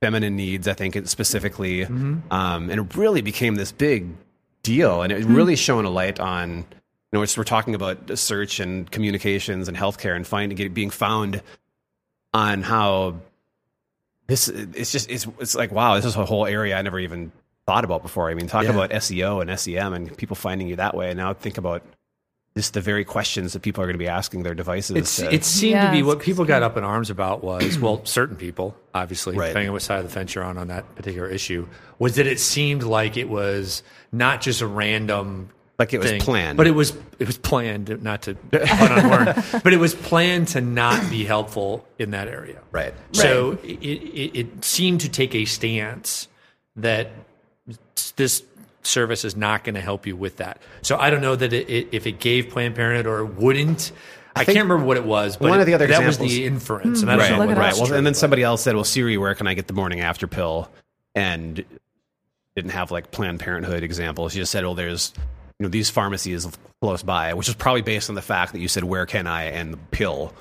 feminine 0.00 0.36
needs, 0.36 0.68
I 0.68 0.74
think 0.74 0.96
it 0.96 1.08
specifically, 1.08 1.84
um, 2.30 2.68
and 2.68 2.72
it 2.72 2.94
really 2.94 3.22
became 3.22 3.54
this 3.54 3.72
big 3.72 4.08
deal, 4.62 5.00
and 5.00 5.10
it 5.10 5.24
really 5.24 5.56
shone 5.56 5.86
a 5.86 5.90
light 5.90 6.20
on. 6.20 6.58
You 6.58 6.64
know, 7.18 7.22
it's, 7.22 7.38
we're 7.38 7.44
talking 7.44 7.74
about 7.74 8.18
search 8.18 8.60
and 8.60 8.90
communications 8.90 9.66
and 9.66 9.76
healthcare 9.76 10.14
and 10.14 10.26
finding 10.26 10.58
it 10.58 10.74
being 10.74 10.90
found 10.90 11.42
on 12.34 12.60
how 12.60 13.14
this. 14.26 14.48
It's 14.48 14.92
just 14.92 15.10
it's 15.10 15.26
it's 15.38 15.54
like 15.54 15.72
wow, 15.72 15.96
this 15.96 16.04
is 16.04 16.16
a 16.16 16.24
whole 16.24 16.46
area 16.46 16.76
I 16.76 16.82
never 16.82 16.98
even 16.98 17.32
thought 17.66 17.84
about 17.84 18.02
before. 18.02 18.30
I 18.30 18.34
mean, 18.34 18.46
talk 18.46 18.64
Yeah. 18.64 18.70
about 18.70 18.90
SEO 18.90 19.40
and 19.40 19.58
SEM 19.58 19.94
and 19.94 20.16
people 20.16 20.36
finding 20.36 20.68
you 20.68 20.76
that 20.76 20.94
way, 20.94 21.08
and 21.10 21.16
now 21.16 21.32
think 21.34 21.56
about 21.58 21.82
just 22.56 22.74
the 22.74 22.80
very 22.80 23.04
questions 23.04 23.52
that 23.54 23.62
people 23.62 23.82
are 23.82 23.86
going 23.86 23.94
to 23.94 23.98
be 23.98 24.06
asking 24.06 24.44
their 24.44 24.54
devices. 24.54 24.94
It's, 24.96 25.16
to- 25.16 25.34
it 25.34 25.44
seemed 25.44 25.72
Yeah, 25.72 25.86
to 25.86 25.90
be 25.92 26.04
what 26.04 26.20
people 26.20 26.44
got 26.44 26.62
up 26.62 26.76
in 26.76 26.84
arms 26.84 27.10
about 27.10 27.42
was, 27.42 27.78
well, 27.80 28.04
certain 28.04 28.36
people, 28.36 28.76
obviously, 28.94 29.36
Right. 29.36 29.48
depending 29.48 29.70
on 29.70 29.72
what 29.72 29.82
side 29.82 29.98
of 29.98 30.04
the 30.04 30.10
fence 30.10 30.36
you're 30.36 30.44
on 30.44 30.56
on 30.56 30.68
that 30.68 30.94
particular 30.94 31.26
issue, 31.28 31.66
was 31.98 32.14
that 32.14 32.28
it 32.28 32.38
seemed 32.38 32.84
like 32.84 33.16
it 33.16 33.28
was 33.28 33.82
not 34.12 34.40
just 34.40 34.60
a 34.60 34.68
random 34.68 35.48
Like 35.78 35.92
it 35.92 35.98
was 35.98 36.10
thing, 36.10 36.20
planned. 36.20 36.56
but 36.56 36.68
it 36.68 36.70
was 36.70 36.96
it 37.18 37.26
was 37.26 37.36
planned 37.36 38.00
not 38.02 38.22
to 38.22 38.34
pun 38.34 38.92
on 38.92 39.10
word, 39.10 39.44
but 39.64 39.72
it 39.72 39.78
was 39.78 39.92
planned 39.92 40.48
to 40.48 40.60
not 40.60 41.10
be 41.10 41.24
helpful 41.24 41.84
in 41.98 42.12
that 42.12 42.28
area. 42.28 42.60
right. 42.70 42.94
So 43.12 43.58
it, 43.64 43.82
it, 43.82 44.38
it 44.38 44.64
seemed 44.64 45.00
to 45.00 45.08
take 45.08 45.34
a 45.34 45.44
stance 45.46 46.28
that 46.76 47.10
this 48.14 48.44
service 48.82 49.24
is 49.24 49.36
not 49.36 49.64
going 49.64 49.74
to 49.74 49.80
help 49.80 50.06
you 50.06 50.16
with 50.16 50.36
that. 50.36 50.60
So 50.82 50.96
I 50.96 51.10
don't 51.10 51.20
know 51.20 51.34
that 51.34 51.52
it, 51.52 51.68
it, 51.68 51.88
if 51.92 52.06
it 52.06 52.20
gave 52.20 52.50
Planned 52.50 52.76
Parenthood 52.76 53.06
or 53.06 53.24
wouldn't. 53.24 53.92
I, 54.36 54.44
think 54.44 54.56
can't 54.56 54.68
remember 54.68 54.86
what 54.86 54.96
it 54.96 55.04
was, 55.04 55.36
but 55.36 55.48
one 55.48 55.60
of 55.60 55.66
the 55.66 55.74
other 55.74 55.86
that 55.86 56.04
was 56.04 56.18
the 56.18 56.44
inference, 56.44 57.02
and 57.02 57.10
I 57.10 57.14
hmm. 57.14 57.18
don't 57.18 57.30
right, 57.30 57.38
know 57.38 57.46
what 57.46 57.56
right. 57.56 57.72
up. 57.72 57.80
was 57.80 57.90
Well, 57.90 57.98
and 57.98 58.06
then 58.06 58.14
true, 58.14 58.18
somebody 58.18 58.42
else 58.42 58.62
said, 58.62 58.74
"Well, 58.74 58.84
Siri, 58.84 59.16
where 59.16 59.34
can 59.34 59.46
I 59.46 59.54
get 59.54 59.68
the 59.68 59.72
morning 59.72 60.00
after 60.00 60.26
pill?" 60.26 60.68
And 61.14 61.64
didn't 62.56 62.72
have 62.72 62.90
like 62.90 63.12
Planned 63.12 63.38
Parenthood 63.38 63.84
examples. 63.84 64.32
She 64.32 64.40
just 64.40 64.50
said, 64.50 64.64
"Well, 64.64 64.74
there's 64.74 65.12
you 65.58 65.64
know 65.64 65.68
these 65.70 65.90
pharmacies 65.90 66.46
close 66.80 67.02
by," 67.02 67.34
which 67.34 67.48
is 67.48 67.54
probably 67.54 67.82
based 67.82 68.08
on 68.08 68.14
the 68.14 68.22
fact 68.22 68.52
that 68.52 68.60
you 68.60 68.68
said, 68.68 68.84
"Where 68.84 69.06
can 69.06 69.26
I?" 69.26 69.44
and 69.44 69.72
the 69.74 69.76
pill 69.90 70.32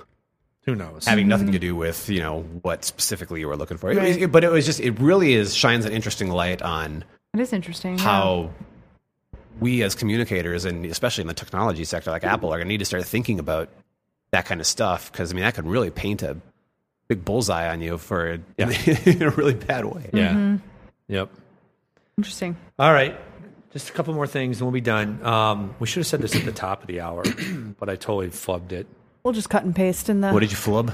who 0.66 0.76
knows? 0.76 1.06
having 1.06 1.28
nothing 1.28 1.52
to 1.52 1.60
do 1.60 1.76
with 1.76 2.10
you 2.10 2.20
know 2.22 2.42
what 2.62 2.86
specifically 2.86 3.40
you 3.42 3.48
were 3.48 3.58
looking 3.58 3.78
for. 3.78 3.92
It 3.92 4.02
was- 4.02 4.18
Right. 4.18 4.32
but 4.32 4.44
it 4.44 4.52
was 4.52 4.66
just 4.66 4.80
it 4.80 4.98
really 5.00 5.34
is 5.34 5.54
shines 5.54 5.86
an 5.86 5.92
interesting 5.92 6.30
light 6.30 6.62
on 6.62 7.04
It 7.34 7.40
is 7.42 7.52
interesting. 7.54 7.98
yeah. 7.98 8.04
how 8.04 8.50
we 9.60 9.84
as 9.84 9.94
communicators 9.94 10.66
and 10.66 10.86
especially 10.86 11.22
in 11.22 11.28
the 11.28 11.34
technology 11.34 11.84
sector 11.86 12.10
like 12.12 12.24
Apple 12.24 12.50
are 12.54 12.58
going 12.58 12.68
to 12.68 12.70
need 12.70 12.80
to 12.80 12.86
start 12.86 13.06
thinking 13.06 13.40
about 13.40 13.70
that 14.32 14.46
kind 14.46 14.60
of 14.62 14.66
stuff 14.68 15.12
because 15.12 15.32
I 15.32 15.36
mean 15.36 15.44
that 15.44 15.54
could 15.54 15.68
really 15.68 15.92
paint 15.92 16.24
a 16.24 16.38
big 17.08 17.24
bullseye 17.26 17.70
on 17.70 17.82
you 17.82 17.98
for 17.98 18.40
Yeah. 18.58 18.70
in 19.06 19.22
a 19.22 19.30
really 19.32 19.54
bad 19.54 19.86
way. 19.86 20.10
yeah. 20.14 20.30
Mm-hmm. 20.32 20.56
Yep. 21.10 21.30
Interesting. 22.18 22.56
All 22.80 22.92
right. 22.94 23.20
Just 23.74 23.90
a 23.90 23.94
couple 23.94 24.14
more 24.14 24.28
things 24.28 24.60
and 24.60 24.68
we'll 24.68 24.72
be 24.74 24.82
done. 24.82 25.26
Um, 25.26 25.76
we 25.80 25.88
should 25.88 26.02
have 26.02 26.08
said 26.08 26.22
this 26.22 26.36
at 26.36 26.46
the 26.46 26.52
top 26.52 26.82
of 26.82 26.88
the 26.88 27.02
hour, 27.02 27.24
but 27.80 27.90
I 27.90 27.96
totally 27.96 28.28
flubbed 28.28 28.72
it. 28.72 28.86
We'll 29.24 29.34
just 29.34 29.50
cut 29.50 29.64
and 29.64 29.76
paste 29.76 30.10
in 30.10 30.22
the. 30.22 30.32
What 30.32 30.42
did 30.42 30.52
you 30.52 30.58
flub? 30.58 30.94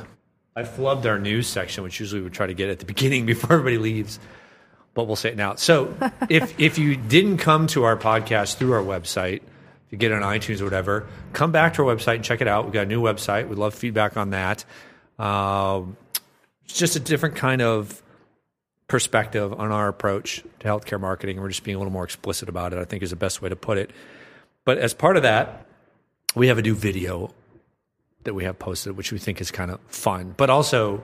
I 0.56 0.64
flubbed 0.64 1.06
our 1.06 1.20
news 1.20 1.48
section, 1.48 1.84
which 1.84 2.00
usually 2.00 2.22
we 2.22 2.30
try 2.30 2.48
to 2.48 2.54
get 2.54 2.70
at 2.70 2.80
the 2.80 2.86
beginning 2.86 3.26
before 3.28 3.54
everybody 3.54 3.78
leaves, 3.78 4.18
but 4.94 5.08
we'll 5.08 5.18
say 5.18 5.30
it 5.30 5.36
now. 5.36 5.56
So 5.56 5.94
if 6.30 6.58
if 6.58 6.78
you 6.78 6.96
didn't 6.96 7.38
come 7.38 7.68
to 7.68 7.84
our 7.84 7.98
podcast 7.98 8.56
through 8.56 8.72
our 8.72 8.84
website, 8.84 9.42
if 9.42 9.92
you 9.92 9.98
get 9.98 10.12
it 10.12 10.22
on 10.22 10.22
iTunes 10.22 10.62
or 10.62 10.64
whatever, 10.64 11.06
come 11.34 11.52
back 11.52 11.74
to 11.74 11.86
our 11.86 11.94
website 11.94 12.16
and 12.16 12.24
check 12.24 12.40
it 12.40 12.48
out. 12.48 12.64
We've 12.64 12.74
got 12.74 12.84
a 12.84 12.86
new 12.86 13.02
website. 13.02 13.50
We'd 13.50 13.58
love 13.58 13.74
feedback 13.74 14.16
on 14.16 14.30
that. 14.30 14.64
Um, 15.18 15.98
it's 16.64 16.78
just 16.78 16.96
a 16.96 17.00
different 17.02 17.36
kind 17.36 17.62
of 17.62 18.02
perspective 18.90 19.54
on 19.54 19.72
our 19.72 19.88
approach 19.88 20.44
to 20.60 20.68
healthcare 20.68 21.00
marketing. 21.00 21.38
and 21.38 21.44
We're 21.44 21.50
just 21.50 21.64
being 21.64 21.76
a 21.76 21.78
little 21.78 21.94
more 21.94 22.04
explicit 22.04 22.50
about 22.50 22.74
it, 22.74 22.80
I 22.80 22.84
think 22.84 23.02
is 23.02 23.12
the 23.12 23.16
best 23.16 23.42
way 23.42 23.48
to 23.48 23.56
put 23.56 23.78
it. 23.78 23.92
But 24.66 24.78
as 24.80 24.94
part 24.94 25.16
of 25.16 25.24
that, 25.24 25.66
we 26.36 26.48
have 26.48 26.58
a 26.58 26.62
new 26.62 26.76
video 26.76 27.34
that 28.24 28.34
we 28.34 28.44
have 28.44 28.60
posted, 28.60 28.98
which 28.98 29.12
we 29.14 29.18
think 29.18 29.40
is 29.40 29.52
kind 29.52 29.72
of 29.72 29.80
fun, 29.88 30.34
but 30.36 30.50
also 30.50 31.02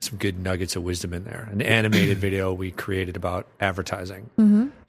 some 0.00 0.18
good 0.18 0.38
nuggets 0.38 0.76
of 0.76 0.82
wisdom 0.82 1.12
in 1.14 1.24
there. 1.24 1.48
An 1.50 1.62
animated 1.62 2.18
video 2.26 2.52
we 2.52 2.70
created 2.70 3.16
about 3.16 3.46
advertising. 3.60 4.28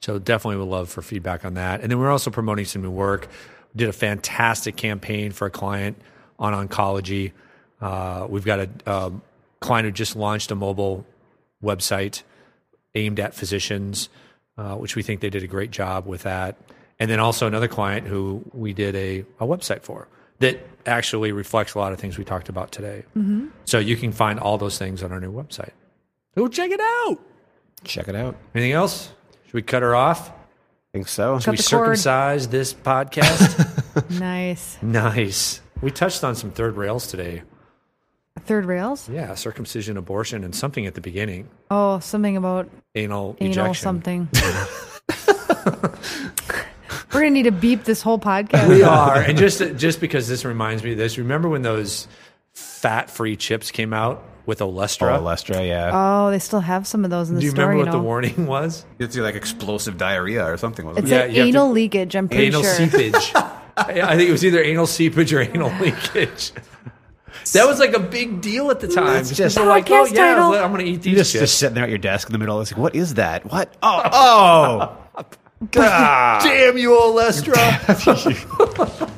So 0.00 0.18
definitely 0.18 0.58
would 0.58 0.68
love 0.68 0.88
for 0.90 1.02
feedback 1.02 1.44
on 1.44 1.54
that. 1.54 1.80
And 1.80 1.90
then 1.90 1.98
we're 1.98 2.10
also 2.10 2.30
promoting 2.30 2.64
some 2.64 2.82
new 2.82 2.90
work. 2.90 3.28
We 3.74 3.78
did 3.78 3.88
a 3.88 3.92
fantastic 3.92 4.76
campaign 4.76 5.32
for 5.32 5.46
a 5.46 5.50
client 5.50 5.96
on 6.38 6.68
oncology. 6.68 7.32
Uh, 7.80 8.26
we've 8.28 8.44
got 8.44 8.60
a 8.60 8.68
um, 8.86 9.22
client 9.60 9.86
who 9.86 9.92
just 9.92 10.16
launched 10.16 10.50
a 10.50 10.54
mobile 10.54 11.06
website 11.62 12.22
aimed 12.94 13.20
at 13.20 13.34
physicians, 13.34 14.08
uh, 14.58 14.74
which 14.74 14.96
we 14.96 15.02
think 15.02 15.20
they 15.20 15.30
did 15.30 15.42
a 15.42 15.46
great 15.46 15.70
job 15.70 16.06
with 16.06 16.22
that. 16.22 16.56
And 16.98 17.10
then 17.10 17.20
also 17.20 17.46
another 17.46 17.68
client 17.68 18.06
who 18.06 18.44
we 18.52 18.72
did 18.72 18.94
a, 18.94 19.20
a 19.38 19.46
website 19.46 19.82
for 19.82 20.08
that 20.40 20.58
actually 20.86 21.32
reflects 21.32 21.74
a 21.74 21.78
lot 21.78 21.92
of 21.92 21.98
things 21.98 22.18
we 22.18 22.24
talked 22.24 22.48
about 22.48 22.72
today. 22.72 23.04
So 23.64 23.78
you 23.78 23.96
can 23.96 24.12
find 24.12 24.38
all 24.40 24.58
those 24.58 24.78
things 24.78 25.02
on 25.02 25.12
our 25.12 25.20
new 25.20 25.32
website. 25.32 25.70
Go 26.36 26.48
check 26.48 26.70
it 26.70 26.80
out. 26.80 27.18
Check 27.84 28.08
it 28.08 28.14
out. 28.14 28.36
Anything 28.54 28.72
else? 28.72 29.12
Should 29.46 29.54
we 29.54 29.62
cut 29.62 29.82
her 29.82 29.94
off? 29.94 30.30
I 30.30 30.32
think 30.92 31.08
so. 31.08 31.38
Should 31.38 31.52
we 31.52 31.56
the 31.56 31.62
cord. 31.62 31.86
circumcise 31.98 32.48
this 32.48 32.74
podcast? 32.74 34.10
nice 34.20 34.78
nice. 34.82 35.60
We 35.80 35.90
touched 35.90 36.22
on 36.24 36.34
some 36.34 36.50
third 36.50 36.76
rails 36.76 37.06
today. 37.06 37.42
Third 38.38 38.64
rails? 38.64 39.08
Yeah, 39.08 39.34
circumcision, 39.34 39.96
abortion, 39.96 40.44
and 40.44 40.54
something 40.54 40.86
at 40.86 40.94
the 40.94 41.00
beginning. 41.00 41.48
Oh, 41.70 41.98
something 42.00 42.36
about 42.36 42.68
Anal, 42.94 43.36
anal 43.40 43.50
ejection. 43.52 43.82
something. 43.82 44.28
We're 47.12 47.22
gonna 47.22 47.30
need 47.30 47.42
to 47.44 47.52
beep 47.52 47.84
this 47.84 48.02
whole 48.02 48.18
podcast. 48.20 48.68
We 48.68 48.82
are, 48.84 49.16
and 49.16 49.36
just 49.36 49.58
just 49.76 50.00
because 50.00 50.28
this 50.28 50.44
reminds 50.44 50.82
me 50.84 50.92
of 50.92 50.98
this. 50.98 51.18
Remember 51.18 51.48
when 51.48 51.62
those 51.62 52.06
fat-free 52.54 53.36
chips 53.36 53.70
came 53.72 53.92
out 53.92 54.22
with 54.46 54.60
Olestra? 54.60 55.18
Oh, 55.18 55.22
Lestra, 55.22 55.66
yeah. 55.66 55.90
Oh, 55.92 56.30
they 56.30 56.38
still 56.38 56.60
have 56.60 56.86
some 56.86 57.04
of 57.04 57.10
those 57.10 57.28
in 57.28 57.34
the 57.34 57.40
Do 57.40 57.46
you 57.46 57.50
store. 57.50 57.64
remember 57.66 57.80
you 57.80 57.86
what 57.86 57.92
know? 57.92 57.98
the 58.00 58.04
warning 58.04 58.46
was? 58.46 58.84
It's 59.00 59.16
like 59.16 59.34
explosive 59.34 59.98
diarrhea 59.98 60.44
or 60.44 60.56
something, 60.56 60.86
wasn't 60.86 61.04
It's 61.06 61.10
Yeah, 61.12 61.22
an 61.24 61.30
you 61.32 61.38
have 61.40 61.48
anal 61.48 61.66
to- 61.68 61.72
leakage. 61.72 62.14
I'm 62.14 62.28
pretty 62.28 62.46
anal 62.46 62.62
sure. 62.62 62.74
seepage. 62.74 63.32
I 63.34 64.00
I 64.02 64.16
think 64.16 64.28
it 64.28 64.32
was 64.32 64.44
either 64.44 64.62
anal 64.62 64.86
seepage 64.86 65.32
or 65.32 65.40
anal 65.40 65.72
leakage. 65.80 66.52
That 67.52 67.66
was 67.66 67.78
like 67.78 67.94
a 67.94 67.98
big 68.00 68.40
deal 68.40 68.70
at 68.70 68.80
the 68.80 68.88
time. 68.88 69.16
It's 69.16 69.28
Just 69.30 69.38
just- 69.38 69.56
people 69.56 69.66
were 69.66 69.72
like, 69.72 69.90
oh 69.90 70.04
Podcast 70.04 70.12
yeah, 70.14 70.34
title. 70.34 70.54
I'm 70.54 70.72
going 70.72 70.84
to 70.84 70.90
eat 70.90 71.02
these 71.02 71.16
just, 71.16 71.32
chips. 71.32 71.40
just 71.42 71.58
sitting 71.58 71.74
there 71.74 71.84
at 71.84 71.90
your 71.90 71.98
desk 71.98 72.28
in 72.28 72.32
the 72.32 72.38
middle. 72.38 72.60
It's 72.60 72.70
like, 72.72 72.80
what 72.80 72.94
is 72.94 73.14
that? 73.14 73.44
What? 73.50 73.72
Oh, 73.82 74.96
oh. 75.16 75.24
God. 75.72 76.42
Damn 76.42 76.78
you, 76.78 76.90
Olestra. 76.90 77.56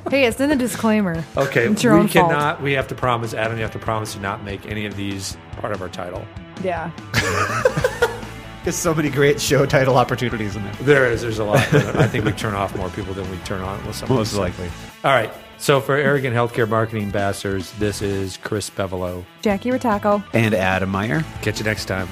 Hey, 0.12 0.24
it's 0.26 0.38
in 0.40 0.50
the 0.50 0.56
disclaimer. 0.56 1.24
okay, 1.38 1.66
It's 1.68 1.82
your 1.82 1.94
we 1.94 2.00
own 2.00 2.08
fault. 2.08 2.30
cannot. 2.30 2.60
We 2.60 2.72
have 2.72 2.86
to 2.88 2.94
promise, 2.94 3.32
Adam. 3.32 3.56
You 3.56 3.62
have 3.62 3.72
to 3.72 3.78
promise 3.78 4.12
to 4.12 4.20
not 4.20 4.44
make 4.44 4.66
any 4.66 4.84
of 4.84 4.94
these 4.94 5.38
part 5.58 5.72
of 5.72 5.80
our 5.80 5.88
title. 5.88 6.22
Yeah. 6.62 6.90
There's 8.64 8.76
so 8.76 8.94
many 8.94 9.08
great 9.08 9.40
show 9.40 9.64
title 9.66 9.96
opportunities 9.96 10.54
in 10.54 10.62
there. 10.64 10.74
There 10.82 11.06
is. 11.10 11.22
There's 11.22 11.38
a 11.38 11.44
lot. 11.44 11.58
I 11.74 12.06
think 12.06 12.24
we 12.26 12.32
turn 12.32 12.54
off 12.54 12.76
more 12.76 12.90
people 12.90 13.14
than 13.14 13.28
we 13.30 13.38
turn 13.38 13.62
on. 13.62 13.84
With 13.86 13.96
some 13.96 14.10
of 14.10 14.16
Most 14.16 14.32
these. 14.32 14.38
likely. 14.38 14.68
All 15.02 15.12
right. 15.14 15.32
So 15.62 15.80
for 15.80 15.94
arrogant 15.94 16.34
healthcare 16.34 16.68
marketing 16.68 17.10
bastards, 17.10 17.70
this 17.78 18.02
is 18.02 18.36
Chris 18.36 18.68
Bevolo. 18.68 19.24
Jackie 19.42 19.70
Rataco. 19.70 20.24
And 20.34 20.54
Adam 20.54 20.88
Meyer. 20.88 21.24
Catch 21.40 21.60
you 21.60 21.64
next 21.64 21.84
time. 21.84 22.08